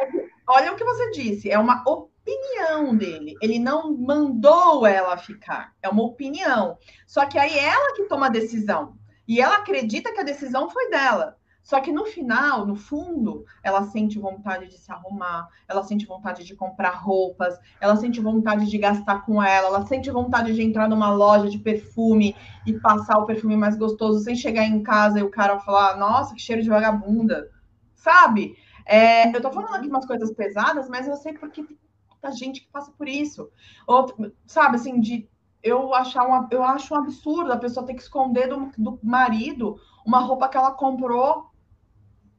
Olha 0.48 0.72
o 0.72 0.76
que 0.76 0.84
você 0.84 1.10
disse, 1.12 1.50
é 1.50 1.58
uma 1.58 1.84
opinião 1.86 2.96
dele. 2.96 3.36
Ele 3.42 3.58
não 3.58 3.98
mandou 3.98 4.86
ela 4.86 5.18
ficar, 5.18 5.74
é 5.82 5.90
uma 5.90 6.04
opinião. 6.04 6.78
Só 7.08 7.26
que 7.26 7.40
aí 7.40 7.58
ela 7.58 7.96
que 7.96 8.04
toma 8.04 8.28
a 8.28 8.30
decisão. 8.30 8.94
E 9.28 9.42
ela 9.42 9.58
acredita 9.58 10.14
que 10.14 10.20
a 10.20 10.24
decisão 10.24 10.70
foi 10.70 10.90
dela. 10.90 11.36
Só 11.68 11.82
que 11.82 11.92
no 11.92 12.06
final, 12.06 12.66
no 12.66 12.78
fundo, 12.78 13.44
ela 13.62 13.84
sente 13.84 14.18
vontade 14.18 14.70
de 14.70 14.78
se 14.78 14.90
arrumar, 14.90 15.50
ela 15.68 15.84
sente 15.84 16.06
vontade 16.06 16.46
de 16.46 16.56
comprar 16.56 16.92
roupas, 16.92 17.60
ela 17.82 17.98
sente 17.98 18.22
vontade 18.22 18.70
de 18.70 18.78
gastar 18.78 19.26
com 19.26 19.44
ela, 19.44 19.68
ela 19.68 19.86
sente 19.86 20.10
vontade 20.10 20.54
de 20.54 20.62
entrar 20.62 20.88
numa 20.88 21.12
loja 21.12 21.50
de 21.50 21.60
perfume 21.60 22.34
e 22.66 22.72
passar 22.80 23.18
o 23.18 23.26
perfume 23.26 23.58
mais 23.58 23.76
gostoso 23.76 24.24
sem 24.24 24.34
chegar 24.34 24.64
em 24.64 24.82
casa 24.82 25.20
e 25.20 25.24
o 25.24 25.30
cara 25.30 25.60
falar: 25.60 25.98
Nossa, 25.98 26.34
que 26.34 26.40
cheiro 26.40 26.64
de 26.64 26.70
vagabunda, 26.70 27.50
sabe? 27.96 28.56
É, 28.86 29.36
eu 29.36 29.42
tô 29.42 29.52
falando 29.52 29.76
aqui 29.76 29.90
umas 29.90 30.06
coisas 30.06 30.32
pesadas, 30.32 30.88
mas 30.88 31.06
eu 31.06 31.18
sei 31.18 31.34
porque 31.34 31.64
tem 31.64 31.78
muita 32.10 32.32
gente 32.32 32.62
que 32.62 32.72
passa 32.72 32.94
por 32.98 33.10
isso. 33.10 33.50
Outro, 33.86 34.32
sabe, 34.46 34.78
assim, 34.78 35.02
de 35.02 35.28
eu 35.62 35.94
achar 35.94 36.48
eu 36.50 36.64
acho 36.64 36.94
um 36.94 36.98
absurdo 36.98 37.52
a 37.52 37.58
pessoa 37.58 37.86
ter 37.86 37.94
que 37.94 38.02
esconder 38.02 38.48
do, 38.48 38.72
do 38.78 38.98
marido 39.04 39.76
uma 40.06 40.20
roupa 40.20 40.48
que 40.48 40.56
ela 40.56 40.72
comprou 40.72 41.47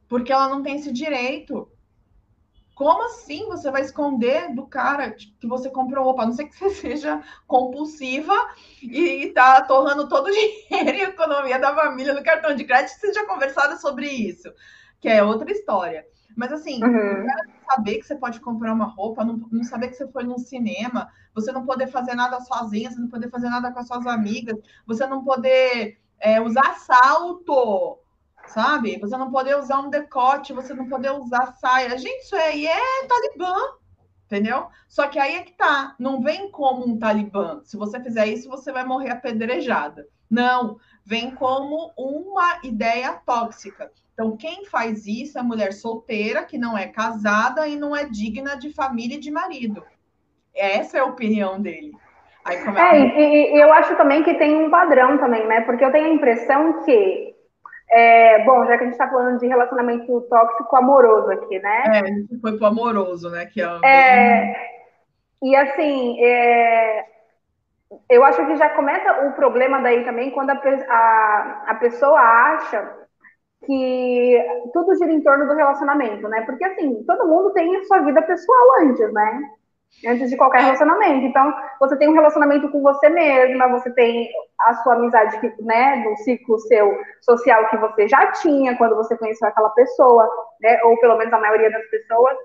porque 0.09 0.33
ela 0.33 0.49
não 0.49 0.63
tem 0.63 0.77
esse 0.77 0.91
direito. 0.91 1.71
Como 2.73 3.03
assim 3.05 3.45
você 3.45 3.69
vai 3.69 3.81
esconder 3.81 4.53
do 4.55 4.65
cara 4.65 5.11
que 5.11 5.45
você 5.45 5.69
comprou 5.69 6.03
roupa? 6.03 6.23
A 6.23 6.25
não 6.25 6.33
ser 6.33 6.45
que 6.45 6.55
você 6.57 6.71
seja 6.71 7.21
compulsiva 7.45 8.33
e 8.81 9.27
está 9.27 9.61
torrando 9.61 10.09
todo 10.09 10.27
o 10.27 10.31
dinheiro 10.69 10.97
e 10.97 11.01
economia 11.03 11.59
da 11.59 11.75
família 11.75 12.13
no 12.13 12.23
cartão 12.23 12.55
de 12.55 12.63
crédito. 12.63 12.99
Você 12.99 13.13
já 13.13 13.25
conversaram 13.25 13.77
sobre 13.77 14.07
isso, 14.07 14.51
que 14.99 15.07
é 15.07 15.23
outra 15.23 15.51
história. 15.51 16.05
Mas 16.35 16.51
assim, 16.53 16.81
uhum. 16.83 17.27
saber 17.69 17.97
que 17.97 18.05
você 18.05 18.15
pode 18.15 18.39
comprar 18.39 18.73
uma 18.73 18.85
roupa, 18.85 19.25
não, 19.25 19.35
não, 19.51 19.63
saber 19.63 19.89
que 19.89 19.95
você 19.95 20.07
foi 20.07 20.23
num 20.23 20.37
cinema, 20.37 21.09
você 21.35 21.51
não 21.51 21.65
poder 21.65 21.87
fazer 21.87 22.15
nada 22.15 22.39
sozinha, 22.39 22.89
você 22.89 22.99
não 22.99 23.09
poder 23.09 23.29
fazer 23.29 23.49
nada 23.49 23.71
com 23.71 23.79
as 23.79 23.87
suas 23.87 24.07
amigas, 24.07 24.57
você 24.87 25.05
não 25.05 25.23
poder 25.23 25.99
é, 26.17 26.39
usar 26.39 26.75
salto 26.75 27.99
sabe? 28.49 28.99
Você 28.99 29.15
não 29.17 29.31
poder 29.31 29.57
usar 29.57 29.79
um 29.79 29.89
decote, 29.89 30.53
você 30.53 30.73
não 30.73 30.87
poder 30.87 31.11
usar 31.11 31.53
saia. 31.53 31.97
Gente, 31.97 32.23
isso 32.23 32.35
aí 32.35 32.67
é 32.67 33.07
talibã, 33.07 33.55
entendeu? 34.25 34.67
Só 34.87 35.07
que 35.07 35.19
aí 35.19 35.35
é 35.35 35.41
que 35.41 35.53
tá, 35.53 35.95
não 35.99 36.21
vem 36.21 36.51
como 36.51 36.85
um 36.85 36.97
talibã. 36.97 37.61
Se 37.63 37.77
você 37.77 37.99
fizer 37.99 38.27
isso, 38.27 38.49
você 38.49 38.71
vai 38.71 38.83
morrer 38.83 39.11
apedrejada. 39.11 40.07
Não, 40.29 40.77
vem 41.03 41.31
como 41.31 41.91
uma 41.97 42.59
ideia 42.63 43.13
tóxica. 43.25 43.91
Então, 44.13 44.35
quem 44.35 44.65
faz 44.65 45.07
isso 45.07 45.39
é 45.39 45.41
mulher 45.41 45.73
solteira, 45.73 46.43
que 46.43 46.57
não 46.57 46.77
é 46.77 46.87
casada 46.87 47.67
e 47.67 47.75
não 47.75 47.95
é 47.95 48.05
digna 48.05 48.55
de 48.55 48.71
família 48.71 49.15
e 49.15 49.19
de 49.19 49.31
marido. 49.31 49.83
Essa 50.53 50.97
é 50.97 50.99
a 50.99 51.05
opinião 51.05 51.59
dele. 51.59 51.93
Aí, 52.43 52.57
é, 52.57 52.99
e, 52.99 53.55
e 53.55 53.61
eu 53.61 53.71
acho 53.73 53.95
também 53.95 54.23
que 54.23 54.33
tem 54.35 54.55
um 54.55 54.69
padrão 54.69 55.17
também, 55.17 55.47
né? 55.47 55.61
Porque 55.61 55.83
eu 55.83 55.91
tenho 55.91 56.07
a 56.07 56.13
impressão 56.13 56.83
que 56.83 57.35
é, 57.91 58.43
bom, 58.45 58.65
já 58.65 58.77
que 58.77 58.83
a 58.83 58.85
gente 58.85 58.93
está 58.93 59.09
falando 59.09 59.39
de 59.39 59.47
relacionamento 59.47 60.21
tóxico 60.29 60.75
amoroso 60.75 61.31
aqui, 61.31 61.59
né? 61.59 61.83
É, 61.87 61.99
a 61.99 62.05
gente 62.05 62.39
foi 62.39 62.57
pro 62.57 62.67
amoroso, 62.67 63.29
né? 63.29 63.45
Que 63.47 63.61
é, 63.61 63.79
é 63.83 64.55
E 65.41 65.55
assim, 65.55 66.23
é, 66.23 67.05
eu 68.09 68.23
acho 68.23 68.45
que 68.45 68.55
já 68.57 68.69
começa 68.69 69.27
o 69.27 69.33
problema 69.33 69.81
daí 69.81 70.03
também 70.03 70.29
quando 70.31 70.51
a, 70.51 70.61
a, 70.89 71.63
a 71.67 71.75
pessoa 71.75 72.19
acha 72.19 72.99
que 73.65 74.45
tudo 74.71 74.95
gira 74.95 75.11
em 75.11 75.21
torno 75.21 75.47
do 75.47 75.55
relacionamento, 75.55 76.27
né? 76.29 76.41
Porque 76.41 76.63
assim, 76.63 77.03
todo 77.05 77.27
mundo 77.27 77.51
tem 77.53 77.75
a 77.75 77.83
sua 77.83 77.99
vida 77.99 78.21
pessoal 78.21 78.81
antes, 78.81 79.11
né? 79.11 79.41
Antes 80.05 80.29
de 80.29 80.37
qualquer 80.37 80.61
relacionamento. 80.61 81.25
Então, 81.25 81.53
você 81.79 81.95
tem 81.97 82.09
um 82.09 82.13
relacionamento 82.13 82.69
com 82.69 82.81
você 82.81 83.09
mesma, 83.09 83.67
você 83.67 83.91
tem 83.91 84.29
a 84.61 84.73
sua 84.75 84.95
amizade, 84.95 85.39
né, 85.59 86.03
do 86.03 86.15
ciclo 86.23 86.59
seu 86.59 86.97
social 87.21 87.67
que 87.69 87.77
você 87.77 88.07
já 88.07 88.31
tinha 88.33 88.77
quando 88.77 88.95
você 88.95 89.17
conheceu 89.17 89.47
aquela 89.47 89.69
pessoa, 89.71 90.29
né, 90.61 90.81
ou 90.83 90.97
pelo 90.99 91.17
menos 91.17 91.33
a 91.33 91.39
maioria 91.39 91.69
das 91.69 91.85
pessoas. 91.89 92.37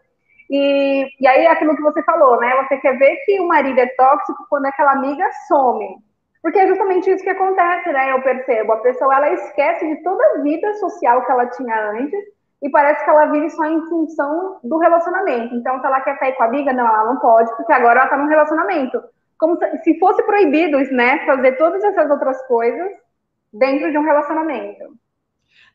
E, 0.51 1.07
e 1.21 1.27
aí, 1.27 1.47
aquilo 1.47 1.77
que 1.77 1.83
você 1.83 2.03
falou, 2.03 2.41
né, 2.41 2.63
você 2.63 2.77
quer 2.79 2.99
ver 2.99 3.17
que 3.25 3.41
o 3.41 3.49
marido 3.49 3.79
é 3.79 3.87
tóxico 3.97 4.47
quando 4.51 4.67
aquela 4.67 4.93
amiga 4.93 5.27
some. 5.49 5.97
Porque 6.43 6.59
é 6.59 6.67
justamente 6.67 7.11
isso 7.11 7.25
que 7.25 7.31
acontece, 7.31 7.91
né, 7.91 8.13
eu 8.13 8.21
percebo. 8.21 8.73
A 8.73 8.77
pessoa, 8.79 9.15
ela 9.15 9.33
esquece 9.33 9.87
de 9.87 10.03
toda 10.03 10.23
a 10.27 10.43
vida 10.43 10.75
social 10.75 11.25
que 11.25 11.33
ela 11.33 11.47
tinha 11.47 11.91
antes 11.91 12.34
e 12.65 12.71
parece 12.71 13.05
que 13.05 13.11
ela 13.11 13.27
vive 13.27 13.51
só 13.51 13.63
em 13.67 13.87
função 13.91 14.59
do 14.65 14.79
relacionamento. 14.79 15.55
Então, 15.55 15.79
se 15.79 15.87
ela 15.87 16.01
quer 16.01 16.19
sair 16.19 16.33
com 16.33 16.45
a 16.45 16.47
amiga, 16.47 16.73
não, 16.73 16.87
ela 16.87 17.13
não 17.13 17.21
pode, 17.21 17.55
porque 17.57 17.71
agora 17.71 18.01
ela 18.01 18.09
tá 18.09 18.17
num 18.17 18.27
relacionamento. 18.27 19.05
Como 19.39 19.59
se 19.83 19.99
fosse 19.99 20.23
proibido, 20.23 20.79
né, 20.91 21.27
fazer 21.27 21.59
todas 21.59 21.85
essas 21.85 22.11
outras 22.11 22.41
coisas 22.47 22.91
dentro 23.53 23.93
de 23.93 23.99
um 23.99 24.03
relacionamento. 24.03 24.99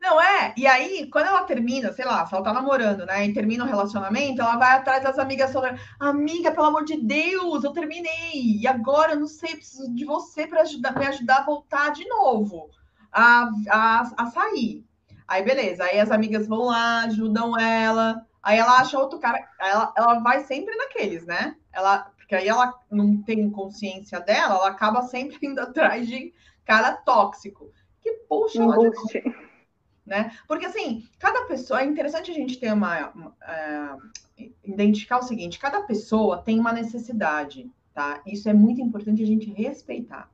Não 0.02 0.20
é? 0.20 0.52
E 0.58 0.66
aí, 0.66 1.08
quando 1.12 1.28
ela 1.28 1.44
termina, 1.44 1.94
sei 1.94 2.06
lá, 2.06 2.26
se 2.26 2.34
ela 2.34 2.44
tá 2.44 2.54
namorando, 2.54 3.06
né? 3.06 3.26
E 3.26 3.34
termina 3.34 3.66
o 3.66 3.68
relacionamento, 3.68 4.42
ela 4.42 4.56
vai 4.58 4.78
atrás 4.78 5.04
das 5.04 5.20
amigas 5.20 5.52
falando: 5.52 5.78
Amiga, 6.00 6.52
pelo 6.52 6.68
amor 6.68 6.86
de 6.86 6.98
Deus, 6.98 7.64
eu 7.64 7.72
terminei. 7.72 8.60
E 8.62 8.66
agora 8.66 9.12
eu 9.12 9.20
não 9.20 9.28
sei, 9.28 9.56
preciso 9.56 9.94
de 9.94 10.06
você 10.06 10.48
para 10.48 10.64
me 10.64 11.06
ajudar 11.06 11.40
a 11.40 11.46
voltar 11.46 11.92
de 11.92 12.08
novo 12.08 12.70
a, 13.12 13.50
a, 13.70 14.12
a 14.18 14.26
sair. 14.28 14.89
Aí, 15.30 15.43
beleza. 15.43 15.84
Aí 15.84 15.99
as 15.99 16.09
amigas 16.09 16.47
vão 16.47 16.65
lá, 16.65 17.03
ajudam 17.03 17.57
ela. 17.57 18.25
Aí 18.41 18.57
ela 18.57 18.80
acha 18.80 18.97
outro 18.97 19.19
cara. 19.19 19.47
Ela, 19.59 19.93
ela 19.95 20.19
vai 20.19 20.43
sempre 20.43 20.75
naqueles, 20.75 21.23
né? 21.27 21.55
Ela, 21.71 22.11
porque 22.17 22.34
aí 22.34 22.47
ela 22.47 22.73
não 22.89 23.21
tem 23.21 23.47
consciência 23.51 24.19
dela, 24.19 24.55
ela 24.55 24.69
acaba 24.69 25.03
sempre 25.03 25.38
indo 25.45 25.59
atrás 25.59 26.07
de 26.07 26.34
cara 26.65 26.93
tóxico. 26.93 27.71
Que 28.01 28.11
puxa 28.27 28.63
ela 28.63 28.89
de 28.89 29.23
né? 30.03 30.32
Porque 30.47 30.65
assim, 30.65 31.07
cada 31.19 31.45
pessoa. 31.45 31.82
É 31.82 31.86
interessante 31.86 32.32
a 32.32 32.34
gente 32.34 32.59
ter 32.59 32.73
uma. 32.73 33.11
uma 33.11 33.36
é, 33.43 34.49
identificar 34.63 35.19
o 35.19 35.23
seguinte: 35.23 35.59
cada 35.59 35.84
pessoa 35.84 36.41
tem 36.41 36.59
uma 36.59 36.73
necessidade, 36.73 37.69
tá? 37.93 38.19
Isso 38.25 38.49
é 38.49 38.53
muito 38.53 38.82
importante 38.82 39.21
a 39.21 39.27
gente 39.27 39.51
respeitar. 39.51 40.27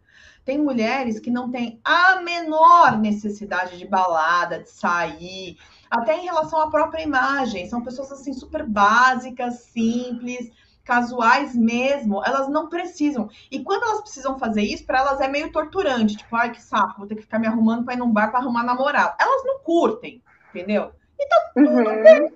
Tem 0.45 0.59
mulheres 0.59 1.19
que 1.19 1.31
não 1.31 1.49
têm 1.49 1.81
a 1.83 2.21
menor 2.21 2.99
necessidade 2.99 3.79
de 3.79 3.85
balada, 3.87 4.59
de 4.59 4.69
sair, 4.69 5.57
até 5.89 6.15
em 6.17 6.23
relação 6.23 6.61
à 6.61 6.69
própria 6.69 7.01
imagem. 7.01 7.67
São 7.67 7.83
pessoas 7.83 8.11
assim 8.11 8.31
super 8.31 8.63
básicas, 8.63 9.61
simples, 9.61 10.51
casuais 10.83 11.55
mesmo. 11.55 12.23
Elas 12.23 12.47
não 12.47 12.69
precisam. 12.69 13.27
E 13.49 13.63
quando 13.63 13.83
elas 13.83 14.01
precisam 14.01 14.37
fazer 14.37 14.61
isso, 14.61 14.85
para 14.85 14.99
elas 14.99 15.19
é 15.19 15.27
meio 15.27 15.51
torturante. 15.51 16.15
Tipo, 16.15 16.35
ai 16.35 16.51
que 16.51 16.61
saco, 16.61 16.99
vou 16.99 17.07
ter 17.07 17.15
que 17.15 17.23
ficar 17.23 17.39
me 17.39 17.47
arrumando 17.47 17.83
para 17.83 17.95
ir 17.95 17.97
num 17.97 18.11
bar 18.11 18.29
para 18.29 18.39
arrumar 18.39 18.63
namorado. 18.63 19.15
Elas 19.19 19.43
não 19.45 19.59
curtem, 19.59 20.21
entendeu? 20.49 20.91
E 21.19 21.27
tá 21.27 21.51
tudo 21.55 21.69
uhum. 21.69 22.03
bem. 22.03 22.33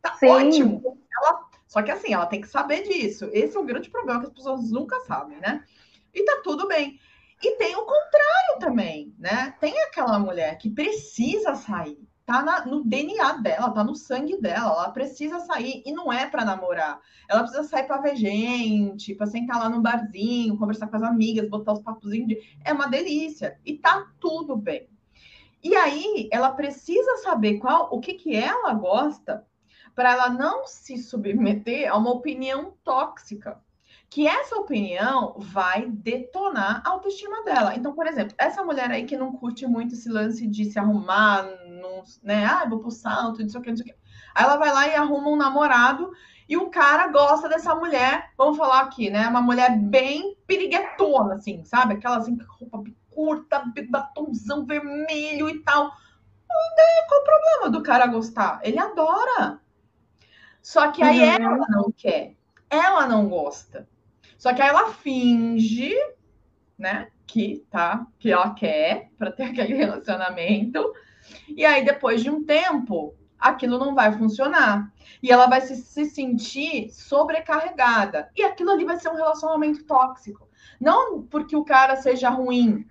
Tá 0.00 0.14
Sim. 0.14 0.28
ótimo. 0.28 0.98
Ela... 1.20 1.44
Só 1.66 1.82
que 1.82 1.90
assim, 1.90 2.14
ela 2.14 2.26
tem 2.26 2.40
que 2.40 2.48
saber 2.48 2.84
disso. 2.84 3.28
Esse 3.32 3.56
é 3.56 3.60
o 3.60 3.64
grande 3.64 3.90
problema 3.90 4.20
que 4.20 4.26
as 4.26 4.32
pessoas 4.32 4.70
nunca 4.70 5.00
sabem, 5.00 5.38
né? 5.38 5.64
E 6.14 6.24
tá 6.24 6.40
tudo 6.42 6.68
bem. 6.68 6.98
E 7.42 7.56
tem 7.56 7.76
o 7.76 7.84
contrário 7.84 8.58
também, 8.58 9.14
né? 9.18 9.54
Tem 9.60 9.78
aquela 9.82 10.18
mulher 10.18 10.56
que 10.56 10.70
precisa 10.70 11.54
sair, 11.54 11.98
tá 12.24 12.42
na, 12.42 12.64
no 12.64 12.82
DNA 12.82 13.34
dela, 13.34 13.70
tá 13.70 13.84
no 13.84 13.94
sangue 13.94 14.40
dela, 14.40 14.72
ela 14.72 14.90
precisa 14.90 15.38
sair 15.40 15.82
e 15.84 15.92
não 15.92 16.12
é 16.12 16.26
para 16.26 16.44
namorar. 16.44 16.98
Ela 17.28 17.42
precisa 17.42 17.64
sair 17.64 17.86
para 17.86 18.00
ver 18.00 18.16
gente, 18.16 19.14
para 19.14 19.26
sentar 19.26 19.58
lá 19.58 19.68
no 19.68 19.82
barzinho, 19.82 20.56
conversar 20.56 20.88
com 20.88 20.96
as 20.96 21.02
amigas, 21.02 21.48
botar 21.48 21.74
os 21.74 21.82
papozinhos 21.82 22.28
de... 22.28 22.58
é 22.64 22.72
uma 22.72 22.88
delícia 22.88 23.58
e 23.64 23.76
tá 23.76 24.10
tudo 24.18 24.56
bem. 24.56 24.88
E 25.62 25.74
aí 25.76 26.28
ela 26.32 26.50
precisa 26.52 27.16
saber 27.18 27.58
qual 27.58 27.88
o 27.92 28.00
que 28.00 28.14
que 28.14 28.34
ela 28.34 28.72
gosta 28.72 29.46
para 29.94 30.12
ela 30.12 30.28
não 30.28 30.66
se 30.66 30.98
submeter 30.98 31.90
a 31.90 31.96
uma 31.96 32.10
opinião 32.10 32.74
tóxica 32.84 33.60
que 34.16 34.26
essa 34.26 34.56
opinião 34.56 35.34
vai 35.36 35.90
detonar 35.90 36.80
a 36.86 36.88
autoestima 36.88 37.44
dela. 37.44 37.74
Então, 37.74 37.92
por 37.92 38.06
exemplo, 38.06 38.34
essa 38.38 38.64
mulher 38.64 38.90
aí 38.90 39.04
que 39.04 39.14
não 39.14 39.36
curte 39.36 39.66
muito 39.66 39.92
esse 39.92 40.08
lance 40.08 40.46
de 40.46 40.64
se 40.64 40.78
arrumar, 40.78 41.42
não, 41.68 42.02
né? 42.22 42.46
Ah, 42.46 42.64
vou 42.66 42.78
pro 42.78 42.90
salto, 42.90 43.42
não 43.42 43.48
sei 43.50 43.60
o 43.60 43.62
que, 43.62 43.68
não 43.68 43.76
sei 43.76 43.84
o 43.84 43.88
que. 43.90 43.94
Aí 44.34 44.42
ela 44.42 44.56
vai 44.56 44.72
lá 44.72 44.88
e 44.88 44.94
arruma 44.94 45.28
um 45.28 45.36
namorado 45.36 46.10
e 46.48 46.56
o 46.56 46.70
cara 46.70 47.08
gosta 47.08 47.46
dessa 47.46 47.74
mulher, 47.74 48.32
vamos 48.38 48.56
falar 48.56 48.80
aqui, 48.80 49.10
né? 49.10 49.28
Uma 49.28 49.42
mulher 49.42 49.78
bem 49.78 50.34
periguetona, 50.46 51.34
assim, 51.34 51.62
sabe? 51.66 51.92
Aquela 51.92 52.16
assim, 52.16 52.38
roupa 52.58 52.84
curta, 53.10 53.70
batomzão 53.90 54.64
vermelho 54.64 55.46
e 55.50 55.58
tal. 55.58 55.92
ideia, 56.72 57.06
qual 57.06 57.20
o 57.20 57.24
problema 57.24 57.70
do 57.70 57.82
cara 57.82 58.06
gostar? 58.06 58.60
Ele 58.62 58.78
adora. 58.78 59.60
Só 60.62 60.90
que 60.90 61.02
aí 61.02 61.20
uhum. 61.20 61.52
ela 61.52 61.66
não 61.68 61.92
quer. 61.92 62.34
Ela 62.70 63.06
não 63.06 63.28
gosta. 63.28 63.86
Só 64.38 64.52
que 64.52 64.62
aí 64.62 64.68
ela 64.68 64.92
finge, 64.92 65.94
né, 66.78 67.08
que 67.26 67.64
tá, 67.70 68.06
que 68.18 68.30
ela 68.30 68.54
quer 68.54 69.10
para 69.18 69.32
ter 69.32 69.44
aquele 69.50 69.74
relacionamento. 69.74 70.92
E 71.48 71.64
aí 71.64 71.84
depois 71.84 72.22
de 72.22 72.30
um 72.30 72.44
tempo, 72.44 73.14
aquilo 73.38 73.78
não 73.78 73.94
vai 73.94 74.12
funcionar. 74.12 74.92
E 75.22 75.32
ela 75.32 75.46
vai 75.46 75.60
se, 75.60 75.76
se 75.76 76.04
sentir 76.06 76.90
sobrecarregada. 76.90 78.30
E 78.36 78.42
aquilo 78.42 78.70
ali 78.70 78.84
vai 78.84 78.98
ser 78.98 79.08
um 79.08 79.16
relacionamento 79.16 79.84
tóxico. 79.84 80.48
Não 80.80 81.22
porque 81.22 81.56
o 81.56 81.64
cara 81.64 81.96
seja 81.96 82.28
ruim, 82.28 82.86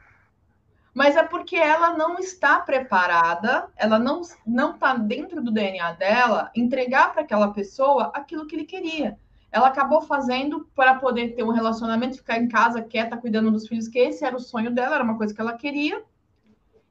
mas 0.93 1.17
é 1.17 1.23
porque 1.23 1.57
ela 1.57 1.95
não 1.97 2.17
está 2.17 2.59
preparada, 2.61 3.69
ela 3.75 3.99
não 3.99 4.21
não 4.45 4.71
está 4.71 4.95
dentro 4.95 5.43
do 5.43 5.51
DNA 5.51 5.91
dela 5.93 6.49
entregar 6.55 7.11
para 7.11 7.21
aquela 7.21 7.51
pessoa 7.51 8.11
aquilo 8.15 8.47
que 8.47 8.55
ele 8.55 8.63
queria. 8.63 9.19
Ela 9.55 9.69
acabou 9.69 10.01
fazendo 10.01 10.67
para 10.75 10.95
poder 10.95 11.29
ter 11.29 11.41
um 11.41 11.51
relacionamento, 11.51 12.17
ficar 12.17 12.37
em 12.37 12.49
casa 12.49 12.81
quieta, 12.81 13.15
cuidando 13.15 13.49
dos 13.49 13.65
filhos, 13.65 13.87
que 13.87 13.97
esse 13.97 14.25
era 14.25 14.35
o 14.35 14.39
sonho 14.39 14.69
dela, 14.69 14.95
era 14.95 15.03
uma 15.03 15.15
coisa 15.15 15.33
que 15.33 15.39
ela 15.39 15.53
queria. 15.53 16.03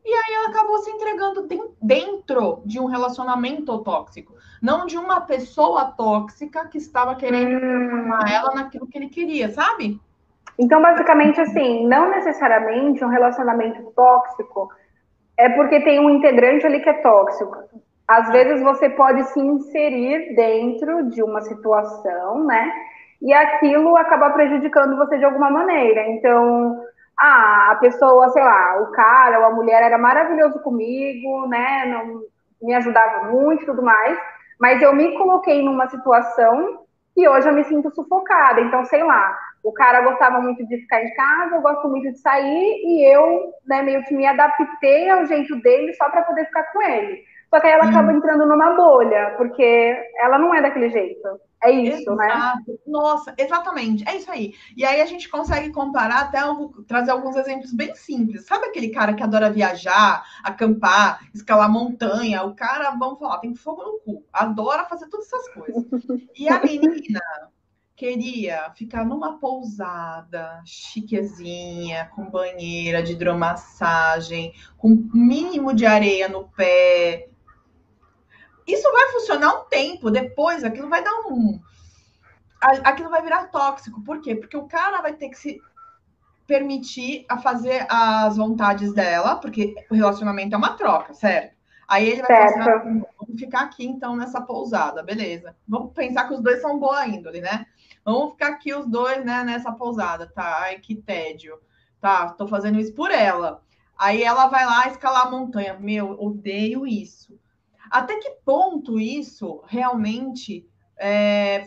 E 0.03 0.09
aí 0.11 0.35
ela 0.35 0.49
acabou 0.49 0.79
se 0.79 0.91
entregando 0.91 1.47
dentro 1.83 2.63
de 2.65 2.81
um 2.81 2.87
relacionamento 2.87 3.77
tóxico, 3.81 4.35
não 4.63 4.87
de 4.87 4.97
uma 4.97 5.21
pessoa 5.21 5.93
tóxica 5.93 6.67
que 6.67 6.79
estava 6.79 7.15
querendo 7.17 7.61
transformar 7.61 8.33
ela 8.33 8.55
naquilo 8.55 8.87
que 8.87 8.97
ele 8.97 9.11
queria, 9.11 9.51
sabe? 9.51 10.01
Então, 10.59 10.81
basicamente, 10.81 11.39
assim, 11.43 11.87
não 11.87 12.11
necessariamente 12.11 13.05
um 13.05 13.09
relacionamento 13.09 13.83
tóxico 13.95 14.71
é 15.37 15.51
porque 15.51 15.81
tem 15.81 16.01
um 16.01 16.09
integrante 16.09 16.65
ali 16.65 16.81
que 16.81 16.89
é 16.89 16.95
tóxico. 16.95 17.84
Às 18.07 18.31
vezes 18.31 18.63
você 18.63 18.91
pode 18.91 19.25
se 19.25 19.41
inserir 19.41 20.35
dentro 20.35 21.09
de 21.11 21.23
uma 21.23 21.41
situação, 21.43 22.45
né? 22.45 22.73
E 23.23 23.33
aquilo 23.33 23.97
acaba 23.97 24.31
prejudicando 24.31 24.97
você 24.97 25.17
de 25.17 25.25
alguma 25.25 25.51
maneira. 25.51 26.07
Então, 26.09 26.85
ah, 27.19 27.71
a 27.73 27.77
pessoa, 27.77 28.29
sei 28.31 28.43
lá, 28.43 28.83
o 28.83 28.93
cara 28.93 29.41
ou 29.41 29.47
a 29.47 29.55
mulher 29.55 29.83
era 29.83 29.97
maravilhoso 29.97 30.61
comigo, 30.61 31.47
né? 31.49 31.87
Não 31.87 32.23
me 32.63 32.75
ajudava 32.75 33.31
muito 33.31 33.63
e 33.63 33.67
tudo 33.67 33.83
mais, 33.83 34.19
mas 34.61 34.83
eu 34.83 34.95
me 34.95 35.17
coloquei 35.17 35.63
numa 35.63 35.87
situação 35.89 36.85
e 37.17 37.29
hoje 37.29 37.49
eu 37.49 37.55
me 37.55 37.65
sinto 37.65 37.95
sufocada. 37.95 38.61
Então, 38.61 38.85
sei 38.85 39.03
lá, 39.03 39.39
o 39.63 39.73
cara 39.73 40.03
gostava 40.03 40.41
muito 40.41 40.67
de 40.67 40.79
ficar 40.79 41.03
em 41.03 41.15
casa, 41.15 41.57
eu 41.57 41.63
gosto 41.63 41.89
muito 41.89 42.11
de 42.11 42.19
sair, 42.19 42.83
e 42.85 43.15
eu, 43.15 43.53
né, 43.67 43.83
meio 43.83 44.05
que 44.05 44.15
me 44.15 44.27
adaptei 44.27 45.09
ao 45.09 45.25
jeito 45.27 45.57
dele 45.61 45.95
só 45.95 46.11
para 46.11 46.23
poder 46.23 46.47
ficar 46.47 46.65
com 46.73 46.83
ele. 46.83 47.23
Só 47.55 47.61
que 47.61 47.69
aí 47.69 47.75
ela 47.75 47.85
acaba 47.85 48.13
entrando 48.13 48.47
numa 48.47 48.75
bolha, 48.75 49.33
porque 49.37 49.97
ela 50.19 50.41
não 50.41 50.53
é 50.53 50.61
daquele 50.61 50.91
jeito. 50.91 51.21
É 51.63 51.71
isso, 51.71 52.13
né? 52.17 52.27
Exato. 52.27 52.73
né? 52.73 52.77
Nossa, 52.85 53.35
exatamente. 53.39 54.03
É 54.09 54.17
isso 54.17 54.29
aí. 54.29 54.55
E 54.77 54.85
aí 54.85 55.01
a 55.01 55.07
gente 55.07 55.29
consegue 55.29 55.71
comparar 55.71 56.23
até 56.23 56.41
trazer 56.89 57.13
alguns 57.13 57.37
exemplos 57.37 57.73
bem 57.73 57.95
simples. 57.95 58.45
Sabe 58.45 58.67
aquele 58.67 58.89
cara 58.89 59.15
que 59.15 59.23
adora 59.23 59.53
viajar, 59.53 60.25
acampar, 60.43 61.21
escalar 61.33 61.71
montanha? 61.71 62.43
O 62.43 62.57
cara, 62.57 62.91
vamos 62.91 63.21
falar, 63.21 63.39
tem 63.39 63.55
fogo 63.55 63.85
no 63.85 64.01
cu. 64.01 64.25
Adora 64.33 64.87
fazer 64.87 65.09
todas 65.09 65.33
essas 65.33 65.49
coisas. 65.51 65.85
E 66.37 66.49
a 66.49 66.61
menina 66.61 67.21
queria 67.95 68.73
ficar 68.75 69.05
numa 69.05 69.39
pousada 69.39 70.61
chiquezinha, 70.65 72.11
com 72.17 72.29
banheira 72.29 73.01
de 73.01 73.13
hidromassagem, 73.13 74.53
com 74.77 75.09
mínimo 75.15 75.73
de 75.73 75.87
areia 75.87 76.29
no 76.29 76.49
pé, 76.49 77.29
isso 78.67 78.91
vai 78.91 79.13
funcionar 79.13 79.55
um 79.55 79.65
tempo, 79.65 80.11
depois 80.11 80.65
aquilo 80.65 80.89
vai 80.89 81.03
dar 81.03 81.21
um. 81.27 81.61
Aquilo 82.61 83.11
vai 83.11 83.23
virar 83.23 83.49
tóxico. 83.49 84.03
Por 84.03 84.21
quê? 84.21 84.35
Porque 84.35 84.57
o 84.57 84.67
cara 84.67 85.03
vai 85.03 85.13
ter 85.13 85.29
que 85.29 85.39
se 85.39 85.61
permitir 86.47 87.25
a 87.29 87.39
fazer 87.39 87.87
as 87.89 88.37
vontades 88.37 88.93
dela, 88.93 89.37
porque 89.37 89.75
o 89.91 89.95
relacionamento 89.95 90.55
é 90.55 90.59
uma 90.59 90.77
troca, 90.77 91.15
certo? 91.15 91.55
Aí 91.87 92.09
ele 92.09 92.23
vai 92.23 92.49
certo. 92.49 92.65
falar 92.65 92.77
assim, 92.77 93.03
vamos 93.19 93.41
ficar 93.41 93.61
aqui 93.61 93.87
então 93.87 94.17
nessa 94.17 94.41
pousada, 94.41 95.03
beleza. 95.03 95.55
Vamos 95.69 95.93
pensar 95.93 96.27
que 96.27 96.35
os 96.35 96.43
dois 96.43 96.61
são 96.61 96.79
boa 96.79 97.07
índole, 97.07 97.41
né? 97.41 97.67
Vamos 98.05 98.33
ficar 98.33 98.49
aqui 98.49 98.75
os 98.75 98.87
dois, 98.87 99.25
né, 99.25 99.45
nessa 99.45 99.73
pousada, 99.73 100.27
tá? 100.27 100.61
Ai, 100.63 100.79
que 100.79 100.95
tédio. 100.95 101.59
Tá, 102.01 102.29
tô 102.31 102.47
fazendo 102.47 102.79
isso 102.79 102.95
por 102.95 103.11
ela. 103.11 103.63
Aí 103.99 104.23
ela 104.23 104.47
vai 104.49 104.67
lá 104.67 104.89
escalar 104.89 105.27
a 105.27 105.31
montanha. 105.31 105.79
Meu, 105.79 106.11
odeio 106.21 106.87
isso. 106.87 107.39
Até 107.95 108.17
que 108.17 108.29
ponto 108.45 108.99
isso 108.99 109.63
realmente 109.69 110.69
é, 110.99 111.67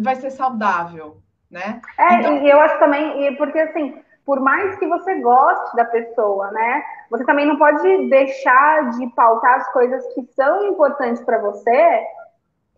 vai 0.00 0.14
ser 0.14 0.30
saudável, 0.30 1.18
né? 1.50 1.82
É, 1.98 2.14
então... 2.14 2.38
e 2.38 2.48
eu 2.48 2.58
acho 2.58 2.78
também, 2.78 3.36
porque 3.36 3.58
assim, 3.58 4.02
por 4.24 4.40
mais 4.40 4.78
que 4.78 4.86
você 4.86 5.20
goste 5.20 5.76
da 5.76 5.84
pessoa, 5.84 6.50
né? 6.50 6.82
Você 7.10 7.26
também 7.26 7.44
não 7.44 7.58
pode 7.58 8.08
deixar 8.08 8.88
de 8.92 9.06
pautar 9.08 9.56
as 9.56 9.70
coisas 9.74 10.02
que 10.14 10.22
são 10.34 10.66
importantes 10.68 11.22
para 11.24 11.36
você 11.36 12.06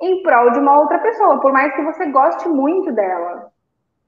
em 0.01 0.21
prol 0.25 0.51
de 0.51 0.59
uma 0.59 0.81
outra 0.81 0.99
pessoa, 0.99 1.41
por 1.41 1.53
mais 1.53 1.73
que 1.77 1.83
você 1.83 2.07
goste 2.07 2.49
muito 2.49 2.91
dela. 2.91 3.52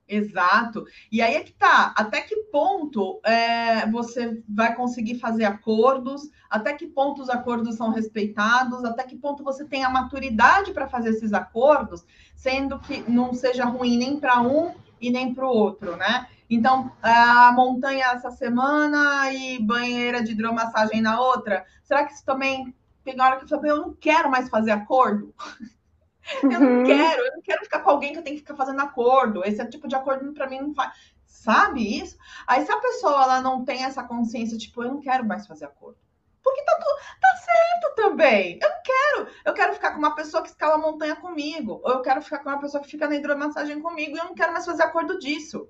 Exato. 0.07 0.85
E 1.11 1.23
aí 1.23 1.35
é 1.35 1.43
que 1.43 1.53
tá. 1.53 1.95
Até 1.97 2.21
que 2.21 2.37
ponto 2.53 3.21
é, 3.25 3.91
você 3.91 4.43
vai 4.49 4.75
conseguir 4.75 5.19
fazer 5.19 5.45
acordos? 5.45 6.31
Até 6.51 6.75
que 6.75 6.87
ponto 6.87 7.23
os 7.23 7.31
acordos 7.31 7.77
são 7.77 7.91
respeitados? 7.91 8.85
Até 8.85 9.05
que 9.05 9.17
ponto 9.17 9.43
você 9.43 9.65
tem 9.65 9.83
a 9.83 9.91
maturidade 9.91 10.73
para 10.73 10.89
fazer 10.89 11.11
esses 11.11 11.33
acordos, 11.33 12.05
sendo 12.35 12.79
que 12.81 13.03
não 13.11 13.33
seja 13.33 13.65
ruim 13.65 13.97
nem 13.97 14.21
para 14.21 14.43
um 14.43 14.75
e 15.01 15.11
nem 15.11 15.35
para 15.35 15.47
o 15.47 15.49
outro, 15.49 15.97
né? 15.97 16.29
Então, 16.49 16.93
a 17.03 17.51
montanha 17.53 18.13
essa 18.13 18.31
semana 18.31 19.33
e 19.33 19.59
banheira 19.59 20.23
de 20.23 20.33
hidromassagem 20.33 21.01
na 21.01 21.19
outra. 21.19 21.65
Será 21.83 22.05
que 22.05 22.13
isso 22.13 22.25
também 22.25 22.75
tem 23.03 23.21
hora 23.21 23.37
que 23.37 23.53
eu 23.53 23.65
eu 23.65 23.77
não 23.79 23.95
quero 23.95 24.31
mais 24.31 24.49
fazer 24.49 24.71
acordo? 24.71 25.35
Eu 26.43 26.61
não 26.61 26.79
uhum. 26.79 26.85
quero, 26.85 27.23
eu 27.23 27.33
não 27.33 27.43
quero 27.43 27.65
ficar 27.65 27.81
com 27.81 27.91
alguém 27.91 28.13
que 28.13 28.19
eu 28.19 28.23
tenho 28.23 28.37
que 28.37 28.43
ficar 28.43 28.57
fazendo 28.57 28.81
acordo. 28.81 29.45
Esse 29.45 29.61
é 29.61 29.67
tipo 29.67 29.87
de 29.87 29.95
acordo 29.95 30.33
para 30.33 30.49
mim 30.49 30.61
não 30.61 30.75
faz. 30.75 30.95
Sabe 31.27 32.01
isso? 32.01 32.17
Aí 32.47 32.65
se 32.65 32.73
a 32.73 32.81
pessoa 32.81 33.23
ela 33.23 33.41
não 33.43 33.65
tem 33.65 33.85
essa 33.85 34.03
consciência, 34.03 34.57
tipo, 34.57 34.83
eu 34.83 34.89
não 34.89 35.01
quero 35.01 35.25
mais 35.27 35.47
fazer 35.47 35.67
acordo. 35.67 35.99
Porque 36.43 36.63
tá, 36.63 36.73
tudo, 36.75 37.21
tá 37.21 37.37
certo 37.37 37.95
também. 37.97 38.59
Eu 38.63 38.69
não 38.69 38.83
quero. 38.83 39.29
Eu 39.45 39.55
quero 39.55 39.75
ficar 39.75 39.93
com 39.93 39.99
uma 39.99 40.15
pessoa 40.15 40.43
que 40.43 40.51
escala 40.51 40.75
a 40.75 40.79
montanha 40.79 41.17
comigo. 41.17 41.81
Ou 41.83 41.93
eu 41.93 42.03
quero 42.03 42.23
ficar 42.23 42.39
com 42.39 42.51
uma 42.51 42.61
pessoa 42.61 42.83
que 42.83 42.91
fica 42.91 43.09
na 43.09 43.17
hidromassagem 43.17 43.81
comigo 43.81 44.15
e 44.15 44.19
eu 44.19 44.25
não 44.25 44.35
quero 44.35 44.53
mais 44.53 44.65
fazer 44.65 44.83
acordo 44.83 45.19
disso. 45.19 45.69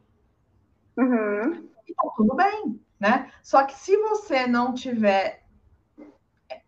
Uhum. 0.96 1.68
E 1.86 1.94
tá 1.94 2.10
tudo 2.16 2.34
bem, 2.34 2.80
né? 2.98 3.32
Só 3.42 3.64
que 3.64 3.74
se 3.74 3.96
você 3.96 4.46
não 4.46 4.74
tiver 4.74 5.44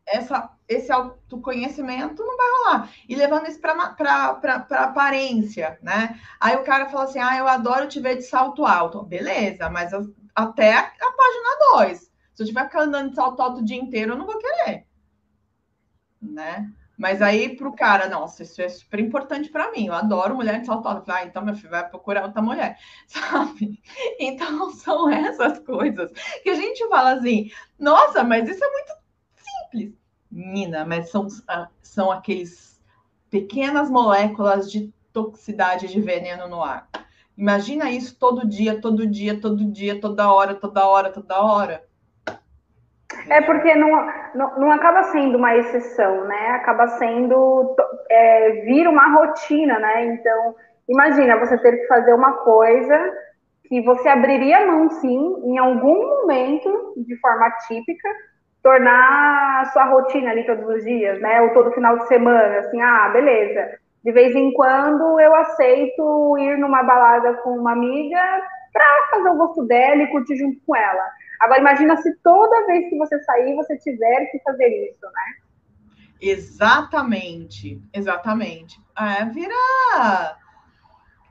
essa, 0.06 0.55
esse 0.68 0.90
autoconhecimento 0.90 2.24
não 2.24 2.36
vai 2.36 2.46
rolar. 2.50 2.92
E 3.08 3.14
levando 3.14 3.48
isso 3.48 3.60
para 3.60 4.66
aparência, 4.70 5.78
né? 5.82 6.20
Aí 6.40 6.56
o 6.56 6.64
cara 6.64 6.88
fala 6.88 7.04
assim: 7.04 7.18
ah, 7.18 7.36
eu 7.36 7.46
adoro 7.46 7.88
te 7.88 8.00
ver 8.00 8.16
de 8.16 8.22
salto 8.22 8.64
alto. 8.64 9.02
Beleza, 9.02 9.70
mas 9.70 9.92
eu, 9.92 10.14
até 10.34 10.74
a, 10.74 10.80
a 10.80 11.12
página 11.12 11.76
2. 11.76 12.00
Se 12.34 12.42
eu 12.42 12.46
tiver 12.46 12.68
andando 12.76 13.10
de 13.10 13.16
salto 13.16 13.40
alto 13.40 13.60
o 13.60 13.64
dia 13.64 13.78
inteiro, 13.78 14.12
eu 14.12 14.18
não 14.18 14.26
vou 14.26 14.38
querer. 14.38 14.86
Né? 16.20 16.70
Mas 16.98 17.20
aí 17.20 17.54
pro 17.56 17.74
cara, 17.74 18.08
nossa, 18.08 18.42
isso 18.42 18.60
é 18.62 18.68
super 18.68 18.98
importante 19.00 19.50
para 19.50 19.70
mim. 19.70 19.86
Eu 19.86 19.94
adoro 19.94 20.34
mulher 20.34 20.60
de 20.60 20.66
salto 20.66 20.88
alto. 20.88 21.10
Ah, 21.10 21.24
então 21.24 21.44
meu 21.44 21.54
filho 21.54 21.70
vai 21.70 21.88
procurar 21.88 22.24
outra 22.24 22.42
mulher, 22.42 22.78
sabe? 23.06 23.80
Então 24.18 24.70
são 24.76 25.08
essas 25.08 25.58
coisas 25.60 26.10
que 26.42 26.50
a 26.50 26.54
gente 26.54 26.86
fala 26.88 27.12
assim, 27.12 27.50
nossa, 27.78 28.24
mas 28.24 28.48
isso 28.48 28.64
é 28.64 28.70
muito 28.70 28.92
simples. 29.36 30.05
Mina, 30.36 30.84
mas 30.84 31.10
são, 31.10 31.26
são 31.80 32.12
aqueles 32.12 32.78
pequenas 33.30 33.90
moléculas 33.90 34.70
de 34.70 34.92
toxicidade 35.10 35.88
de 35.88 35.98
veneno 35.98 36.46
no 36.46 36.62
ar. 36.62 36.86
Imagina 37.36 37.90
isso 37.90 38.18
todo 38.18 38.46
dia, 38.46 38.80
todo 38.80 39.06
dia, 39.06 39.40
todo 39.40 39.64
dia, 39.72 39.98
toda 39.98 40.30
hora, 40.30 40.54
toda 40.54 40.86
hora, 40.86 41.10
toda 41.10 41.42
hora. 41.42 41.82
É 43.30 43.40
porque 43.40 43.74
não, 43.74 43.90
não, 44.34 44.58
não 44.58 44.70
acaba 44.70 45.04
sendo 45.04 45.38
uma 45.38 45.56
exceção, 45.56 46.26
né? 46.26 46.50
Acaba 46.50 46.86
sendo 46.98 47.74
é, 48.10 48.50
vir 48.66 48.86
uma 48.86 49.14
rotina, 49.14 49.78
né? 49.78 50.06
Então, 50.06 50.54
imagina 50.86 51.38
você 51.38 51.56
ter 51.58 51.78
que 51.78 51.86
fazer 51.86 52.12
uma 52.12 52.32
coisa 52.44 53.12
que 53.64 53.80
você 53.82 54.08
abriria 54.08 54.66
mão 54.66 54.90
sim 54.90 55.34
em 55.44 55.58
algum 55.58 56.20
momento 56.20 56.94
de 56.96 57.16
forma 57.20 57.50
típica, 57.66 58.08
tornar 58.66 59.60
a 59.60 59.64
sua 59.66 59.84
rotina 59.84 60.32
ali 60.32 60.44
todos 60.44 60.66
os 60.66 60.82
dias, 60.82 61.20
né? 61.20 61.40
Ou 61.40 61.50
todo 61.50 61.70
final 61.70 61.96
de 61.98 62.08
semana, 62.08 62.58
assim, 62.58 62.82
ah, 62.82 63.08
beleza. 63.10 63.78
De 64.04 64.10
vez 64.10 64.34
em 64.34 64.52
quando 64.54 65.20
eu 65.20 65.32
aceito 65.36 66.36
ir 66.36 66.58
numa 66.58 66.82
balada 66.82 67.34
com 67.34 67.56
uma 67.56 67.70
amiga 67.70 68.20
para 68.72 69.08
fazer 69.10 69.28
o 69.28 69.36
gosto 69.36 69.64
dela 69.66 70.02
e 70.02 70.10
curtir 70.10 70.36
junto 70.36 70.60
com 70.66 70.74
ela. 70.74 71.04
Agora, 71.40 71.60
imagina 71.60 71.96
se 71.98 72.12
toda 72.24 72.66
vez 72.66 72.90
que 72.90 72.98
você 72.98 73.22
sair, 73.22 73.54
você 73.54 73.78
tiver 73.78 74.26
que 74.32 74.40
fazer 74.40 74.66
isso, 74.90 75.06
né? 75.06 75.34
Exatamente, 76.20 77.80
exatamente. 77.94 78.80
É, 78.98 79.24
vira. 79.26 79.54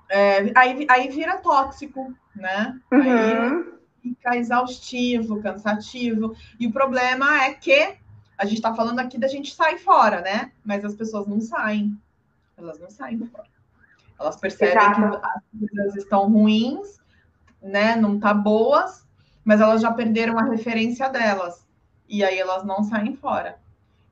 É, 0.09 0.37
aí, 0.55 0.87
aí 0.89 1.09
vira 1.09 1.35
tóxico, 1.39 2.13
né? 2.33 2.79
Uhum. 2.93 3.01
Aí 3.01 3.75
fica 4.05 4.37
exaustivo, 4.37 5.41
cansativo. 5.41 6.35
E 6.59 6.67
o 6.67 6.71
problema 6.71 7.43
é 7.43 7.53
que 7.55 7.95
a 8.37 8.45
gente 8.45 8.57
está 8.57 8.73
falando 8.75 8.99
aqui 8.99 9.17
da 9.17 9.27
gente 9.27 9.55
sair 9.55 9.79
fora, 9.79 10.21
né? 10.21 10.51
Mas 10.63 10.85
as 10.85 10.93
pessoas 10.93 11.25
não 11.25 11.41
saem. 11.41 11.97
Elas 12.55 12.79
não 12.79 12.89
saem 12.89 13.25
fora. 13.25 13.47
Elas 14.19 14.35
percebem 14.37 14.77
Exato. 14.77 15.19
que 15.19 15.25
as 15.25 15.69
coisas 15.69 15.95
estão 15.95 16.31
ruins, 16.31 16.99
né? 17.61 17.95
Não 17.95 18.19
tá 18.19 18.33
boas, 18.33 19.05
mas 19.43 19.59
elas 19.59 19.81
já 19.81 19.91
perderam 19.91 20.37
a 20.37 20.43
referência 20.43 21.09
delas. 21.09 21.65
E 22.07 22.23
aí 22.23 22.37
elas 22.37 22.63
não 22.63 22.83
saem 22.83 23.15
fora. 23.15 23.57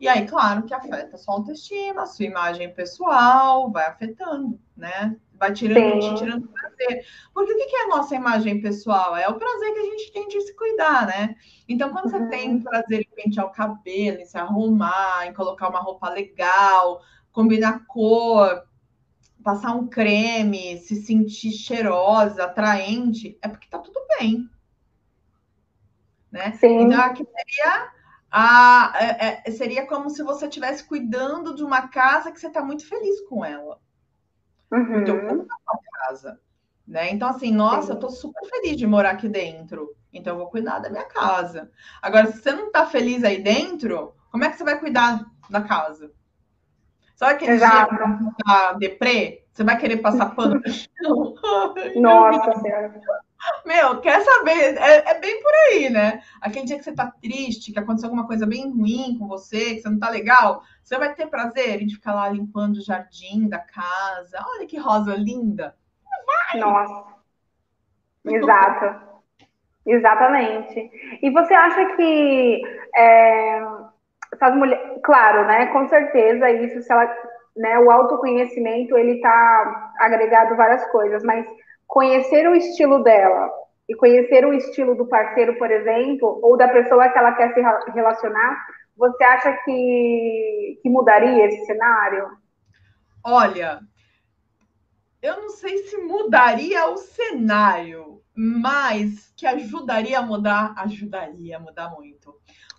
E 0.04 0.08
aí, 0.10 0.28
claro 0.28 0.64
que 0.64 0.74
afeta 0.74 1.16
a 1.16 1.18
sua 1.18 1.36
autoestima, 1.36 2.02
a 2.02 2.06
sua 2.06 2.26
imagem 2.26 2.74
pessoal, 2.74 3.72
vai 3.72 3.86
afetando, 3.86 4.60
né? 4.76 5.16
Vai 5.32 5.54
tirando, 5.54 5.98
te 6.02 6.16
tirando 6.16 6.50
prazer. 6.50 7.06
Porque 7.34 7.54
o 7.54 7.56
que 7.56 7.74
é 7.74 7.84
a 7.86 7.88
nossa 7.88 8.14
imagem 8.14 8.60
pessoal? 8.60 9.16
É 9.16 9.30
o 9.30 9.36
prazer 9.36 9.72
que 9.72 9.80
a 9.80 9.86
gente 9.86 10.12
tem 10.12 10.28
de 10.28 10.42
se 10.42 10.54
cuidar, 10.58 11.08
né? 11.08 11.38
Então, 11.70 11.90
quando 11.90 12.12
uhum. 12.12 12.20
você 12.20 12.28
tem 12.28 12.60
prazer 12.60 13.00
em 13.00 13.16
pentear 13.16 13.46
o 13.46 13.52
cabelo, 13.52 14.20
em 14.20 14.26
se 14.26 14.38
arrumar, 14.38 15.26
em 15.26 15.34
colocar 15.34 15.70
uma 15.70 15.80
roupa 15.80 16.10
legal, 16.10 17.02
combinar 17.32 17.86
cor, 17.88 18.62
passar 19.42 19.74
um 19.74 19.88
creme, 19.88 20.80
se 20.80 20.98
sentir 20.98 21.54
cheirosa, 21.54 22.44
atraente, 22.44 23.38
é 23.42 23.48
porque 23.48 23.70
tá 23.70 23.80
tudo 23.80 24.02
bem. 24.20 24.50
Né? 26.30 26.52
Sim. 26.60 26.82
Então, 26.82 27.00
aqui 27.00 27.24
seria, 27.24 27.90
a, 28.36 28.92
é, 29.00 29.44
é, 29.46 29.52
seria 29.52 29.86
como 29.86 30.10
se 30.10 30.24
você 30.24 30.48
estivesse 30.48 30.84
cuidando 30.84 31.54
de 31.54 31.64
uma 31.64 31.88
casa 31.88 32.32
que 32.32 32.40
você 32.40 32.48
está 32.48 32.64
muito 32.64 32.84
feliz 32.88 33.22
com 33.30 33.46
ela. 33.46 33.80
Uhum. 34.72 35.02
Então, 35.02 35.48
casa. 36.08 36.40
Né? 36.88 37.12
Então, 37.12 37.30
assim, 37.30 37.52
nossa, 37.52 37.88
Sim. 37.88 37.94
eu 37.94 38.00
tô 38.00 38.10
super 38.10 38.44
feliz 38.50 38.76
de 38.76 38.88
morar 38.88 39.12
aqui 39.12 39.30
dentro. 39.30 39.96
Então, 40.12 40.34
eu 40.34 40.40
vou 40.40 40.50
cuidar 40.50 40.80
da 40.80 40.90
minha 40.90 41.04
casa. 41.04 41.70
Agora, 42.02 42.32
se 42.32 42.42
você 42.42 42.52
não 42.54 42.72
tá 42.72 42.88
feliz 42.88 43.24
aí 43.24 43.40
dentro, 43.40 44.16
como 44.32 44.44
é 44.44 44.50
que 44.50 44.58
você 44.58 44.64
vai 44.64 44.80
cuidar 44.80 45.24
da 45.48 45.62
casa? 45.62 46.12
Sabe 47.16 47.34
aquele 47.34 47.52
Exato. 47.52 47.96
dia 47.96 48.18
que 48.36 48.44
tá 48.44 48.74
deprê? 48.74 49.46
Você 49.54 49.64
vai 49.64 49.78
querer 49.78 49.98
passar 49.98 50.34
pano 50.34 50.56
no 50.56 50.74
chão? 50.74 51.36
Nossa 52.02 52.60
Senhora. 52.62 53.00
Meu, 53.66 54.02
quer 54.02 54.24
saber? 54.24 54.76
É, 54.78 55.12
é, 55.12 55.20
bem 55.20 55.43
aí, 55.70 55.90
né? 55.90 56.22
Aquele 56.42 56.66
dia 56.66 56.78
que 56.78 56.84
você 56.84 56.94
tá 56.94 57.12
triste, 57.22 57.72
que 57.72 57.80
aconteceu 57.80 58.08
alguma 58.08 58.28
coisa 58.28 58.46
bem 58.46 58.70
ruim 58.72 59.18
com 59.18 59.28
você, 59.28 59.76
que 59.76 59.82
você 59.82 59.90
não 59.90 60.00
tá 60.00 60.10
legal, 60.10 60.62
você 60.84 60.98
vai 60.98 61.14
ter 61.14 61.28
prazer 61.28 61.82
em 61.82 61.90
ficar 61.90 62.14
lá 62.14 62.30
limpando 62.30 62.78
o 62.78 62.84
jardim 62.84 63.48
da 63.48 63.60
casa. 63.60 64.44
Olha 64.56 64.68
que 64.68 64.78
rosa 64.78 65.16
linda. 65.16 65.76
Vai. 66.26 66.60
Nossa. 66.60 67.14
Exato. 68.26 69.14
Exatamente. 69.86 70.92
E 71.22 71.30
você 71.30 71.54
acha 71.54 71.96
que 71.96 72.62
é, 72.96 73.62
essas 74.34 74.56
mulheres, 74.56 75.00
claro, 75.04 75.46
né? 75.46 75.68
Com 75.68 75.88
certeza 75.90 76.50
isso, 76.52 76.82
se 76.82 76.92
ela, 76.92 77.06
né? 77.56 77.80
O 77.80 77.92
autoconhecimento 77.92 78.98
ele 78.98 79.16
está 79.16 79.94
agregado 80.00 80.56
várias 80.56 80.86
coisas, 80.92 81.24
mas 81.24 81.46
conhecer 81.86 82.48
o 82.48 82.56
estilo 82.56 83.04
dela 83.04 83.63
e 83.88 83.96
conhecer 83.96 84.46
o 84.46 84.54
estilo 84.54 84.96
do 84.96 85.08
parceiro, 85.08 85.58
por 85.58 85.70
exemplo, 85.70 86.40
ou 86.42 86.58
da 86.58 86.68
pessoa 86.68 87.10
que 87.10 87.18
ela 87.18 87.34
quer 87.34 87.54
se 87.54 87.62
relacionar, 87.92 88.66
você 88.96 89.24
acha 89.24 89.54
que, 89.66 90.80
que 90.82 90.90
mudaria 90.90 91.46
esse 91.46 91.66
cenário? 91.66 92.30
Olha, 93.24 93.80
eu 95.22 95.42
não 95.42 95.50
sei 95.50 95.80
se 95.80 95.98
mudaria 95.98 96.90
o 96.90 96.98
cenário, 96.98 98.22
mas 98.36 99.34
que 99.36 99.46
ajudaria 99.46 100.20
a 100.20 100.22
mudar, 100.22 100.74
ajudaria 100.78 101.58
a 101.58 101.60
mudar 101.60 101.90
muito 101.92 102.34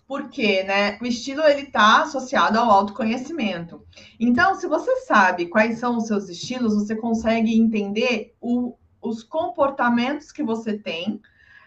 porque 0.07 0.63
né, 0.63 0.97
o 1.01 1.05
estilo 1.05 1.41
ele 1.43 1.61
está 1.61 2.03
associado 2.03 2.59
ao 2.59 2.69
autoconhecimento. 2.69 3.83
Então, 4.19 4.55
se 4.55 4.67
você 4.67 4.97
sabe 4.97 5.47
quais 5.47 5.79
são 5.79 5.97
os 5.97 6.07
seus 6.07 6.29
estilos, 6.29 6.75
você 6.75 6.95
consegue 6.95 7.57
entender 7.57 8.35
o, 8.39 8.77
os 9.07 9.23
comportamentos 9.23 10.31
que 10.31 10.43
você 10.43 10.77
tem 10.77 11.21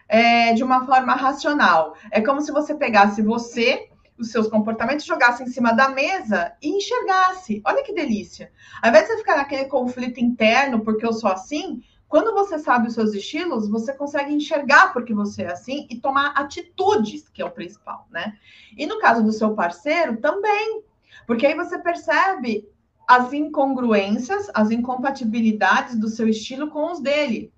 é, 0.08 0.52
de 0.54 0.64
uma 0.64 0.84
forma 0.86 1.14
racional. 1.14 1.94
É 2.10 2.20
como 2.20 2.40
se 2.40 2.50
você 2.50 2.74
pegasse 2.74 3.22
você, 3.22 3.88
os 4.18 4.30
seus 4.30 4.48
comportamentos, 4.48 5.04
jogasse 5.04 5.42
em 5.42 5.46
cima 5.46 5.72
da 5.72 5.90
mesa 5.90 6.52
e 6.60 6.68
enxergasse. 6.68 7.62
Olha 7.64 7.84
que 7.84 7.92
delícia. 7.92 8.50
Ao 8.82 8.88
invés 8.88 9.06
de 9.06 9.12
você 9.12 9.18
ficar 9.18 9.36
naquele 9.36 9.66
conflito 9.66 10.18
interno, 10.18 10.80
porque 10.80 11.06
eu 11.06 11.12
sou 11.12 11.30
assim, 11.30 11.82
quando 12.08 12.32
você 12.32 12.58
sabe 12.58 12.88
os 12.88 12.94
seus 12.94 13.12
estilos, 13.12 13.68
você 13.68 13.92
consegue 13.92 14.32
enxergar 14.32 14.92
porque 14.92 15.14
você 15.14 15.42
é 15.42 15.52
assim 15.52 15.86
e 15.90 16.00
tomar 16.00 16.30
atitudes, 16.30 17.28
que 17.28 17.42
é 17.42 17.44
o 17.44 17.50
principal, 17.50 18.06
né? 18.10 18.36
E 18.76 18.86
no 18.86 18.98
caso 18.98 19.22
do 19.22 19.32
seu 19.32 19.54
parceiro, 19.54 20.16
também. 20.16 20.82
Porque 21.26 21.46
aí 21.46 21.54
você 21.54 21.78
percebe 21.78 22.66
as 23.08 23.32
incongruências, 23.32 24.50
as 24.52 24.70
incompatibilidades 24.70 25.98
do 25.98 26.08
seu 26.08 26.28
estilo 26.28 26.68
com 26.68 26.92
os 26.92 27.00
dele. 27.00 27.50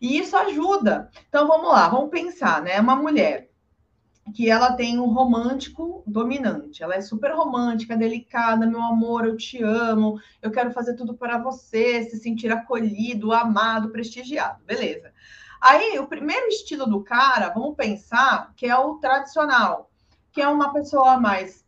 E 0.00 0.16
isso 0.16 0.36
ajuda. 0.36 1.10
Então 1.28 1.48
vamos 1.48 1.68
lá, 1.68 1.88
vamos 1.88 2.08
pensar, 2.08 2.62
né? 2.62 2.80
Uma 2.80 2.94
mulher 2.94 3.50
que 4.32 4.48
ela 4.48 4.72
tem 4.72 4.98
um 4.98 5.12
romântico 5.12 6.04
dominante. 6.06 6.84
Ela 6.84 6.94
é 6.94 7.00
super 7.00 7.32
romântica, 7.32 7.96
delicada, 7.96 8.66
meu 8.66 8.80
amor, 8.80 9.24
eu 9.24 9.36
te 9.36 9.60
amo, 9.62 10.20
eu 10.40 10.52
quero 10.52 10.70
fazer 10.70 10.94
tudo 10.94 11.14
para 11.14 11.38
você, 11.38 12.04
se 12.04 12.18
sentir 12.18 12.52
acolhido, 12.52 13.32
amado, 13.32 13.90
prestigiado. 13.90 14.64
Beleza. 14.64 15.12
Aí, 15.60 15.98
o 15.98 16.06
primeiro 16.06 16.46
estilo 16.48 16.86
do 16.86 17.02
cara, 17.02 17.48
vamos 17.48 17.74
pensar 17.74 18.52
que 18.56 18.66
é 18.66 18.76
o 18.76 18.96
tradicional, 18.96 19.90
que 20.30 20.40
é 20.40 20.48
uma 20.48 20.72
pessoa 20.72 21.18
mais 21.18 21.64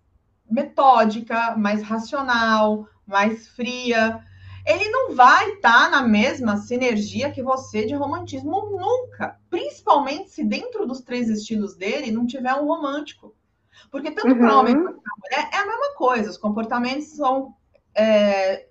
metódica, 0.51 1.57
mais 1.57 1.83
racional, 1.83 2.87
mais 3.09 3.49
fria, 3.49 4.23
ele 4.67 4.89
não 4.91 5.15
vai 5.15 5.53
estar 5.53 5.85
tá 5.85 5.91
na 5.91 6.03
mesma 6.03 6.59
sinergia 6.59 7.33
que 7.33 7.43
você 7.43 7.87
de 7.87 7.95
romantismo 7.95 8.71
nunca. 8.71 9.41
Principalmente 9.49 10.31
se 10.31 10.45
dentro 10.45 10.87
dos 10.87 11.01
três 11.01 11.29
estilos 11.31 11.75
dele 11.75 12.13
não 12.13 12.27
tiver 12.27 12.55
um 12.55 12.67
romântico. 12.67 13.35
Porque 13.91 14.11
tanto 14.11 14.29
uhum. 14.29 14.39
para 14.39 14.59
homem 14.59 14.75
quanto 14.75 15.01
para 15.01 15.13
mulher 15.23 15.51
é 15.53 15.57
a 15.57 15.67
mesma 15.67 15.95
coisa. 15.95 16.31
Os 16.31 16.37
comportamentos 16.37 17.09
são. 17.09 17.55
É, 17.95 18.67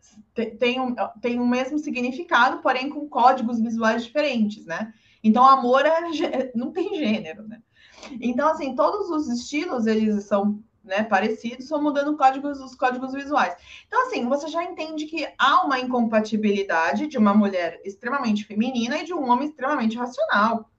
tem, 0.60 0.80
um, 0.80 0.96
tem 1.20 1.40
o 1.40 1.48
mesmo 1.48 1.80
significado, 1.80 2.62
porém 2.62 2.90
com 2.90 3.10
códigos 3.10 3.60
visuais 3.60 4.06
diferentes, 4.06 4.66
né? 4.66 4.94
Então, 5.24 5.46
amor 5.46 5.86
é, 5.86 6.52
não 6.56 6.72
tem 6.72 6.96
gênero, 6.96 7.48
né? 7.48 7.60
Então, 8.22 8.50
assim, 8.50 8.76
todos 8.76 9.10
os 9.10 9.28
estilos, 9.28 9.88
eles 9.88 10.24
são 10.26 10.64
né, 10.88 11.04
parecidos, 11.04 11.68
só 11.68 11.80
mudando 11.80 12.18
códigos, 12.18 12.60
os 12.60 12.74
códigos 12.74 13.14
visuais. 13.14 13.56
Então, 13.86 14.08
assim, 14.08 14.28
você 14.28 14.48
já 14.48 14.64
entende 14.64 15.06
que 15.06 15.28
há 15.38 15.64
uma 15.64 15.80
incompatibilidade 15.80 17.08
de 17.08 17.18
uma 17.18 17.34
mulher 17.34 17.80
extremamente 17.86 18.46
feminina 18.46 18.98
e 18.98 19.06
de 19.06 19.14
um 19.14 19.30
homem 19.30 19.48
extremamente 19.48 19.98
racional. 19.98 20.70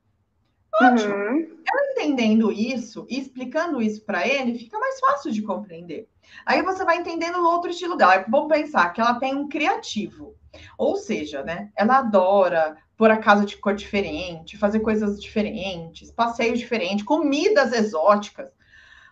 Ótimo. 0.81 1.15
Uhum. 1.15 1.59
Ela 1.67 1.93
entendendo 1.93 2.53
isso 2.53 3.07
e 3.09 3.19
explicando 3.19 3.83
isso 3.83 4.05
para 4.05 4.27
ele, 4.27 4.59
fica 4.59 4.79
mais 4.79 4.99
fácil 5.01 5.31
de 5.33 5.43
compreender. 5.43 6.09
Aí 6.47 6.63
você 6.63 6.85
vai 6.85 6.99
entendendo 6.99 7.39
o 7.39 7.47
outro 7.47 7.71
estilo 7.71 7.97
dela. 7.97 8.25
Vamos 8.29 8.49
pensar 8.49 8.93
que 8.93 9.01
ela 9.01 9.15
tem 9.15 9.35
um 9.35 9.49
criativo. 9.49 10.35
Ou 10.77 10.97
seja, 10.97 11.43
né? 11.43 11.71
Ela 11.77 11.99
adora 11.99 12.77
pôr 12.97 13.11
a 13.11 13.17
casa 13.17 13.45
de 13.45 13.57
cor 13.57 13.75
diferente, 13.75 14.59
fazer 14.59 14.81
coisas 14.81 15.23
diferentes, 15.23 16.11
passeios 16.11 16.59
diferentes, 16.59 17.05
comidas 17.05 17.73
exóticas. 17.73 18.51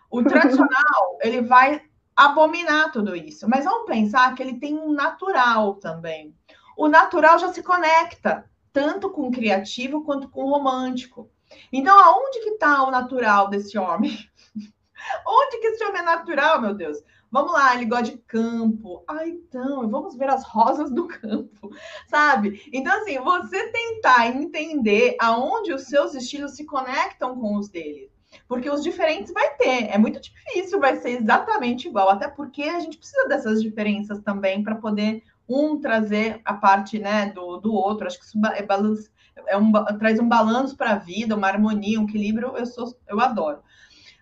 O 0.09 0.23
tradicional, 0.23 1.17
ele 1.21 1.41
vai 1.41 1.81
abominar 2.15 2.91
tudo 2.91 3.15
isso. 3.15 3.47
Mas 3.47 3.65
vamos 3.65 3.85
pensar 3.85 4.33
que 4.33 4.41
ele 4.41 4.59
tem 4.59 4.75
um 4.75 4.91
natural 4.91 5.75
também. 5.75 6.35
O 6.75 6.87
natural 6.87 7.37
já 7.37 7.53
se 7.53 7.61
conecta 7.61 8.49
tanto 8.73 9.09
com 9.09 9.27
o 9.27 9.31
criativo 9.31 10.03
quanto 10.03 10.29
com 10.29 10.43
o 10.43 10.49
romântico. 10.49 11.29
Então, 11.71 11.97
aonde 11.99 12.39
que 12.39 12.49
está 12.51 12.83
o 12.83 12.91
natural 12.91 13.49
desse 13.49 13.77
homem? 13.77 14.17
Onde 15.25 15.59
que 15.59 15.67
esse 15.67 15.83
homem 15.85 16.01
é 16.01 16.05
natural, 16.05 16.59
meu 16.59 16.73
Deus? 16.73 16.97
Vamos 17.31 17.53
lá, 17.53 17.75
ele 17.75 17.85
gosta 17.85 18.05
de 18.05 18.17
campo. 18.17 19.03
Ah, 19.07 19.27
então, 19.27 19.89
vamos 19.89 20.15
ver 20.15 20.29
as 20.29 20.43
rosas 20.43 20.91
do 20.91 21.07
campo, 21.07 21.69
sabe? 22.09 22.67
Então, 22.73 22.93
assim, 22.99 23.19
você 23.19 23.71
tentar 23.71 24.27
entender 24.27 25.15
aonde 25.19 25.71
os 25.71 25.83
seus 25.83 26.13
estilos 26.13 26.55
se 26.55 26.65
conectam 26.65 27.39
com 27.39 27.55
os 27.57 27.69
dele 27.69 28.11
porque 28.47 28.69
os 28.69 28.83
diferentes 28.83 29.31
vai 29.31 29.49
ter. 29.55 29.89
É 29.89 29.97
muito 29.97 30.19
difícil, 30.19 30.79
vai 30.79 30.95
ser 30.97 31.21
exatamente 31.21 31.87
igual, 31.87 32.09
até 32.09 32.27
porque 32.27 32.63
a 32.63 32.79
gente 32.79 32.97
precisa 32.97 33.27
dessas 33.27 33.61
diferenças 33.61 34.19
também 34.21 34.63
para 34.63 34.75
poder 34.75 35.23
um 35.47 35.79
trazer 35.79 36.41
a 36.43 36.53
parte 36.53 36.99
né, 36.99 37.27
do, 37.27 37.57
do 37.57 37.73
outro. 37.73 38.07
Acho 38.07 38.19
que 38.19 38.25
isso 38.25 38.39
é, 38.53 38.61
balance, 38.63 39.09
é 39.47 39.57
um, 39.57 39.71
traz 39.97 40.19
um 40.19 40.27
balanço 40.27 40.75
para 40.75 40.91
a 40.91 40.97
vida, 40.97 41.35
uma 41.35 41.47
harmonia, 41.47 41.99
um 41.99 42.03
equilíbrio, 42.03 42.53
eu 42.57 42.65
sou, 42.65 42.93
eu 43.07 43.19
adoro. 43.19 43.59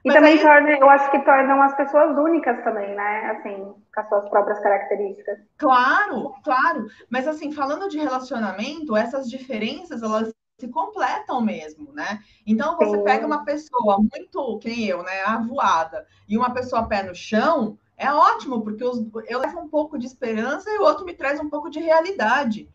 E 0.04 0.10
Mas 0.10 0.18
também 0.18 0.34
aí... 0.34 0.40
torna, 0.40 0.70
eu 0.70 0.90
acho 0.90 1.10
que 1.10 1.20
tornam 1.20 1.62
as 1.64 1.76
pessoas 1.76 2.16
únicas 2.16 2.64
também, 2.64 2.94
né? 2.96 3.32
Assim, 3.32 3.74
com 3.94 4.02
as 4.02 4.08
suas 4.08 4.30
próprias 4.30 4.60
características. 4.60 5.40
Claro, 5.58 6.36
claro. 6.44 6.86
Mas 7.10 7.28
assim, 7.28 7.52
falando 7.52 7.90
de 7.90 7.98
relacionamento, 7.98 8.96
essas 8.96 9.28
diferenças, 9.28 10.04
elas 10.04 10.32
se 10.58 10.68
completam 10.70 11.42
mesmo, 11.42 11.92
né? 11.92 12.24
Então 12.46 12.78
você 12.78 12.98
Sim. 12.98 13.04
pega 13.04 13.26
uma 13.26 13.44
pessoa 13.44 13.98
muito, 13.98 14.60
que 14.60 14.70
nem 14.70 14.86
eu, 14.86 15.04
né, 15.04 15.22
avoada, 15.24 16.08
e 16.28 16.38
uma 16.38 16.54
pessoa 16.54 16.88
pé 16.88 17.04
no 17.04 17.14
chão, 17.14 17.78
é 17.98 18.12
ótimo, 18.12 18.62
porque 18.62 18.84
os, 18.84 19.06
eu 19.28 19.40
levo 19.40 19.60
um 19.60 19.70
pouco 19.70 19.98
de 19.98 20.06
esperança 20.06 20.70
e 20.70 20.78
o 20.78 20.84
outro 20.84 21.06
me 21.06 21.14
traz 21.14 21.40
um 21.40 21.50
pouco 21.50 21.70
de 21.70 21.80
realidade. 21.80 22.70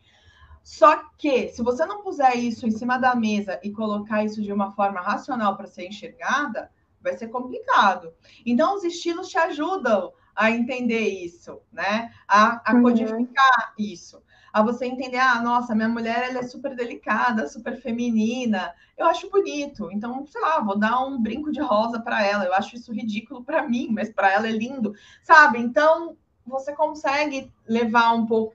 Só 0.62 1.04
que, 1.16 1.48
se 1.48 1.62
você 1.62 1.86
não 1.86 2.02
puser 2.02 2.36
isso 2.36 2.66
em 2.66 2.70
cima 2.70 2.98
da 2.98 3.14
mesa 3.14 3.58
e 3.62 3.70
colocar 3.70 4.24
isso 4.24 4.42
de 4.42 4.52
uma 4.52 4.72
forma 4.72 5.00
racional 5.00 5.56
para 5.56 5.66
ser 5.66 5.86
enxergada, 5.86 6.70
vai 7.00 7.16
ser 7.16 7.28
complicado. 7.28 8.12
Então, 8.44 8.74
os 8.74 8.84
estilos 8.84 9.28
te 9.28 9.38
ajudam 9.38 10.12
a 10.36 10.50
entender 10.50 11.08
isso, 11.08 11.60
né? 11.72 12.12
A, 12.28 12.70
a 12.70 12.74
uhum. 12.74 12.82
codificar 12.82 13.74
isso. 13.78 14.22
A 14.52 14.62
você 14.62 14.86
entender, 14.86 15.18
ah, 15.18 15.40
nossa, 15.40 15.74
minha 15.74 15.88
mulher 15.88 16.30
ela 16.30 16.40
é 16.40 16.42
super 16.42 16.74
delicada, 16.74 17.48
super 17.48 17.80
feminina. 17.80 18.74
Eu 18.96 19.06
acho 19.06 19.30
bonito. 19.30 19.90
Então, 19.92 20.26
sei 20.26 20.40
lá, 20.40 20.60
vou 20.60 20.78
dar 20.78 21.04
um 21.04 21.20
brinco 21.20 21.52
de 21.52 21.60
rosa 21.60 22.00
para 22.00 22.24
ela. 22.24 22.44
Eu 22.44 22.54
acho 22.54 22.76
isso 22.76 22.92
ridículo 22.92 23.44
para 23.44 23.66
mim, 23.68 23.88
mas 23.90 24.10
para 24.10 24.32
ela 24.32 24.48
é 24.48 24.52
lindo, 24.52 24.94
sabe? 25.22 25.58
Então, 25.58 26.16
você 26.44 26.74
consegue 26.74 27.52
levar 27.66 28.12
um 28.12 28.26
pouco 28.26 28.54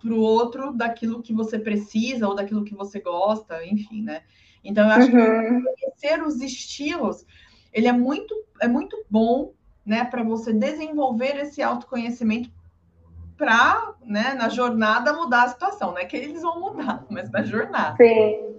para 0.00 0.14
o 0.14 0.20
outro 0.20 0.72
daquilo 0.72 1.22
que 1.22 1.34
você 1.34 1.58
precisa 1.58 2.28
ou 2.28 2.34
daquilo 2.34 2.64
que 2.64 2.74
você 2.74 3.00
gosta, 3.00 3.64
enfim, 3.66 4.02
né? 4.02 4.22
Então, 4.64 4.84
eu 4.84 4.92
acho 4.92 5.10
uhum. 5.10 5.62
que 5.64 5.74
conhecer 5.74 6.22
os 6.22 6.40
estilos, 6.40 7.26
ele 7.72 7.88
é 7.88 7.92
muito, 7.92 8.34
é 8.60 8.68
muito 8.68 9.04
bom, 9.10 9.52
né, 9.84 10.04
para 10.04 10.22
você 10.22 10.52
desenvolver 10.52 11.36
esse 11.36 11.62
autoconhecimento 11.62 12.50
para, 13.38 13.94
né, 14.04 14.34
na 14.36 14.48
jornada 14.48 15.12
mudar 15.12 15.44
a 15.44 15.48
situação, 15.48 15.92
né? 15.92 16.04
Que 16.04 16.16
eles 16.16 16.42
vão 16.42 16.60
mudar, 16.60 17.04
mas 17.08 17.30
na 17.30 17.42
jornada. 17.42 17.96
Sim. 17.96 18.58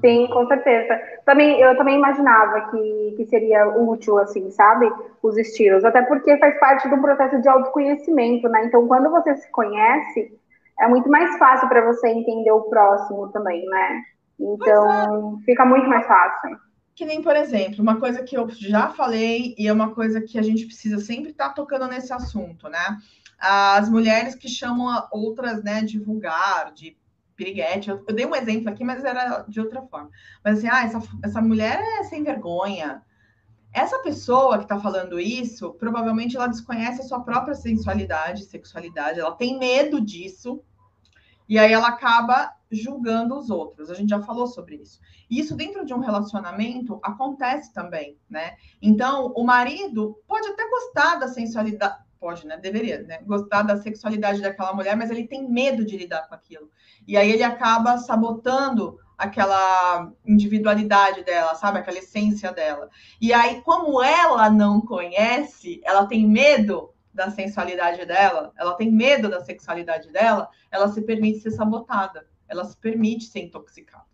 Sim, 0.00 0.26
com 0.26 0.46
certeza. 0.48 1.00
Também, 1.24 1.60
eu 1.60 1.76
também 1.76 1.96
imaginava 1.96 2.68
que, 2.70 3.14
que 3.16 3.26
seria 3.26 3.68
útil, 3.68 4.18
assim, 4.18 4.50
sabe? 4.50 4.90
Os 5.22 5.38
estilos. 5.38 5.84
Até 5.84 6.02
porque 6.02 6.36
faz 6.38 6.58
parte 6.58 6.88
do 6.88 7.00
processo 7.00 7.40
de 7.40 7.48
autoconhecimento, 7.48 8.48
né? 8.48 8.64
Então, 8.64 8.88
quando 8.88 9.08
você 9.10 9.36
se 9.36 9.48
conhece, 9.52 10.36
é 10.80 10.88
muito 10.88 11.08
mais 11.08 11.38
fácil 11.38 11.68
para 11.68 11.84
você 11.86 12.08
entender 12.08 12.50
o 12.50 12.62
próximo 12.62 13.28
também, 13.28 13.64
né? 13.66 14.02
Então, 14.40 15.38
é. 15.38 15.44
fica 15.44 15.64
muito 15.64 15.88
mais 15.88 16.04
fácil. 16.06 16.58
Que 16.94 17.06
nem, 17.06 17.22
por 17.22 17.36
exemplo, 17.36 17.80
uma 17.80 17.98
coisa 17.98 18.22
que 18.22 18.36
eu 18.36 18.48
já 18.50 18.88
falei 18.88 19.54
e 19.56 19.68
é 19.68 19.72
uma 19.72 19.94
coisa 19.94 20.20
que 20.20 20.38
a 20.38 20.42
gente 20.42 20.66
precisa 20.66 20.98
sempre 20.98 21.30
estar 21.30 21.48
tá 21.48 21.54
tocando 21.54 21.86
nesse 21.86 22.12
assunto, 22.12 22.68
né? 22.68 22.98
As 23.44 23.88
mulheres 23.88 24.36
que 24.36 24.48
chamam 24.48 25.08
outras, 25.10 25.64
né, 25.64 25.82
de 25.82 25.98
vulgar, 25.98 26.72
de 26.72 26.96
piriguete. 27.34 27.90
Eu, 27.90 28.04
eu 28.06 28.14
dei 28.14 28.24
um 28.24 28.36
exemplo 28.36 28.68
aqui, 28.70 28.84
mas 28.84 29.04
era 29.04 29.42
de 29.48 29.60
outra 29.60 29.82
forma. 29.82 30.10
Mas 30.44 30.58
assim, 30.58 30.68
ah, 30.68 30.84
essa, 30.84 31.02
essa 31.24 31.42
mulher 31.42 31.80
é 31.98 32.04
sem 32.04 32.22
vergonha. 32.22 33.02
Essa 33.72 33.98
pessoa 34.00 34.58
que 34.58 34.64
está 34.64 34.78
falando 34.78 35.18
isso, 35.18 35.72
provavelmente 35.72 36.36
ela 36.36 36.46
desconhece 36.46 37.00
a 37.00 37.04
sua 37.04 37.20
própria 37.20 37.54
sensualidade, 37.54 38.44
sexualidade, 38.44 39.18
ela 39.18 39.34
tem 39.34 39.58
medo 39.58 40.00
disso, 40.00 40.62
e 41.48 41.58
aí 41.58 41.72
ela 41.72 41.88
acaba 41.88 42.54
julgando 42.70 43.36
os 43.36 43.50
outros. 43.50 43.90
A 43.90 43.94
gente 43.94 44.10
já 44.10 44.22
falou 44.22 44.46
sobre 44.46 44.76
isso. 44.76 45.00
E 45.28 45.40
isso 45.40 45.56
dentro 45.56 45.84
de 45.84 45.94
um 45.94 46.00
relacionamento 46.00 47.00
acontece 47.02 47.72
também, 47.72 48.18
né? 48.28 48.56
Então, 48.80 49.32
o 49.34 49.42
marido 49.42 50.18
pode 50.28 50.46
até 50.48 50.68
gostar 50.68 51.16
da 51.16 51.28
sensualidade, 51.28 51.96
pode, 52.22 52.46
né? 52.46 52.56
Deveria, 52.56 53.02
né? 53.02 53.18
Gostar 53.26 53.62
da 53.62 53.76
sexualidade 53.76 54.40
daquela 54.40 54.72
mulher, 54.72 54.96
mas 54.96 55.10
ele 55.10 55.26
tem 55.26 55.50
medo 55.50 55.84
de 55.84 55.96
lidar 55.96 56.28
com 56.28 56.34
aquilo. 56.36 56.70
E 57.04 57.16
aí 57.16 57.32
ele 57.32 57.42
acaba 57.42 57.98
sabotando 57.98 58.96
aquela 59.18 60.12
individualidade 60.24 61.24
dela, 61.24 61.56
sabe? 61.56 61.80
Aquela 61.80 61.98
essência 61.98 62.52
dela. 62.52 62.88
E 63.20 63.32
aí, 63.32 63.60
como 63.62 64.00
ela 64.00 64.48
não 64.48 64.80
conhece, 64.80 65.80
ela 65.84 66.06
tem 66.06 66.24
medo 66.24 66.94
da 67.12 67.28
sensualidade 67.28 68.06
dela, 68.06 68.52
ela 68.56 68.74
tem 68.74 68.90
medo 68.90 69.28
da 69.28 69.40
sexualidade 69.40 70.10
dela, 70.12 70.48
ela 70.70 70.88
se 70.88 71.02
permite 71.02 71.40
ser 71.40 71.50
sabotada, 71.50 72.26
ela 72.48 72.64
se 72.64 72.76
permite 72.76 73.24
ser 73.24 73.40
intoxicada. 73.40 74.06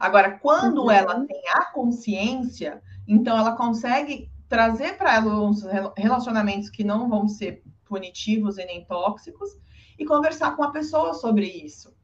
Agora, 0.00 0.38
quando 0.40 0.82
uhum. 0.82 0.90
ela 0.90 1.24
tem 1.24 1.42
a 1.54 1.66
consciência, 1.66 2.82
então 3.06 3.38
ela 3.38 3.56
consegue 3.56 4.28
trazer 4.48 4.96
para 4.96 5.14
ela 5.14 5.40
uns 5.42 5.64
relacionamentos 5.96 6.70
que 6.70 6.84
não 6.84 7.08
vão 7.08 7.28
ser 7.28 7.62
punitivos 7.84 8.58
e 8.58 8.64
nem 8.64 8.84
tóxicos 8.84 9.50
e 9.98 10.04
conversar 10.04 10.56
com 10.56 10.62
a 10.62 10.70
pessoa 10.70 11.14
sobre 11.14 11.46
isso. 11.46 11.94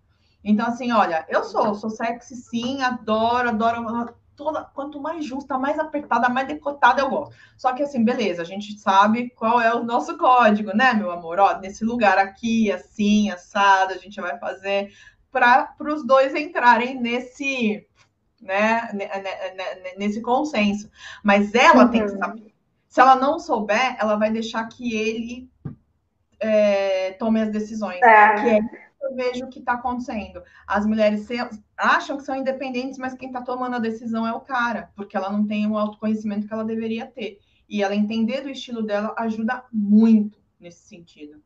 Então, 0.44 0.66
assim, 0.66 0.90
olha, 0.90 1.24
eu 1.28 1.44
sou, 1.44 1.74
sou 1.74 1.90
sexy 1.90 2.34
sim, 2.34 2.82
adoro, 2.82 3.50
adoro 3.50 4.14
toda, 4.34 4.64
quanto 4.64 5.00
mais 5.00 5.24
justa, 5.24 5.58
mais 5.58 5.78
apertada, 5.78 6.28
mais 6.28 6.48
decotada 6.48 7.00
eu 7.00 7.10
gosto. 7.10 7.34
Só 7.56 7.72
que 7.72 7.82
assim, 7.82 8.04
beleza, 8.04 8.42
a 8.42 8.44
gente 8.44 8.78
sabe 8.78 9.30
qual 9.30 9.60
é 9.60 9.72
o 9.74 9.84
nosso 9.84 10.16
código, 10.18 10.74
né, 10.74 10.92
meu 10.94 11.10
amor? 11.10 11.38
Ó, 11.38 11.58
nesse 11.58 11.84
lugar 11.84 12.18
aqui, 12.18 12.72
assim, 12.72 13.30
assado, 13.30 13.92
a 13.92 13.98
gente 13.98 14.20
vai 14.20 14.38
fazer 14.38 14.92
para 15.30 15.74
os 15.80 16.04
dois 16.04 16.34
entrarem 16.34 17.00
nesse, 17.00 17.86
né, 18.42 18.90
nesse 19.96 20.20
consenso. 20.20 20.90
Mas 21.22 21.54
ela 21.54 21.84
uhum. 21.84 21.90
tem 21.90 22.04
que 22.04 22.12
uhum. 22.12 22.18
saber. 22.18 22.54
Se 22.88 23.00
ela 23.00 23.16
não 23.16 23.38
souber, 23.38 23.96
ela 23.98 24.16
vai 24.16 24.30
deixar 24.30 24.66
que 24.68 24.94
ele 24.94 25.48
é, 26.38 27.12
tome 27.12 27.40
as 27.40 27.50
decisões. 27.50 28.02
É. 28.02 28.34
Que 28.34 28.48
é 28.50 28.60
eu 29.02 29.16
vejo 29.16 29.44
o 29.44 29.48
que 29.48 29.58
está 29.58 29.74
acontecendo. 29.74 30.42
As 30.66 30.86
mulheres 30.86 31.26
acham 31.76 32.16
que 32.16 32.22
são 32.22 32.36
independentes, 32.36 32.98
mas 32.98 33.14
quem 33.14 33.28
está 33.28 33.42
tomando 33.42 33.76
a 33.76 33.80
decisão 33.80 34.26
é 34.26 34.32
o 34.32 34.40
cara, 34.40 34.90
porque 34.94 35.16
ela 35.16 35.30
não 35.30 35.46
tem 35.46 35.66
o 35.66 35.76
autoconhecimento 35.76 36.46
que 36.46 36.52
ela 36.52 36.64
deveria 36.64 37.06
ter. 37.06 37.38
E 37.68 37.82
ela 37.82 37.96
entender 37.96 38.42
do 38.42 38.50
estilo 38.50 38.82
dela 38.82 39.14
ajuda 39.18 39.64
muito 39.72 40.38
nesse 40.60 40.86
sentido. 40.86 41.42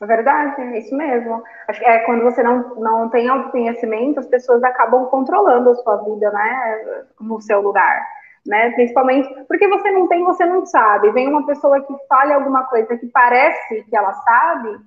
É 0.00 0.06
verdade, 0.06 0.60
é 0.60 0.78
isso 0.78 0.94
mesmo. 0.96 1.42
Acho 1.66 1.80
que 1.80 1.86
é 1.86 1.98
quando 2.00 2.22
você 2.22 2.42
não, 2.42 2.74
não 2.76 3.08
tem 3.08 3.28
autoconhecimento, 3.28 4.20
as 4.20 4.26
pessoas 4.26 4.62
acabam 4.62 5.06
controlando 5.06 5.70
a 5.70 5.74
sua 5.74 5.96
vida, 6.04 6.30
né, 6.30 7.04
no 7.20 7.40
seu 7.40 7.60
lugar, 7.60 8.06
né? 8.46 8.70
Principalmente 8.70 9.28
porque 9.48 9.66
você 9.66 9.90
não 9.90 10.06
tem, 10.06 10.24
você 10.24 10.44
não 10.44 10.64
sabe. 10.64 11.10
Vem 11.10 11.28
uma 11.28 11.44
pessoa 11.44 11.80
que 11.80 11.94
fale 12.08 12.32
alguma 12.32 12.64
coisa 12.64 12.96
que 12.96 13.06
parece 13.08 13.82
que 13.84 13.96
ela 13.96 14.12
sabe, 14.12 14.78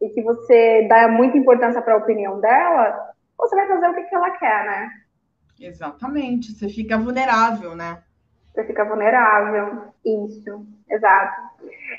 e 0.00 0.08
que 0.08 0.22
você 0.22 0.86
dá 0.88 1.08
muita 1.08 1.36
importância 1.36 1.82
para 1.82 1.94
a 1.94 1.98
opinião 1.98 2.40
dela, 2.40 3.12
você 3.36 3.54
vai 3.54 3.68
fazer 3.68 3.88
o 3.88 3.94
que, 3.94 4.02
que 4.04 4.14
ela 4.14 4.30
quer, 4.30 4.64
né? 4.64 4.90
Exatamente, 5.60 6.52
você 6.52 6.68
fica 6.68 6.96
vulnerável, 6.96 7.76
né? 7.76 7.98
Você 8.52 8.64
fica 8.64 8.84
vulnerável, 8.84 9.92
isso, 10.04 10.66
exato. 10.88 11.40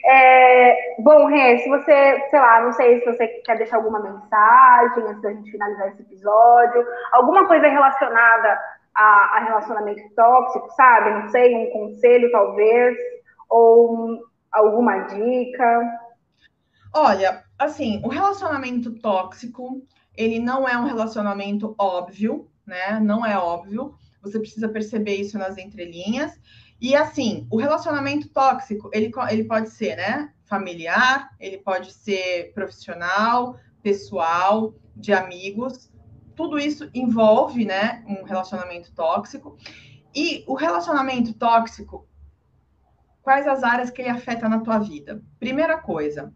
É, 0.06 0.96
bom, 1.00 1.28
Rê, 1.28 1.60
se 1.60 1.70
você, 1.70 2.28
sei 2.30 2.40
lá, 2.40 2.62
não 2.62 2.74
sei 2.74 3.00
se 3.00 3.06
você 3.06 3.28
quer 3.46 3.58
deixar 3.58 3.78
alguma 3.78 4.00
mensagem 4.00 5.04
antes 5.04 5.22
da 5.22 5.32
gente 5.32 5.52
finalizar 5.52 5.88
esse 5.90 6.02
episódio, 6.02 6.86
alguma 7.14 7.48
coisa 7.48 7.68
relacionada 7.68 8.60
a, 8.96 9.38
a 9.38 9.40
relacionamento 9.46 10.14
tóxico, 10.16 10.70
sabe? 10.72 11.10
Não 11.12 11.30
sei, 11.30 11.56
um 11.56 11.72
conselho 11.72 12.32
talvez, 12.32 12.98
ou 13.50 13.96
um, 13.96 14.22
alguma 14.52 15.00
dica. 15.00 16.00
Olha, 16.94 17.44
assim, 17.58 18.02
o 18.04 18.10
relacionamento 18.10 19.00
tóxico, 19.00 19.82
ele 20.18 20.40
não 20.40 20.68
é 20.68 20.78
um 20.78 20.86
relacionamento 20.86 21.74
óbvio, 21.80 22.48
né? 22.66 23.00
Não 23.00 23.26
é 23.26 23.38
óbvio. 23.38 23.94
Você 24.22 24.40
precisa 24.40 24.70
perceber 24.70 25.16
isso 25.16 25.38
nas 25.38 25.58
entrelinhas. 25.58 26.40
E 26.80 26.96
assim, 26.96 27.48
o 27.50 27.58
relacionamento 27.58 28.30
tóxico, 28.30 28.90
ele, 28.94 29.12
ele 29.30 29.44
pode 29.44 29.70
ser, 29.70 29.96
né? 29.96 30.34
Familiar, 30.46 31.30
ele 31.40 31.58
pode 31.58 31.94
ser 31.94 32.52
profissional, 32.54 33.58
pessoal, 33.82 34.74
de 34.96 35.14
amigos. 35.14 35.92
Tudo 36.36 36.58
isso 36.58 36.90
envolve, 36.94 37.66
né, 37.66 38.04
um 38.08 38.24
relacionamento 38.24 38.92
tóxico. 38.94 39.58
E 40.14 40.44
o 40.48 40.56
relacionamento 40.56 41.34
tóxico, 41.34 42.08
quais 43.22 43.48
as 43.48 43.64
áreas 43.64 43.90
que 43.90 44.02
ele 44.02 44.10
afeta 44.10 44.50
na 44.50 44.60
tua 44.60 44.80
vida? 44.80 45.24
Primeira 45.40 45.78
coisa, 45.78 46.34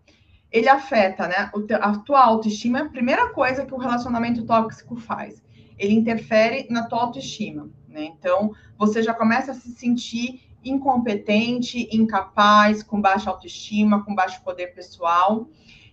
ele 0.52 0.70
afeta, 0.70 1.28
né? 1.28 1.52
A 1.82 1.98
tua 1.98 2.24
autoestima 2.24 2.80
é 2.80 2.82
a 2.84 2.90
primeira 2.90 3.30
coisa 3.30 3.66
que 3.66 3.74
o 3.74 3.78
relacionamento 3.78 4.46
tóxico 4.46 4.96
faz. 4.96 5.44
Ele 5.78 5.94
interfere 5.94 6.68
na 6.70 6.88
tua 6.88 7.02
autoestima, 7.02 7.70
né? 7.88 8.06
Então, 8.06 8.54
você 8.78 9.02
já 9.04 9.14
começa 9.14 9.52
a 9.52 9.56
se 9.56 9.72
sentir 9.72 10.42
incompetente, 10.64 11.88
incapaz, 11.92 12.82
com 12.82 13.00
baixa 13.00 13.30
autoestima, 13.30 14.04
com 14.04 14.16
baixo 14.16 14.44
poder 14.44 14.74
pessoal. 14.74 15.48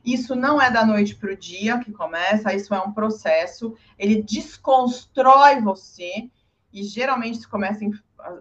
Isso 0.04 0.34
não 0.34 0.60
é 0.60 0.70
da 0.70 0.84
noite 0.84 1.14
para 1.14 1.32
o 1.32 1.36
dia 1.36 1.78
que 1.78 1.92
começa, 1.92 2.54
isso 2.54 2.74
é 2.74 2.80
um 2.80 2.92
processo. 2.92 3.74
Ele 3.98 4.22
desconstrói 4.22 5.60
você, 5.60 6.30
e 6.72 6.82
geralmente 6.82 7.38
isso 7.38 7.48
começa, 7.48 7.84
em, 7.84 7.92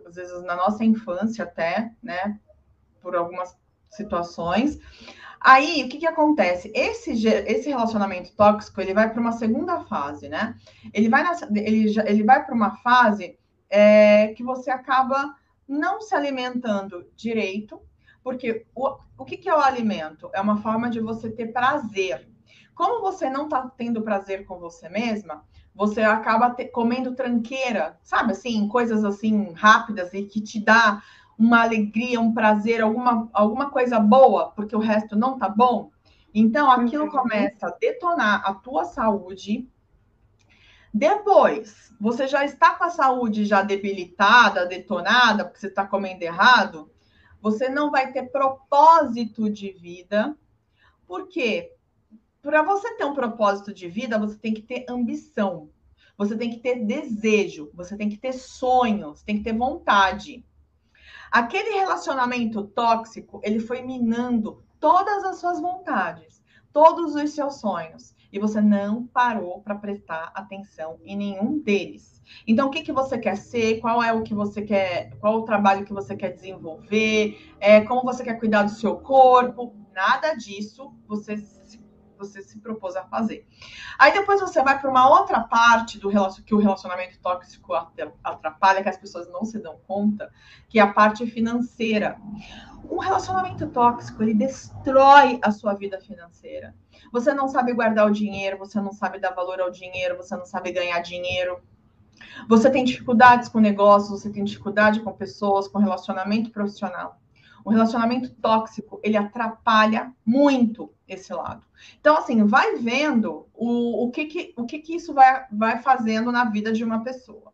às 0.07 0.15
vezes, 0.15 0.41
na 0.43 0.55
nossa 0.55 0.83
infância 0.83 1.43
até, 1.43 1.91
né? 2.01 2.39
Por 3.01 3.15
algumas 3.15 3.55
situações. 3.89 4.79
Aí, 5.43 5.83
o 5.83 5.89
que, 5.89 5.97
que 5.97 6.07
acontece? 6.07 6.71
Esse, 6.75 7.11
esse 7.27 7.67
relacionamento 7.67 8.31
tóxico, 8.35 8.79
ele 8.79 8.93
vai 8.93 9.11
para 9.11 9.19
uma 9.19 9.31
segunda 9.31 9.79
fase, 9.85 10.29
né? 10.29 10.55
Ele 10.93 11.09
vai, 11.09 11.25
ele, 11.55 11.99
ele 11.99 12.23
vai 12.23 12.45
para 12.45 12.53
uma 12.53 12.75
fase 12.77 13.39
é, 13.67 14.27
que 14.29 14.43
você 14.43 14.69
acaba 14.69 15.35
não 15.67 15.99
se 15.99 16.13
alimentando 16.13 17.09
direito, 17.15 17.81
porque 18.23 18.67
o, 18.75 18.97
o 19.17 19.25
que, 19.25 19.35
que 19.35 19.49
é 19.49 19.55
o 19.55 19.61
alimento? 19.61 20.29
É 20.31 20.39
uma 20.39 20.61
forma 20.61 20.89
de 20.91 20.99
você 20.99 21.31
ter 21.31 21.47
prazer. 21.47 22.29
Como 22.75 23.01
você 23.01 23.27
não 23.27 23.45
está 23.45 23.67
tendo 23.75 24.03
prazer 24.03 24.45
com 24.45 24.59
você 24.59 24.89
mesma, 24.89 25.43
você 25.73 26.01
acaba 26.01 26.51
te, 26.51 26.65
comendo 26.65 27.15
tranqueira, 27.15 27.97
sabe 28.03 28.33
assim, 28.33 28.67
coisas 28.67 29.03
assim 29.03 29.53
rápidas 29.53 30.13
e 30.13 30.23
que 30.23 30.41
te 30.41 30.59
dá 30.59 31.01
uma 31.41 31.63
alegria, 31.63 32.21
um 32.21 32.31
prazer, 32.31 32.81
alguma, 32.81 33.27
alguma 33.33 33.71
coisa 33.71 33.99
boa, 33.99 34.51
porque 34.51 34.75
o 34.75 34.79
resto 34.79 35.15
não 35.15 35.39
tá 35.39 35.49
bom. 35.49 35.89
Então 36.31 36.69
aquilo 36.69 37.05
uhum. 37.05 37.09
começa 37.09 37.65
a 37.65 37.71
detonar 37.71 38.43
a 38.45 38.53
tua 38.53 38.85
saúde. 38.85 39.67
Depois, 40.93 41.91
você 41.99 42.27
já 42.27 42.45
está 42.45 42.75
com 42.75 42.83
a 42.83 42.91
saúde 42.91 43.45
já 43.45 43.63
debilitada, 43.63 44.67
detonada, 44.67 45.43
porque 45.43 45.59
você 45.59 45.67
está 45.67 45.85
comendo 45.85 46.21
errado, 46.21 46.91
você 47.41 47.67
não 47.67 47.89
vai 47.89 48.11
ter 48.11 48.29
propósito 48.29 49.49
de 49.49 49.71
vida. 49.71 50.37
Por 51.07 51.27
quê? 51.27 51.73
Para 52.39 52.61
você 52.61 52.93
ter 52.97 53.05
um 53.05 53.15
propósito 53.15 53.73
de 53.73 53.87
vida, 53.87 54.19
você 54.19 54.37
tem 54.37 54.53
que 54.53 54.61
ter 54.61 54.85
ambição. 54.87 55.69
Você 56.17 56.37
tem 56.37 56.51
que 56.51 56.59
ter 56.59 56.85
desejo, 56.85 57.71
você 57.73 57.97
tem 57.97 58.09
que 58.09 58.17
ter 58.17 58.33
sonho, 58.33 59.15
você 59.15 59.25
tem 59.25 59.37
que 59.37 59.43
ter 59.43 59.57
vontade. 59.57 60.45
Aquele 61.31 61.71
relacionamento 61.71 62.63
tóxico, 62.63 63.39
ele 63.41 63.59
foi 63.59 63.81
minando 63.81 64.61
todas 64.81 65.23
as 65.23 65.37
suas 65.37 65.61
vontades, 65.61 66.43
todos 66.73 67.15
os 67.15 67.31
seus 67.31 67.61
sonhos, 67.61 68.13
e 68.33 68.37
você 68.37 68.59
não 68.59 69.07
parou 69.07 69.61
para 69.61 69.75
prestar 69.75 70.31
atenção 70.35 70.99
em 71.05 71.15
nenhum 71.15 71.59
deles. 71.59 72.21
Então, 72.45 72.67
o 72.67 72.69
que, 72.69 72.81
que 72.81 72.91
você 72.91 73.17
quer 73.17 73.37
ser? 73.37 73.79
Qual 73.79 74.03
é 74.03 74.11
o 74.11 74.23
que 74.23 74.33
você 74.33 74.61
quer? 74.61 75.11
Qual 75.19 75.39
o 75.39 75.45
trabalho 75.45 75.85
que 75.85 75.93
você 75.93 76.15
quer 76.15 76.31
desenvolver? 76.31 77.55
É, 77.59 77.79
como 77.81 78.03
você 78.03 78.23
quer 78.23 78.37
cuidar 78.37 78.63
do 78.63 78.71
seu 78.71 78.97
corpo? 78.97 79.73
Nada 79.93 80.33
disso 80.33 80.93
você 81.07 81.37
você 82.21 82.41
se 82.41 82.59
propôs 82.59 82.95
a 82.95 83.03
fazer. 83.03 83.47
Aí 83.97 84.13
depois 84.13 84.39
você 84.39 84.61
vai 84.61 84.79
para 84.79 84.89
uma 84.89 85.09
outra 85.09 85.39
parte 85.41 85.99
do 85.99 86.09
que 86.45 86.55
o 86.55 86.59
relacionamento 86.59 87.19
tóxico 87.19 87.73
atrapalha, 88.23 88.83
que 88.83 88.89
as 88.89 88.97
pessoas 88.97 89.27
não 89.29 89.43
se 89.43 89.59
dão 89.59 89.77
conta, 89.87 90.31
que 90.69 90.79
é 90.79 90.81
a 90.81 90.93
parte 90.93 91.25
financeira. 91.25 92.17
Um 92.89 92.99
relacionamento 92.99 93.67
tóxico, 93.67 94.21
ele 94.21 94.33
destrói 94.33 95.39
a 95.41 95.51
sua 95.51 95.73
vida 95.73 95.99
financeira. 95.99 96.75
Você 97.11 97.33
não 97.33 97.47
sabe 97.47 97.73
guardar 97.73 98.07
o 98.07 98.11
dinheiro, 98.11 98.57
você 98.57 98.79
não 98.79 98.93
sabe 98.93 99.19
dar 99.19 99.31
valor 99.31 99.59
ao 99.59 99.71
dinheiro, 99.71 100.17
você 100.17 100.35
não 100.35 100.45
sabe 100.45 100.71
ganhar 100.71 100.99
dinheiro. 100.99 101.59
Você 102.47 102.69
tem 102.69 102.83
dificuldades 102.83 103.49
com 103.49 103.59
negócios, 103.59 104.21
você 104.21 104.29
tem 104.29 104.43
dificuldade 104.43 104.99
com 105.01 105.11
pessoas, 105.11 105.67
com 105.67 105.79
relacionamento 105.79 106.51
profissional. 106.51 107.19
O 107.63 107.69
relacionamento 107.69 108.31
tóxico, 108.41 108.99
ele 109.03 109.17
atrapalha 109.17 110.11
muito 110.25 110.91
esse 111.13 111.33
lado. 111.33 111.65
Então, 111.99 112.17
assim, 112.17 112.43
vai 112.45 112.75
vendo 112.77 113.47
o, 113.53 114.05
o, 114.05 114.11
que, 114.11 114.25
que, 114.25 114.53
o 114.57 114.65
que, 114.65 114.79
que 114.79 114.95
isso 114.95 115.13
vai, 115.13 115.45
vai 115.51 115.81
fazendo 115.81 116.31
na 116.31 116.45
vida 116.45 116.71
de 116.71 116.83
uma 116.83 117.03
pessoa. 117.03 117.51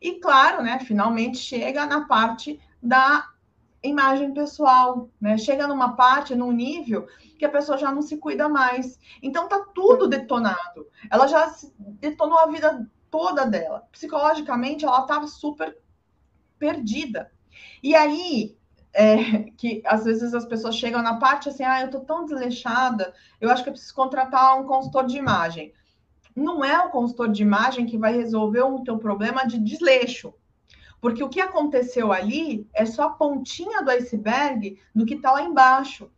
E, 0.00 0.14
claro, 0.14 0.62
né, 0.62 0.78
finalmente 0.80 1.38
chega 1.38 1.86
na 1.86 2.06
parte 2.06 2.60
da 2.82 3.28
imagem 3.82 4.32
pessoal, 4.32 5.08
né? 5.20 5.38
Chega 5.38 5.66
numa 5.66 5.96
parte, 5.96 6.34
num 6.34 6.52
nível 6.52 7.06
que 7.38 7.44
a 7.44 7.50
pessoa 7.50 7.78
já 7.78 7.90
não 7.90 8.02
se 8.02 8.18
cuida 8.18 8.48
mais. 8.48 8.98
Então 9.22 9.48
tá 9.48 9.64
tudo 9.74 10.06
detonado. 10.06 10.86
Ela 11.10 11.26
já 11.26 11.50
detonou 11.78 12.38
a 12.38 12.46
vida 12.46 12.86
toda 13.10 13.46
dela. 13.46 13.88
Psicologicamente, 13.90 14.84
ela 14.84 15.00
estava 15.00 15.26
super 15.26 15.76
perdida. 16.58 17.32
E 17.82 17.94
aí, 17.94 18.56
é, 18.92 19.44
que 19.56 19.82
às 19.84 20.04
vezes 20.04 20.34
as 20.34 20.44
pessoas 20.44 20.76
chegam 20.76 21.02
na 21.02 21.16
parte 21.16 21.48
assim, 21.48 21.64
ah, 21.64 21.80
eu 21.80 21.90
tô 21.90 22.00
tão 22.00 22.24
desleixada, 22.24 23.12
eu 23.40 23.50
acho 23.50 23.62
que 23.62 23.68
eu 23.68 23.72
preciso 23.72 23.94
contratar 23.94 24.58
um 24.58 24.66
consultor 24.66 25.06
de 25.06 25.16
imagem. 25.16 25.72
Não 26.34 26.64
é 26.64 26.84
o 26.84 26.90
consultor 26.90 27.28
de 27.28 27.42
imagem 27.42 27.86
que 27.86 27.98
vai 27.98 28.12
resolver 28.14 28.62
o 28.62 28.82
teu 28.82 28.98
problema 28.98 29.44
de 29.46 29.58
desleixo. 29.58 30.32
Porque 31.00 31.24
o 31.24 31.28
que 31.28 31.40
aconteceu 31.40 32.12
ali 32.12 32.68
é 32.74 32.84
só 32.84 33.04
a 33.04 33.10
pontinha 33.10 33.82
do 33.82 33.90
iceberg 33.90 34.78
do 34.94 35.06
que 35.06 35.14
está 35.14 35.32
lá 35.32 35.42
embaixo. 35.42 36.10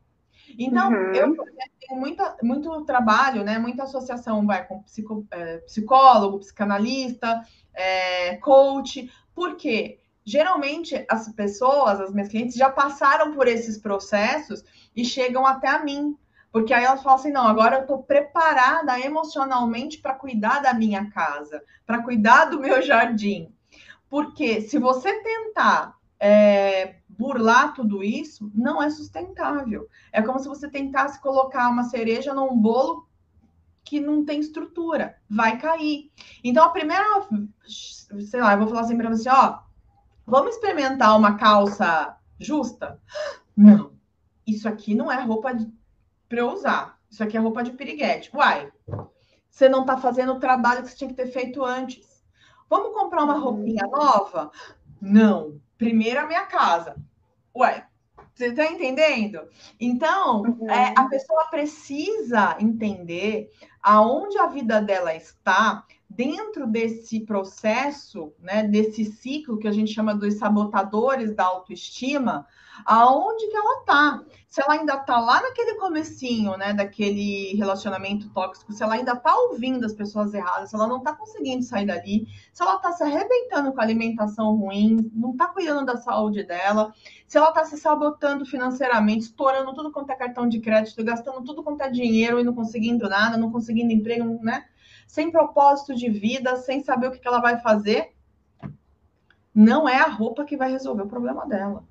Então, 0.59 0.91
uhum. 0.91 1.12
eu 1.14 1.37
tenho 1.81 2.01
muita, 2.01 2.37
muito 2.43 2.85
trabalho, 2.85 3.45
né? 3.45 3.59
Muita 3.59 3.85
associação 3.85 4.45
vai 4.45 4.66
com 4.66 4.83
psico, 4.83 5.27
é, 5.31 5.59
psicólogo, 5.59 6.41
psicanalista, 6.41 7.43
é, 7.73 8.37
coach. 8.37 9.11
Por 9.35 9.57
quê? 9.57 10.01
Geralmente 10.25 11.05
as 11.09 11.29
pessoas, 11.33 12.01
as 12.01 12.12
minhas 12.12 12.29
clientes, 12.29 12.57
já 12.57 12.70
passaram 12.70 13.33
por 13.33 13.49
esses 13.49 13.79
processos 13.79 14.64
e 14.95 15.05
chegam 15.05 15.47
até 15.47 15.68
a 15.68 15.83
mim. 15.83 16.16
Porque 16.51 16.75
aí 16.75 16.85
elas 16.85 17.03
falam 17.03 17.18
assim: 17.18 17.33
não, 17.33 17.47
agora 17.47 17.77
eu 17.77 17.83
estou 17.83 18.03
preparada 18.03 19.01
emocionalmente 19.01 19.99
para 19.99 20.14
cuidar 20.14 20.61
da 20.61 20.75
minha 20.75 21.11
casa, 21.11 21.62
para 21.87 22.03
cuidar 22.03 22.47
do 22.47 22.61
meu 22.61 22.83
jardim. 22.83 23.53
Porque 24.09 24.61
se 24.61 24.79
você 24.79 25.12
tentar 25.23 25.97
é, 26.20 26.97
burlar 27.09 27.75
tudo 27.75 28.05
isso 28.05 28.51
não 28.55 28.83
é 28.83 28.91
sustentável. 28.91 29.89
É 30.12 30.23
como 30.23 30.39
se 30.39 30.49
você 30.49 30.68
tentasse 30.68 31.20
colocar 31.20 31.68
uma 31.68 31.85
cereja 31.85 32.33
num 32.33 32.57
bolo 32.57 33.09
que 33.85 34.01
não 34.01 34.25
tem 34.25 34.41
estrutura, 34.41 35.16
vai 35.29 35.59
cair. 35.59 36.11
Então, 36.43 36.64
a 36.64 36.70
primeira, 36.70 37.05
sei 37.66 38.41
lá, 38.41 38.53
eu 38.53 38.59
vou 38.59 38.68
falar 38.68 38.83
assim 38.83 38.97
para 38.97 39.11
você, 39.11 39.29
ó, 39.29 39.59
vamos 40.27 40.55
experimentar 40.55 41.16
uma 41.16 41.37
calça 41.37 42.16
justa? 42.39 43.01
Não, 43.57 43.93
isso 44.47 44.68
aqui 44.68 44.95
não 44.95 45.11
é 45.11 45.23
roupa 45.23 45.57
para 46.29 46.39
eu 46.39 46.51
usar. 46.51 46.99
Isso 47.11 47.23
aqui 47.23 47.37
é 47.37 47.41
roupa 47.41 47.62
de 47.62 47.73
piriguete. 47.73 48.35
Uai, 48.35 48.73
você 49.51 49.68
não 49.68 49.83
está 49.83 49.99
fazendo 49.99 50.33
o 50.33 50.41
trabalho 50.41 50.83
que 50.83 50.89
você 50.89 50.97
tinha 50.97 51.11
que 51.11 51.16
ter 51.16 51.27
feito 51.27 51.62
antes. 51.62 52.25
Vamos 52.70 52.95
comprar 52.95 53.25
uma 53.25 53.39
roupinha 53.39 53.87
nova? 53.87 54.51
Não, 55.01 55.61
primeiro 55.77 56.20
a 56.20 56.27
minha 56.27 56.47
casa. 56.47 56.97
Ué, 57.55 57.87
você 58.35 58.47
está 58.47 58.64
entendendo? 58.64 59.41
Então, 59.79 60.41
uhum. 60.41 60.70
é, 60.70 60.95
a 60.97 61.05
pessoa 61.05 61.45
precisa 61.51 62.57
entender 62.59 63.51
aonde 63.83 64.39
a 64.39 64.47
vida 64.47 64.81
dela 64.81 65.14
está 65.14 65.85
dentro 66.14 66.66
desse 66.66 67.20
processo, 67.20 68.32
né, 68.40 68.64
desse 68.64 69.04
ciclo 69.04 69.58
que 69.58 69.68
a 69.68 69.72
gente 69.72 69.92
chama 69.92 70.14
dos 70.14 70.34
sabotadores 70.34 71.34
da 71.34 71.44
autoestima, 71.44 72.46
aonde 72.84 73.46
que 73.48 73.56
ela 73.56 73.84
tá. 73.84 74.24
Se 74.48 74.60
ela 74.62 74.74
ainda 74.74 74.98
tá 74.98 75.18
lá 75.18 75.40
naquele 75.40 75.76
comecinho, 75.76 76.56
né, 76.58 76.74
daquele 76.74 77.54
relacionamento 77.56 78.28
tóxico, 78.30 78.72
se 78.72 78.82
ela 78.82 78.94
ainda 78.94 79.16
tá 79.16 79.34
ouvindo 79.34 79.86
as 79.86 79.94
pessoas 79.94 80.34
erradas, 80.34 80.68
se 80.68 80.76
ela 80.76 80.86
não 80.86 81.00
tá 81.00 81.14
conseguindo 81.14 81.62
sair 81.62 81.86
dali, 81.86 82.26
se 82.52 82.62
ela 82.62 82.78
tá 82.78 82.92
se 82.92 83.02
arrebentando 83.02 83.72
com 83.72 83.80
a 83.80 83.84
alimentação 83.84 84.54
ruim, 84.54 85.10
não 85.14 85.34
tá 85.34 85.46
cuidando 85.46 85.86
da 85.86 85.96
saúde 85.96 86.44
dela, 86.44 86.92
se 87.26 87.38
ela 87.38 87.50
tá 87.52 87.64
se 87.64 87.78
sabotando 87.78 88.44
financeiramente, 88.44 89.24
estourando 89.24 89.72
tudo 89.74 89.90
quanto 89.90 90.10
é 90.10 90.14
cartão 90.14 90.46
de 90.46 90.60
crédito, 90.60 91.02
gastando 91.02 91.42
tudo 91.42 91.62
quanto 91.62 91.80
é 91.82 91.90
dinheiro 91.90 92.38
e 92.38 92.44
não 92.44 92.54
conseguindo 92.54 93.08
nada, 93.08 93.38
não 93.38 93.50
conseguindo 93.50 93.92
emprego, 93.92 94.38
né? 94.42 94.66
Sem 95.12 95.30
propósito 95.30 95.94
de 95.94 96.08
vida, 96.08 96.56
sem 96.56 96.82
saber 96.82 97.08
o 97.08 97.10
que 97.10 97.28
ela 97.28 97.38
vai 97.38 97.60
fazer, 97.60 98.14
não 99.54 99.86
é 99.86 99.98
a 99.98 100.08
roupa 100.08 100.42
que 100.42 100.56
vai 100.56 100.70
resolver 100.70 101.02
o 101.02 101.06
problema 101.06 101.46
dela. 101.46 101.84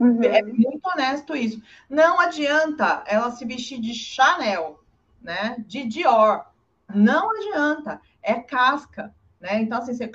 Uhum. 0.00 0.22
É 0.22 0.42
muito 0.42 0.80
honesto 0.88 1.36
isso. 1.36 1.62
Não 1.90 2.18
adianta 2.18 3.04
ela 3.06 3.30
se 3.32 3.44
vestir 3.44 3.82
de 3.82 3.92
Chanel, 3.92 4.80
né? 5.20 5.56
De 5.68 5.84
Dior. 5.84 6.46
Não 6.88 7.28
adianta. 7.30 8.00
É 8.22 8.32
casca, 8.40 9.14
né? 9.38 9.60
Então, 9.60 9.76
assim, 9.76 9.92
você 9.92 10.08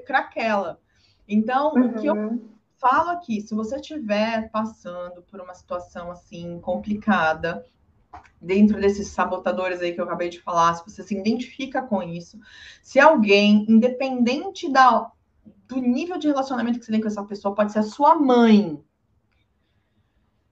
craquela. 0.00 0.78
Então, 1.26 1.72
uhum. 1.72 1.86
o 1.86 1.94
que 1.94 2.06
eu 2.08 2.14
uhum. 2.14 2.46
falo 2.76 3.08
aqui, 3.08 3.40
se 3.40 3.54
você 3.54 3.76
estiver 3.76 4.50
passando 4.50 5.22
por 5.22 5.40
uma 5.40 5.54
situação 5.54 6.10
assim 6.10 6.60
complicada, 6.60 7.64
dentro 8.40 8.80
desses 8.80 9.08
sabotadores 9.08 9.80
aí 9.80 9.92
que 9.92 10.00
eu 10.00 10.04
acabei 10.04 10.28
de 10.28 10.40
falar, 10.40 10.74
se 10.74 10.84
você 10.84 11.02
se 11.02 11.16
identifica 11.16 11.82
com 11.82 12.02
isso, 12.02 12.38
se 12.82 13.00
alguém, 13.00 13.66
independente 13.68 14.70
da, 14.70 15.10
do 15.66 15.76
nível 15.76 16.18
de 16.18 16.28
relacionamento 16.28 16.78
que 16.78 16.84
você 16.84 16.92
tem 16.92 17.00
com 17.00 17.08
essa 17.08 17.24
pessoa, 17.24 17.54
pode 17.54 17.72
ser 17.72 17.80
a 17.80 17.82
sua 17.82 18.14
mãe, 18.14 18.82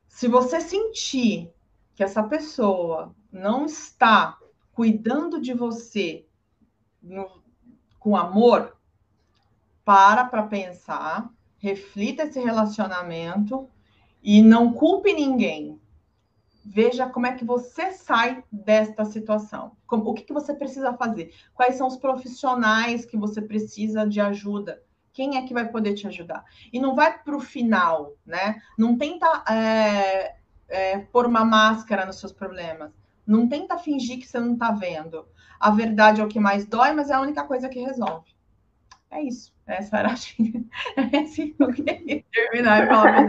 se 0.08 0.28
você 0.28 0.60
sentir 0.60 1.52
que 1.94 2.02
essa 2.02 2.22
pessoa 2.22 3.14
não 3.30 3.66
está 3.66 4.38
cuidando 4.72 5.40
de 5.40 5.52
você 5.54 6.26
no, 7.02 7.42
com 7.98 8.16
amor, 8.16 8.76
para 9.84 10.24
para 10.24 10.42
pensar, 10.42 11.30
reflita 11.58 12.24
esse 12.24 12.40
relacionamento 12.40 13.68
e 14.22 14.42
não 14.42 14.72
culpe 14.72 15.12
ninguém. 15.12 15.80
Veja 16.68 17.08
como 17.08 17.26
é 17.26 17.32
que 17.32 17.44
você 17.44 17.92
sai 17.92 18.42
desta 18.50 19.04
situação. 19.04 19.76
Como, 19.86 20.10
o 20.10 20.14
que, 20.14 20.24
que 20.24 20.32
você 20.32 20.52
precisa 20.52 20.92
fazer? 20.94 21.32
Quais 21.54 21.76
são 21.76 21.86
os 21.86 21.96
profissionais 21.96 23.04
que 23.04 23.16
você 23.16 23.40
precisa 23.40 24.04
de 24.04 24.20
ajuda? 24.20 24.82
Quem 25.12 25.36
é 25.36 25.46
que 25.46 25.54
vai 25.54 25.68
poder 25.68 25.94
te 25.94 26.08
ajudar? 26.08 26.44
E 26.72 26.80
não 26.80 26.96
vai 26.96 27.22
para 27.22 27.36
o 27.36 27.40
final, 27.40 28.14
né? 28.26 28.60
Não 28.76 28.98
tenta 28.98 29.44
é, 29.48 30.34
é, 30.68 30.98
pôr 30.98 31.24
uma 31.24 31.44
máscara 31.44 32.04
nos 32.04 32.18
seus 32.18 32.32
problemas. 32.32 32.90
Não 33.24 33.48
tenta 33.48 33.78
fingir 33.78 34.18
que 34.18 34.26
você 34.26 34.40
não 34.40 34.54
está 34.54 34.72
vendo. 34.72 35.24
A 35.60 35.70
verdade 35.70 36.20
é 36.20 36.24
o 36.24 36.28
que 36.28 36.40
mais 36.40 36.66
dói, 36.66 36.92
mas 36.92 37.10
é 37.10 37.14
a 37.14 37.20
única 37.20 37.44
coisa 37.44 37.68
que 37.68 37.78
resolve. 37.78 38.34
É 39.08 39.22
isso. 39.22 39.54
Essa 39.64 39.98
era 39.98 40.08
a 40.08 40.14
É 41.14 41.18
assim 41.18 41.52
que 41.52 41.62
eu 41.62 41.72
queria 41.72 42.24
terminar 42.32 42.84
e 42.84 42.88
falar 42.88 43.24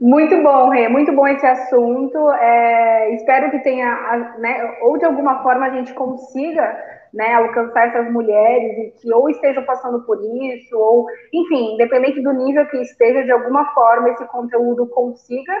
Muito 0.00 0.42
bom, 0.42 0.68
Rê, 0.68 0.88
muito 0.88 1.10
bom 1.12 1.26
esse 1.26 1.46
assunto. 1.46 2.30
É, 2.32 3.14
espero 3.14 3.50
que 3.50 3.60
tenha, 3.60 4.36
né, 4.38 4.78
ou 4.82 4.98
de 4.98 5.04
alguma 5.04 5.42
forma 5.42 5.66
a 5.66 5.70
gente 5.70 5.94
consiga 5.94 6.76
né, 7.14 7.32
alcançar 7.32 7.88
essas 7.88 8.12
mulheres 8.12 8.76
e 8.78 8.90
que 9.00 9.12
ou 9.12 9.30
estejam 9.30 9.64
passando 9.64 10.02
por 10.02 10.18
isso, 10.22 10.76
ou, 10.76 11.06
enfim, 11.32 11.74
independente 11.74 12.20
do 12.20 12.32
nível 12.32 12.66
que 12.66 12.76
esteja, 12.82 13.24
de 13.24 13.32
alguma 13.32 13.72
forma 13.72 14.10
esse 14.10 14.24
conteúdo 14.26 14.86
consiga 14.88 15.52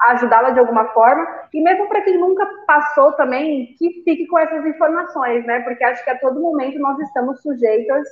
ajudá-la 0.00 0.50
de 0.50 0.60
alguma 0.60 0.86
forma, 0.88 1.26
e 1.52 1.60
mesmo 1.60 1.86
para 1.88 2.00
quem 2.00 2.16
nunca 2.16 2.46
passou 2.66 3.12
também, 3.12 3.74
que 3.78 4.02
fique 4.02 4.26
com 4.28 4.38
essas 4.38 4.64
informações, 4.64 5.44
né, 5.44 5.60
porque 5.60 5.84
acho 5.84 6.02
que 6.04 6.10
a 6.10 6.18
todo 6.18 6.40
momento 6.40 6.78
nós 6.78 6.98
estamos 7.00 7.42
sujeitas 7.42 8.06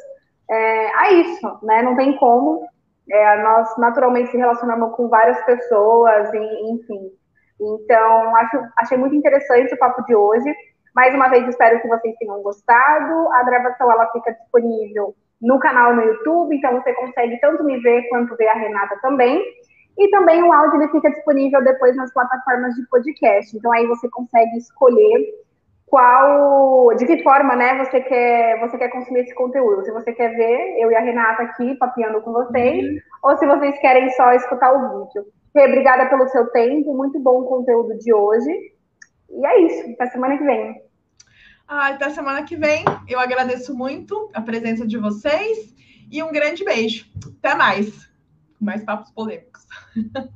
é, 0.51 0.95
a 0.97 1.13
isso, 1.13 1.59
né, 1.63 1.83
não 1.83 1.97
tem 1.97 2.17
como, 2.17 2.67
é, 3.11 3.43
nós 3.43 3.77
naturalmente 3.79 4.31
se 4.31 4.37
relacionamos 4.37 4.95
com 4.97 5.09
várias 5.09 5.41
pessoas, 5.45 6.33
e, 6.33 6.73
enfim, 6.73 7.11
então 7.61 8.37
acho, 8.37 8.63
achei 8.79 8.99
muito 8.99 9.15
interessante 9.15 9.75
o 9.75 9.79
papo 9.79 10.05
de 10.05 10.15
hoje, 10.15 10.55
mais 10.95 11.15
uma 11.15 11.29
vez 11.29 11.47
espero 11.49 11.81
que 11.81 11.89
vocês 11.89 12.15
tenham 12.19 12.43
gostado, 12.43 13.33
a 13.33 13.43
gravação 13.45 13.91
ela 13.91 14.11
fica 14.13 14.33
disponível 14.33 15.15
no 15.41 15.59
canal 15.59 15.95
no 15.95 16.03
YouTube, 16.03 16.57
então 16.57 16.81
você 16.81 16.93
consegue 16.95 17.39
tanto 17.41 17.65
me 17.65 17.79
ver 17.81 18.09
quanto 18.09 18.37
ver 18.37 18.49
a 18.49 18.55
Renata 18.55 18.99
também, 19.01 19.43
e 19.99 20.11
também 20.11 20.43
o 20.43 20.53
áudio 20.53 20.81
ele 20.81 20.93
fica 20.93 21.11
disponível 21.11 21.63
depois 21.63 21.97
nas 21.97 22.13
plataformas 22.13 22.75
de 22.75 22.87
podcast. 22.89 23.57
Então 23.57 23.73
aí 23.73 23.85
você 23.87 24.09
consegue 24.11 24.57
escolher 24.57 25.27
qual, 25.89 26.95
de 26.97 27.07
que 27.07 27.23
forma, 27.23 27.57
né, 27.57 27.77
você 27.85 28.01
quer, 28.01 28.61
você 28.61 28.79
quer 28.79 28.89
consumir 28.89 29.21
esse 29.21 29.35
conteúdo. 29.35 29.85
Se 29.85 29.93
você 29.93 30.13
quer 30.13 30.35
ver 30.37 30.79
eu 30.79 30.91
e 30.91 30.95
a 30.95 31.01
Renata 31.01 31.43
aqui 31.43 31.75
papiando 31.77 32.21
com 32.21 32.33
vocês, 32.33 32.85
uhum. 32.85 32.99
ou 33.25 33.37
se 33.37 33.47
vocês 33.47 33.79
querem 33.81 34.11
só 34.11 34.33
escutar 34.33 34.73
o 34.73 35.05
vídeo. 35.05 35.27
Obrigada 35.55 36.09
pelo 36.09 36.29
seu 36.29 36.47
tempo, 36.51 36.97
muito 36.97 37.19
bom 37.19 37.41
o 37.41 37.47
conteúdo 37.47 37.99
de 37.99 38.13
hoje. 38.13 38.51
E 39.31 39.47
é 39.47 39.61
isso, 39.63 39.91
até 39.93 40.07
semana 40.07 40.39
que 40.39 40.45
vem. 40.45 40.83
Ah, 41.67 41.89
até 41.89 42.11
semana 42.11 42.45
que 42.45 42.57
vem. 42.57 42.85
Eu 43.09 43.19
agradeço 43.19 43.77
muito 43.77 44.31
a 44.35 44.41
presença 44.41 44.87
de 44.87 44.97
vocês 44.97 45.75
e 46.11 46.23
um 46.23 46.31
grande 46.31 46.65
beijo. 46.65 47.07
Até 47.43 47.55
mais 47.55 48.09
mais 48.61 48.85
papos 48.85 49.11
polêmicos. 49.13 49.67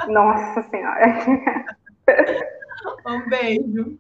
Nossa 0.09 0.63
Senhora! 0.71 1.07
um 3.07 3.29
beijo. 3.29 3.99